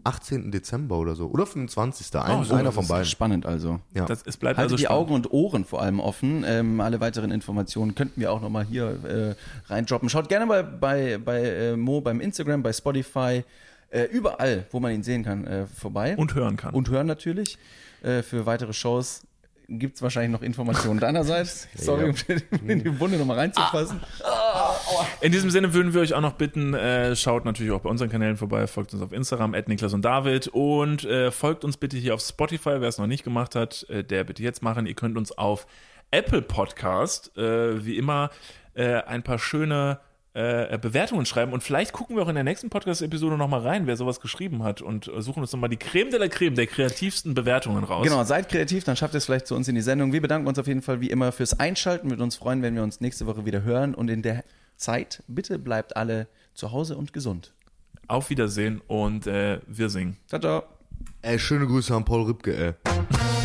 [0.06, 0.52] 18.
[0.52, 1.28] Dezember oder so.
[1.28, 2.16] Oder 25.
[2.16, 3.06] Ein, Oh, so, einer das von ist beiden.
[3.06, 3.80] Spannend also.
[3.94, 4.06] Ja.
[4.06, 5.02] Das, es bleibt Haltet also die spannend.
[5.02, 6.44] Augen und Ohren vor allem offen.
[6.48, 9.36] Ähm, alle weiteren Informationen könnten wir auch nochmal hier
[9.68, 10.10] äh, reindroppen.
[10.10, 13.44] Schaut gerne bei, bei, bei äh, Mo beim Instagram, bei Spotify,
[13.90, 16.16] äh, überall, wo man ihn sehen kann, äh, vorbei.
[16.18, 16.74] und hören kann.
[16.74, 17.58] Und hören natürlich.
[18.04, 19.25] Äh, für weitere Shows
[19.68, 21.68] gibt es wahrscheinlich noch Informationen deinerseits.
[21.76, 24.00] Sorry, um in die Wunde nochmal reinzufassen.
[25.22, 28.10] In diesem Sinne würden wir euch auch noch bitten, äh, schaut natürlich auch bei unseren
[28.10, 32.14] Kanälen vorbei, folgt uns auf Instagram, Niklas und David und äh, folgt uns bitte hier
[32.14, 34.86] auf Spotify, wer es noch nicht gemacht hat, äh, der bitte jetzt machen.
[34.86, 35.68] Ihr könnt uns auf
[36.12, 38.30] Apple Podcast, wie immer,
[38.76, 40.00] ein paar schöne
[40.36, 43.96] äh, Bewertungen schreiben und vielleicht gucken wir auch in der nächsten Podcast-Episode nochmal rein, wer
[43.96, 47.34] sowas geschrieben hat und äh, suchen uns nochmal die Creme de la Creme der kreativsten
[47.34, 48.04] Bewertungen raus.
[48.06, 50.12] Genau, seid kreativ, dann schafft ihr es vielleicht zu uns in die Sendung.
[50.12, 52.10] Wir bedanken uns auf jeden Fall wie immer fürs Einschalten.
[52.10, 53.96] Mit uns freuen, wenn wir uns nächste Woche wieder hören.
[53.96, 54.44] Und in der
[54.76, 57.54] Zeit, bitte bleibt alle zu Hause und gesund.
[58.08, 60.18] Auf Wiedersehen und äh, wir singen.
[60.28, 60.64] Ciao, ciao.
[61.22, 63.45] Ey, schöne Grüße an Paul Rübke, ey.